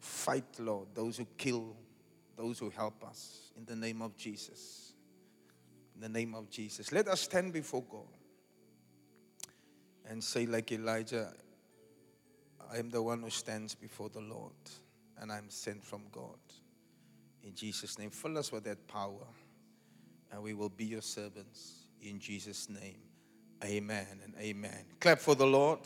[0.00, 1.76] Fight, Lord, those who kill,
[2.34, 3.52] those who help us.
[3.58, 4.94] In the name of Jesus.
[5.94, 6.92] In the name of Jesus.
[6.92, 8.08] Let us stand before God
[10.08, 11.34] and say, like Elijah,
[12.72, 14.54] I am the one who stands before the Lord,
[15.20, 16.38] and I'm sent from God.
[17.42, 19.26] In Jesus' name, fill us with that power,
[20.32, 21.88] and we will be your servants.
[22.00, 23.00] In Jesus' name,
[23.64, 24.84] amen and amen.
[25.00, 25.80] Clap for the Lord.